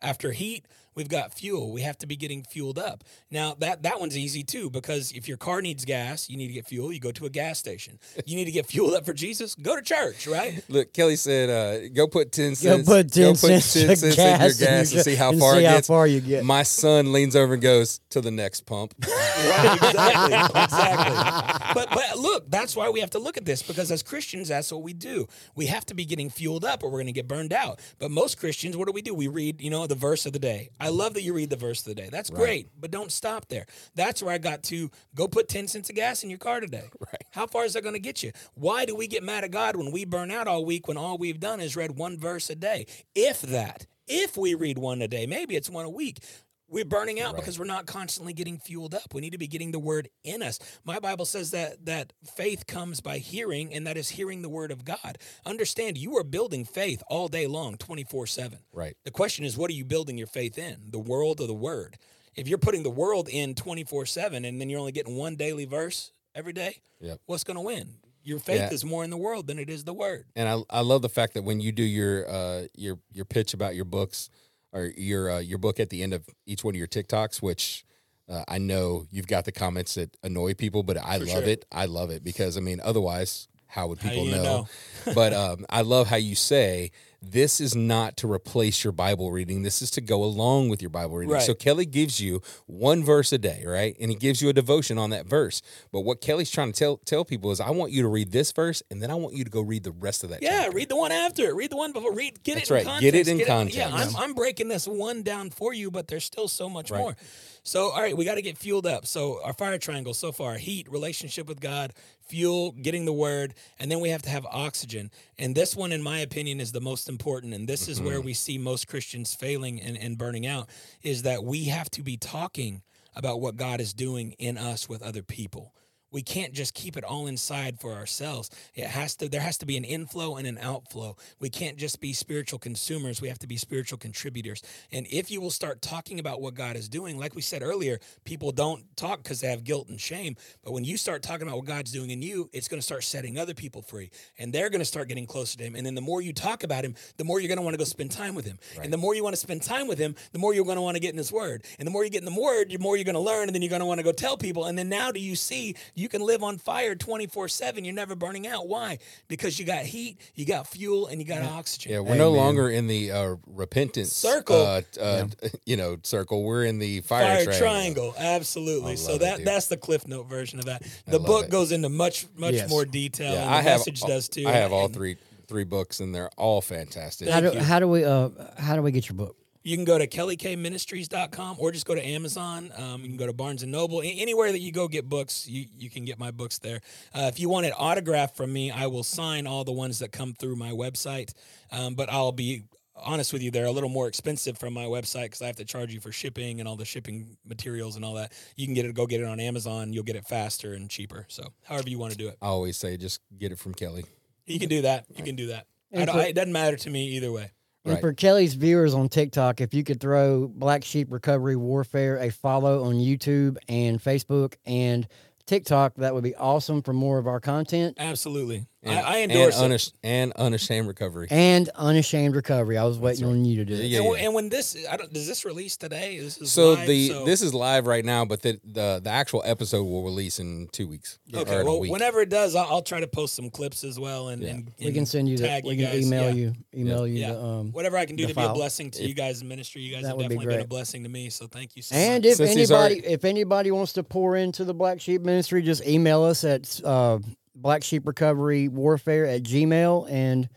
[0.00, 1.72] After heat, we've got fuel.
[1.72, 3.04] We have to be getting fueled up.
[3.30, 6.52] Now that that one's easy too because if your car needs gas, you need to
[6.52, 6.92] get fuel.
[6.92, 7.98] You go to a gas station.
[8.26, 9.54] You need to get fueled up for Jesus.
[9.54, 10.64] Go to church, right?
[10.68, 12.88] Look, Kelly said, uh, "Go put ten cents.
[12.88, 13.10] Go cents.
[13.10, 15.60] put 10 cents to in your gas gas in and, see how and far see
[15.60, 16.44] it how gets." far you get.
[16.44, 18.94] My son leans over and goes to the next pump.
[19.44, 21.74] Right, exactly, exactly.
[21.74, 24.72] But but look, that's why we have to look at this because as Christians, that's
[24.72, 25.26] what we do.
[25.54, 27.80] We have to be getting fueled up, or we're going to get burned out.
[27.98, 29.14] But most Christians, what do we do?
[29.14, 30.70] We read, you know, the verse of the day.
[30.84, 32.08] I love that you read the verse of the day.
[32.10, 33.64] That's great, but don't stop there.
[33.94, 36.84] That's where I got to go put ten cents of gas in your car today.
[37.00, 37.22] Right.
[37.32, 38.32] How far is that going to get you?
[38.54, 41.18] Why do we get mad at God when we burn out all week when all
[41.18, 42.86] we've done is read one verse a day?
[43.14, 46.20] If that, if we read one a day, maybe it's one a week.
[46.68, 49.12] We're burning out because we're not constantly getting fueled up.
[49.14, 50.58] We need to be getting the word in us.
[50.84, 54.70] My Bible says that that faith comes by hearing, and that is hearing the word
[54.72, 55.18] of God.
[55.44, 58.58] Understand, you are building faith all day long, 24-7.
[58.72, 58.96] Right.
[59.04, 60.76] The question is, what are you building your faith in?
[60.90, 61.96] The world or the word?
[62.34, 66.12] If you're putting the world in 24-7 and then you're only getting one daily verse
[66.34, 67.20] every day, Yep.
[67.26, 67.98] what's gonna win?
[68.24, 68.72] Your faith Yeah.
[68.72, 70.24] is more in the world than it is the word.
[70.34, 73.52] And I, I love the fact that when you do your uh, your your pitch
[73.54, 74.30] about your books
[74.74, 77.84] or your uh, your book at the end of each one of your TikToks, which
[78.28, 81.42] uh, I know you've got the comments that annoy people, but I love sure.
[81.44, 81.64] it.
[81.72, 84.42] I love it because I mean, otherwise, how would people you know?
[84.42, 84.68] know?
[85.14, 86.90] but um, I love how you say
[87.20, 89.62] this is not to replace your Bible reading.
[89.62, 91.32] This is to go along with your Bible reading.
[91.34, 91.42] Right.
[91.42, 93.96] So Kelly gives you one verse a day, right?
[94.00, 95.62] And he gives you a devotion on that verse.
[95.92, 98.52] But what Kelly's trying to tell tell people is, I want you to read this
[98.52, 100.42] verse, and then I want you to go read the rest of that.
[100.42, 100.76] Yeah, chapter.
[100.76, 101.54] read the one after it.
[101.54, 102.12] Read the one before.
[102.12, 102.84] Read, get That's it in right.
[102.86, 103.02] context.
[103.02, 104.16] Get it in Yeah, context.
[104.16, 106.98] I'm, I'm breaking this one down for you, but there's still so much Right.
[107.00, 107.16] more.
[107.66, 109.06] So, all right, we got to get fueled up.
[109.06, 113.90] So, our fire triangle so far: heat, relationship with God, fuel, getting the word, and
[113.90, 115.10] then we have to have oxygen.
[115.38, 117.54] And this one, in my opinion, is the most important.
[117.54, 118.26] And this is where mm-hmm.
[118.26, 120.68] we see most Christians failing and, and burning out:
[121.02, 122.82] is that we have to be talking
[123.16, 125.72] about what God is doing in us with other people.
[126.14, 128.48] We can't just keep it all inside for ourselves.
[128.76, 131.16] It has to there has to be an inflow and an outflow.
[131.40, 133.20] We can't just be spiritual consumers.
[133.20, 134.62] We have to be spiritual contributors.
[134.92, 137.98] And if you will start talking about what God is doing, like we said earlier,
[138.24, 140.36] people don't talk because they have guilt and shame.
[140.62, 143.02] But when you start talking about what God's doing in you, it's going to start
[143.02, 144.12] setting other people free.
[144.38, 145.74] And they're going to start getting closer to him.
[145.74, 147.78] And then the more you talk about him, the more you're going to want to
[147.78, 148.60] go spend time with him.
[148.80, 150.82] And the more you want to spend time with him, the more you're going to
[150.82, 151.64] want to get in his word.
[151.80, 153.48] And the more you get in the word, the more you're going to learn.
[153.48, 154.66] And then you're going to want to go tell people.
[154.66, 157.84] And then now do you see you can live on fire 24 7.
[157.84, 158.68] You're never burning out.
[158.68, 158.98] Why?
[159.28, 161.92] Because you got heat, you got fuel, and you got oxygen.
[161.92, 164.56] Yeah, we're no longer in the uh, repentance Circle.
[164.56, 165.28] uh, uh,
[165.66, 166.42] you know, circle.
[166.44, 168.12] We're in the fire, Fire triangle.
[168.12, 168.96] triangle, absolutely.
[168.96, 169.46] So love it, that dude.
[169.46, 170.82] that's the Cliff Note version of that.
[171.06, 171.50] The book it.
[171.50, 172.70] goes into much much Yes.
[172.70, 173.32] more detail.
[173.32, 173.78] Yeah, and I the have.
[173.80, 174.46] message all- does too.
[174.46, 175.16] I have all And three
[175.46, 177.28] three books, and they're all fantastic.
[177.28, 179.36] How do, Thank how do we uh how do we get your book?
[179.64, 182.70] You can go to kellykministries.com or just go to Amazon.
[182.76, 184.00] Um, you can go to Barnes and Noble.
[184.02, 186.80] A- Anywhere that you go get books, you, you can get my books there.
[187.14, 190.12] Uh, if you want it autographed from me, I will sign all the ones that
[190.12, 191.32] come through my website.
[191.72, 192.64] Um, but I'll be
[192.94, 195.64] honest with you, they're a little more expensive from my website because I have to
[195.64, 198.32] charge you for shipping and all the shipping materials and all that.
[198.56, 199.92] You can get it, go get it on Amazon.
[199.92, 201.24] You'll get it faster and cheaper.
[201.28, 204.04] So, however you want to do it, I always say, just get it from Kelly.
[204.46, 205.06] you can do that.
[205.16, 205.66] You can do that.
[205.96, 207.50] I don't, I, it doesn't matter to me either way.
[207.84, 208.00] And Right.
[208.00, 212.84] for Kelly's viewers on TikTok, if you could throw Black Sheep Recovery Warfare a follow
[212.84, 215.06] on YouTube and Facebook and
[215.46, 218.66] TikTok, that would be awesome for more of our content Absolutely.
[218.84, 219.76] And, I, I endorse and, it.
[219.76, 221.28] unash- and unashamed recovery.
[221.30, 222.76] and Unashamed Recovery.
[222.78, 223.84] I was waiting on you to do it.
[223.86, 224.24] Yeah, and, when- yeah.
[224.26, 226.18] and when this, I don't, does this release today?
[226.18, 229.10] This is So live, the so- this is live right now, but the, the the
[229.10, 231.18] actual episode will release in two weeks.
[231.34, 231.50] okay.
[231.56, 231.90] or in a Well, week.
[231.92, 234.92] whenever it does, I'll, I'll try to post some clips as well, and, and, We
[234.92, 235.46] can send you that.
[235.46, 236.06] tag We can guys.
[236.06, 236.30] email Yeah.
[236.34, 237.72] you, email you Yeah, the um.
[237.72, 239.80] whatever I can do the to be a blessing to you guys in ministry.
[239.82, 241.30] You guys have would be definitely been a blessing to me.
[241.30, 242.30] So thank you so And much.
[242.32, 245.86] if Since anybody, already- if anybody wants to pour into the Black Sheep Ministry, just
[245.86, 247.18] email us at uh,
[247.54, 250.48] Black Sheep Recovery Warfare at Gmail, and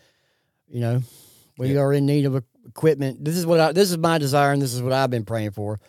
[0.67, 1.01] you know
[1.57, 3.23] we are in need of equipment.
[3.23, 5.51] This is what I, this is my desire, and this is what I've been praying
[5.51, 5.79] for.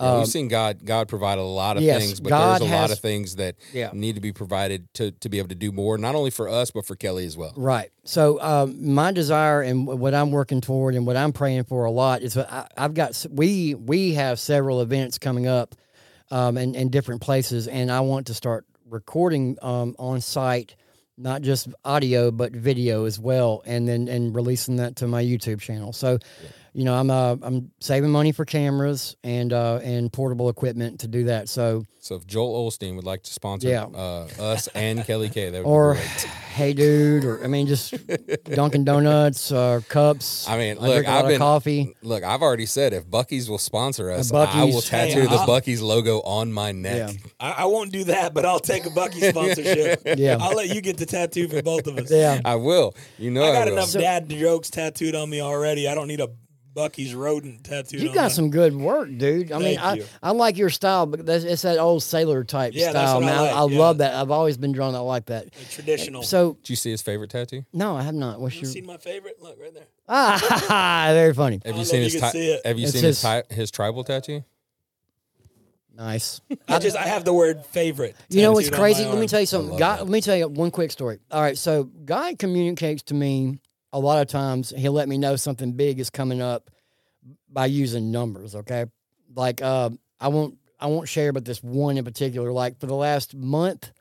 [0.00, 2.70] Yeah, Um, we've seen God God provide a lot of yes, things, but God there's
[2.70, 3.90] a lot of things that Yeah.
[3.92, 6.70] need to be provided to to be able to do more, not only for us
[6.70, 7.52] but for Kelly as well.
[7.56, 7.90] Right.
[8.04, 11.90] So um, my desire and what I'm working toward and what I'm praying for a
[11.90, 15.74] lot is I, I've got we we have several events coming up
[16.30, 20.76] um, in, in different places, and I want to start recording um, on site,
[21.16, 25.60] not just audio but video as well, and then and releasing that to my YouTube
[25.60, 25.92] channel.
[25.92, 26.18] So.
[26.74, 31.08] You know, I'm uh, I'm saving money for cameras and uh, and portable equipment to
[31.08, 31.50] do that.
[31.50, 33.84] So So if Joel Osteen would like to sponsor Yeah.
[33.84, 36.08] uh, us and Kelly K, that would or be great.
[36.54, 37.92] hey dude, or I mean just
[38.44, 40.48] Dunkin' Donuts, uh, cups.
[40.48, 41.94] I mean, I look, drink a lot I've of been coffee.
[42.02, 44.74] Look, I've already said if Buc-ee's will sponsor us, I Buc-ee's.
[44.74, 47.10] will Hey, tattoo the I'll- Buc-ee's logo on my neck.
[47.12, 47.30] Yeah.
[47.38, 50.02] I, I won't do that, but I'll take a Buc-ee sponsorship.
[50.16, 50.38] Yeah.
[50.40, 52.10] I'll let you get the tattoo for both of us.
[52.10, 52.40] Yeah.
[52.46, 52.94] I will.
[53.18, 53.72] You know, I I, got will.
[53.74, 55.86] enough So- dad jokes tattooed on me already.
[55.86, 56.30] I don't need a
[56.74, 58.00] Buc-ee's rodent tattooed.
[58.00, 59.52] You got my- some good work, dude.
[59.52, 60.02] I mean, I.
[60.22, 63.20] I like your style, but that's, it's that old sailor type Yeah, that's style.
[63.20, 63.42] what I man.
[63.42, 63.78] like, I, yeah.
[63.78, 64.14] love that.
[64.14, 64.94] I've always been drawn.
[64.94, 65.48] I like that.
[65.70, 66.22] traditional.
[66.22, 67.64] So do you see his favorite tattoo?
[67.74, 68.40] no, I have not.
[68.40, 69.36] What's you your seen my favorite?
[69.42, 69.86] Look right there.
[70.08, 71.08] ah?
[71.12, 71.60] Very funny.
[71.64, 72.60] Have you seen his you ti- see.
[72.64, 74.42] Have you It's seen his his- ti- his tribal tattoo?
[75.94, 76.40] Nice.
[76.68, 78.16] I just I have the word favorite.
[78.30, 79.04] You know what's tattooed on my crazy?
[79.04, 79.76] Let me tell you something.
[79.76, 81.18] God, let me tell you one quick story.
[81.30, 83.58] All right, so God communicates to me
[83.92, 84.72] a lot of times.
[84.76, 86.70] He'll let me know something big is coming up
[87.48, 88.54] by using numbers.
[88.54, 88.86] Okay,
[89.34, 89.90] like uh,
[90.20, 93.92] I won't I won't share, but this one in particular, like for the last month,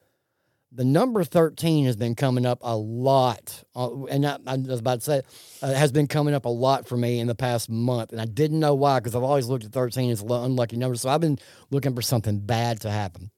[0.71, 5.01] the number thirteen has been coming up a lot, uh, and I, I was about
[5.01, 5.21] to say
[5.61, 8.25] uh, has been coming up a lot for me in the past month, and I
[8.25, 10.95] didn't know why because I've always looked at thirteen as an unlucky number.
[10.95, 11.39] So I've been
[11.69, 13.31] looking for something bad to happen.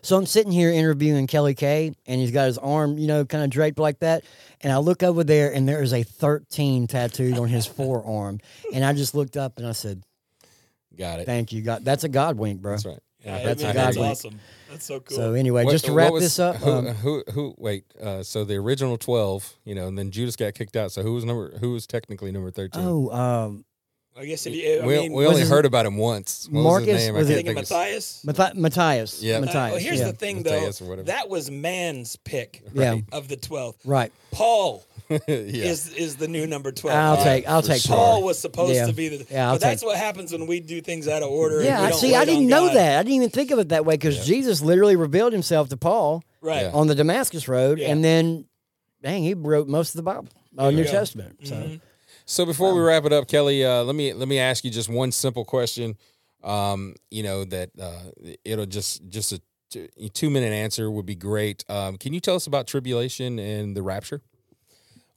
[0.00, 3.44] So I'm sitting here interviewing Kelly K, and he's got his arm, you know, kind
[3.44, 4.24] of draped like that.
[4.62, 8.40] And I look over there, and there is a 13 tattooed on his forearm.
[8.72, 10.02] And I just looked up and I said,
[10.98, 11.26] Got it.
[11.26, 11.84] "Thank you, God.
[11.84, 12.98] That's a God wink, bro." That's right.
[13.24, 14.10] Yeah, That's man, a that's God wink.
[14.12, 14.40] awesome.
[14.70, 15.16] That's so cool.
[15.16, 18.22] So anyway, What- just to wrap was- this up, Who, um, who, who, wait, uh,
[18.22, 20.92] so the original 12, you know, and then Judas got kicked out.
[20.92, 22.82] So who was number, who was technically number 13?
[22.84, 23.64] oh, um,
[24.14, 26.46] I guess if you, I we, mean, we only heard about him once.
[26.50, 26.86] What Marcus?
[26.88, 27.14] was his name?
[27.14, 28.22] Was I it- think Matthias.
[28.26, 29.22] Mathi- Matthias.
[29.22, 29.36] Yeah.
[29.36, 29.72] Uh, Matthias.
[29.72, 30.06] well, here's yeah.
[30.08, 30.86] the thing, Matthias though.
[30.86, 31.06] whatever.
[31.06, 32.98] That was man's pick Yeah.
[33.10, 33.76] of the 12.
[33.86, 34.12] Right.
[34.30, 35.16] Paul yeah.
[35.28, 36.94] is is the new number 12.
[36.96, 37.24] I'll Yeah.
[37.24, 37.48] take.
[37.48, 37.96] I'll take sure.
[37.96, 38.22] Paul Paul.
[38.24, 38.86] was supposed Yeah.
[38.86, 39.26] to be the.
[39.30, 41.56] Yeah, I'll but that's what happens when we do things out of order.
[41.58, 42.14] and Yeah, we I don't see.
[42.14, 42.76] I didn't know God.
[42.76, 42.98] that.
[42.98, 46.22] I didn't even think of it that way because Jesus literally revealed himself to Paul
[46.42, 46.62] Right.
[46.66, 46.72] Yeah.
[46.72, 47.88] on the Damascus Road, Yeah.
[47.88, 48.44] and then,
[49.02, 50.28] dang, he wrote most of the Bible,
[50.58, 50.84] uh, New.
[50.84, 51.38] Testament.
[51.44, 51.78] So.
[52.26, 54.88] So before we wrap it up, Kelly, uh, let me let me ask you just
[54.88, 55.96] one simple question.
[56.42, 58.10] Um, you know that uh,
[58.44, 59.40] it'll just just a
[60.12, 61.64] two minute answer would be great.
[61.68, 64.22] Um, can you tell us about tribulation and the rapture?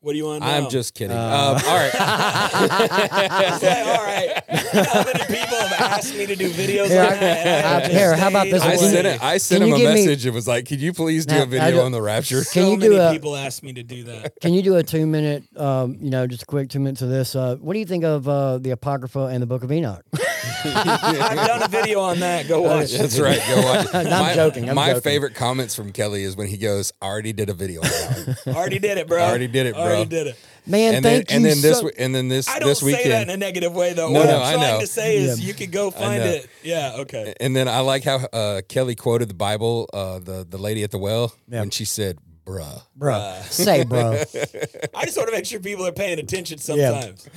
[0.06, 0.56] What do you want to know?
[0.66, 1.18] I'm just kidding.
[1.18, 1.94] Uh, um, all right.
[1.96, 4.44] like, all right.
[4.54, 7.66] You know how many people have asked me to do videos Here, on that?
[7.66, 8.78] I I- here, how about this I one?
[8.78, 9.24] sent it.
[9.24, 10.28] I sent him a give me- message.
[10.28, 12.44] It was like, "Could you please do Now, a I video don't- on the rapture?"
[12.44, 14.40] Can so you many do a- people ask me to do that.
[14.42, 17.10] Can you do a two minute, um, you know, just a quick two minutes of
[17.10, 17.36] this?
[17.36, 20.06] Uh, what do you think of uh, the Apocrypha and the Book of Enoch?
[20.74, 22.48] I've done a video on that.
[22.48, 22.98] Go watch it.
[22.98, 23.40] That's right.
[23.48, 23.86] Go watch.
[23.88, 23.96] it.
[23.96, 25.02] I'm my, joking, I'm my joking.
[25.02, 28.44] favorite comments from Kelly is when he goes, "I already did a video." On that."
[28.48, 29.22] Already did it, bro.
[29.22, 29.84] Already did it, bro.
[29.84, 30.40] Already did it.
[30.68, 32.70] Man, and then thank you and then this so- we- and then this I don't
[32.70, 34.10] this say that in a negative way, though.
[34.10, 34.80] No, what no, I'm I trying know.
[34.80, 35.48] to say is Yeah.
[35.48, 36.48] you could go find it.
[36.64, 37.36] Yeah, okay.
[37.40, 40.90] And then I like how uh, Kelly quoted the Bible, uh, the the lady at
[40.90, 41.60] the well, Yeah.
[41.60, 43.42] when she said, "Bruh." bro.
[43.50, 44.12] Say, bro.
[44.96, 46.92] I just want to make sure people are paying attention Yeah.
[46.92, 47.30] sometimes.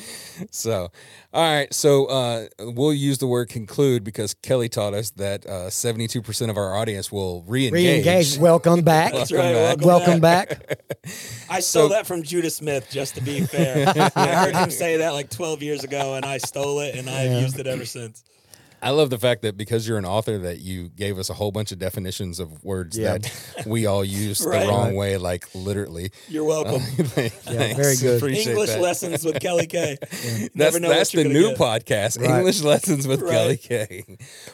[0.51, 0.91] So,
[1.33, 1.73] all right.
[1.75, 6.57] So uh, we'll use the word conclude because Kelly taught us that seventy-two percent of
[6.57, 8.05] our audience will re-engage.
[8.07, 8.39] Re-engage.
[8.41, 9.13] Welcome back.
[9.13, 9.53] That's right.
[9.55, 9.79] back.
[9.81, 10.67] Welcome, Welcome back.
[10.69, 10.81] back.
[11.51, 13.89] I stole that from Judah Smith, just to be fair.
[14.15, 17.31] I heard him say that like 12 years ago, and I stole it, and I've
[17.31, 17.41] Yeah.
[17.41, 18.23] used it ever since.
[18.83, 21.51] I love the fact that because you're an author, that you gave us a whole
[21.53, 23.19] bunch of definitions of words Yeah.
[23.19, 24.61] that we all use Right.
[24.63, 26.11] the wrong way, like literally.
[26.29, 26.81] You're welcome.
[26.81, 27.77] Thanks.
[27.77, 28.19] very good.
[28.19, 28.81] Appreciate English that.
[28.81, 29.97] lessons with Kelly K.
[30.01, 31.59] That's, Never know that's the new get.
[31.59, 32.39] podcast, Right.
[32.39, 33.31] English Lessons with Right.
[33.33, 34.05] Kelly K.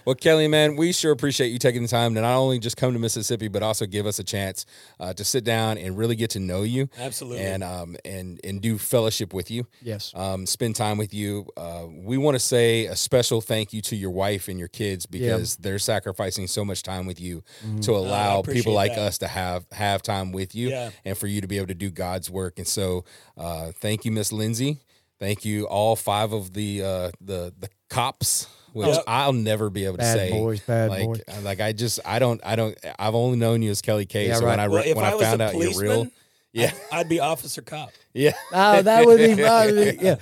[0.05, 2.92] Well, Kelly, man, we sure appreciate you taking the time to not only just come
[2.92, 4.66] to Mississippi, but also give us a chance
[5.01, 7.42] uh, to sit down and really get to know you, Absolutely.
[7.44, 9.66] and um and and do fellowship with you.
[9.82, 10.12] Yes.
[10.14, 11.46] um, spend time with you.
[11.56, 15.04] Uh, we want to say a special thank you to your wife and your kids
[15.06, 17.80] because they're sacrificing so much time with you Mm-hmm.
[17.80, 19.00] to allow appreciate people like that.
[19.00, 20.90] us to have have time with you Yeah.
[21.04, 22.58] and for you to be able to do God's work.
[22.58, 23.04] And so,
[23.36, 24.78] uh, thank you, Miss Lindsay.
[25.20, 28.46] Thank you, all five of the uh, the the cops.
[28.72, 29.04] Which Yep.
[29.06, 30.30] I'll never be able to Bad say.
[30.32, 31.22] boys, bad like, boys.
[31.44, 32.76] like I just, I don't, I don't.
[32.98, 34.26] I've only known you as Kelly K.
[34.26, 34.64] Yeah, so when right.
[34.64, 36.12] I Well, if when I, I, was found a out you're real, policeman,
[36.52, 37.90] yeah, I'd be officer cop.
[38.14, 38.32] Yeah.
[38.52, 40.16] Oh, that would be, that would yeah.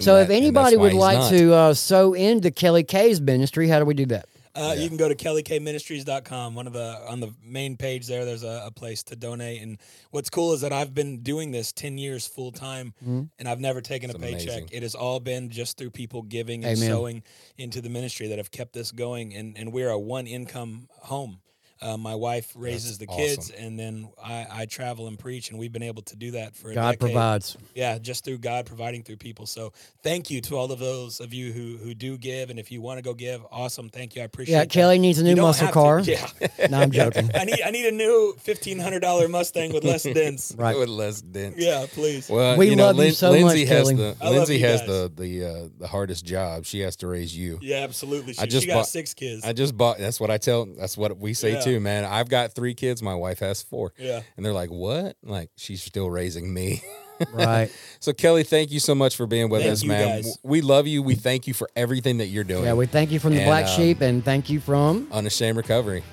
[0.00, 1.30] So that- if anybody would like not.
[1.30, 4.26] to uh, sow into Kelly K's ministry, how do we do that?
[4.54, 6.54] Uh, You can go to kellykministries.com.
[6.56, 9.62] One of the on the main page there, there's a, a place to donate.
[9.62, 9.78] And
[10.10, 13.80] what's cool is that I've been doing this ten years full time, and I've never
[13.80, 14.42] taken a paycheck.
[14.48, 14.68] amazing.
[14.72, 16.90] It has all been just through people giving and Amen.
[16.90, 17.22] sowing
[17.56, 19.34] into the ministry that have kept this going.
[19.34, 21.38] And and we're a one income home.
[21.80, 23.18] Uh, my wife raises the awesome.
[23.22, 26.54] kids, and then I, I travel and preach, and we've been able to do that
[26.56, 27.00] for a God decade.
[27.00, 27.56] provides.
[27.74, 29.46] Yeah, just through God providing through people.
[29.46, 29.72] So
[30.02, 32.80] thank you to all of those of you who who do give, and if you
[32.80, 33.88] want to go give, awesome.
[33.88, 34.22] Thank you.
[34.22, 34.54] I appreciate.
[34.54, 34.56] It.
[34.56, 34.70] Yeah, that.
[34.70, 36.00] Kelly needs a new muscle have to- car.
[36.00, 36.26] Yeah,
[36.70, 37.30] No, I'm joking.
[37.34, 40.54] I need I need a new fifteen hundred dollar Mustang with less dents.
[40.58, 40.76] Right.
[40.76, 41.58] With less dents.
[41.60, 42.28] Yeah, please.
[42.28, 43.94] Well, We you know, love you Lin- so Lindsay much, has Kelly.
[43.94, 46.64] the I Lindsay has the the uh, the hardest job.
[46.64, 47.58] She has to raise you.
[47.62, 48.32] Yeah, absolutely.
[48.34, 49.44] She, I just she got bought- six kids.
[49.44, 49.98] I just bought.
[49.98, 50.66] That's what I tell.
[50.66, 51.60] That's what we say Yeah.
[51.72, 52.04] Too, man.
[52.04, 53.02] I've got three kids.
[53.02, 53.92] My wife has four.
[53.98, 54.22] yeah.
[54.36, 56.82] And they're like, "What?" Like she's still raising me.
[57.32, 57.68] Right.
[57.98, 60.22] So Kelly, thank you so much for being with Thank us, man.
[60.22, 60.38] guys.
[60.44, 61.02] We love you.
[61.02, 62.62] We thank you for everything that you're doing.
[62.62, 65.56] Yeah, we thank you from the And, Black um, Sheep and thank you from Unashamed
[65.56, 66.04] Recovery.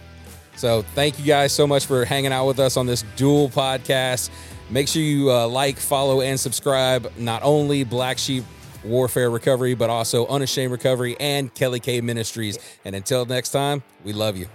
[0.55, 4.31] So thank you guys so much for hanging out with us on this dual podcast.
[4.71, 7.11] Make sure you uh, like, follow, and subscribe.
[7.19, 8.43] Not only Black Sheep
[8.83, 12.57] Warfare Recovery, but also Unashamed Recovery and Kelly K Ministries.
[12.83, 14.47] And until next time, we love you.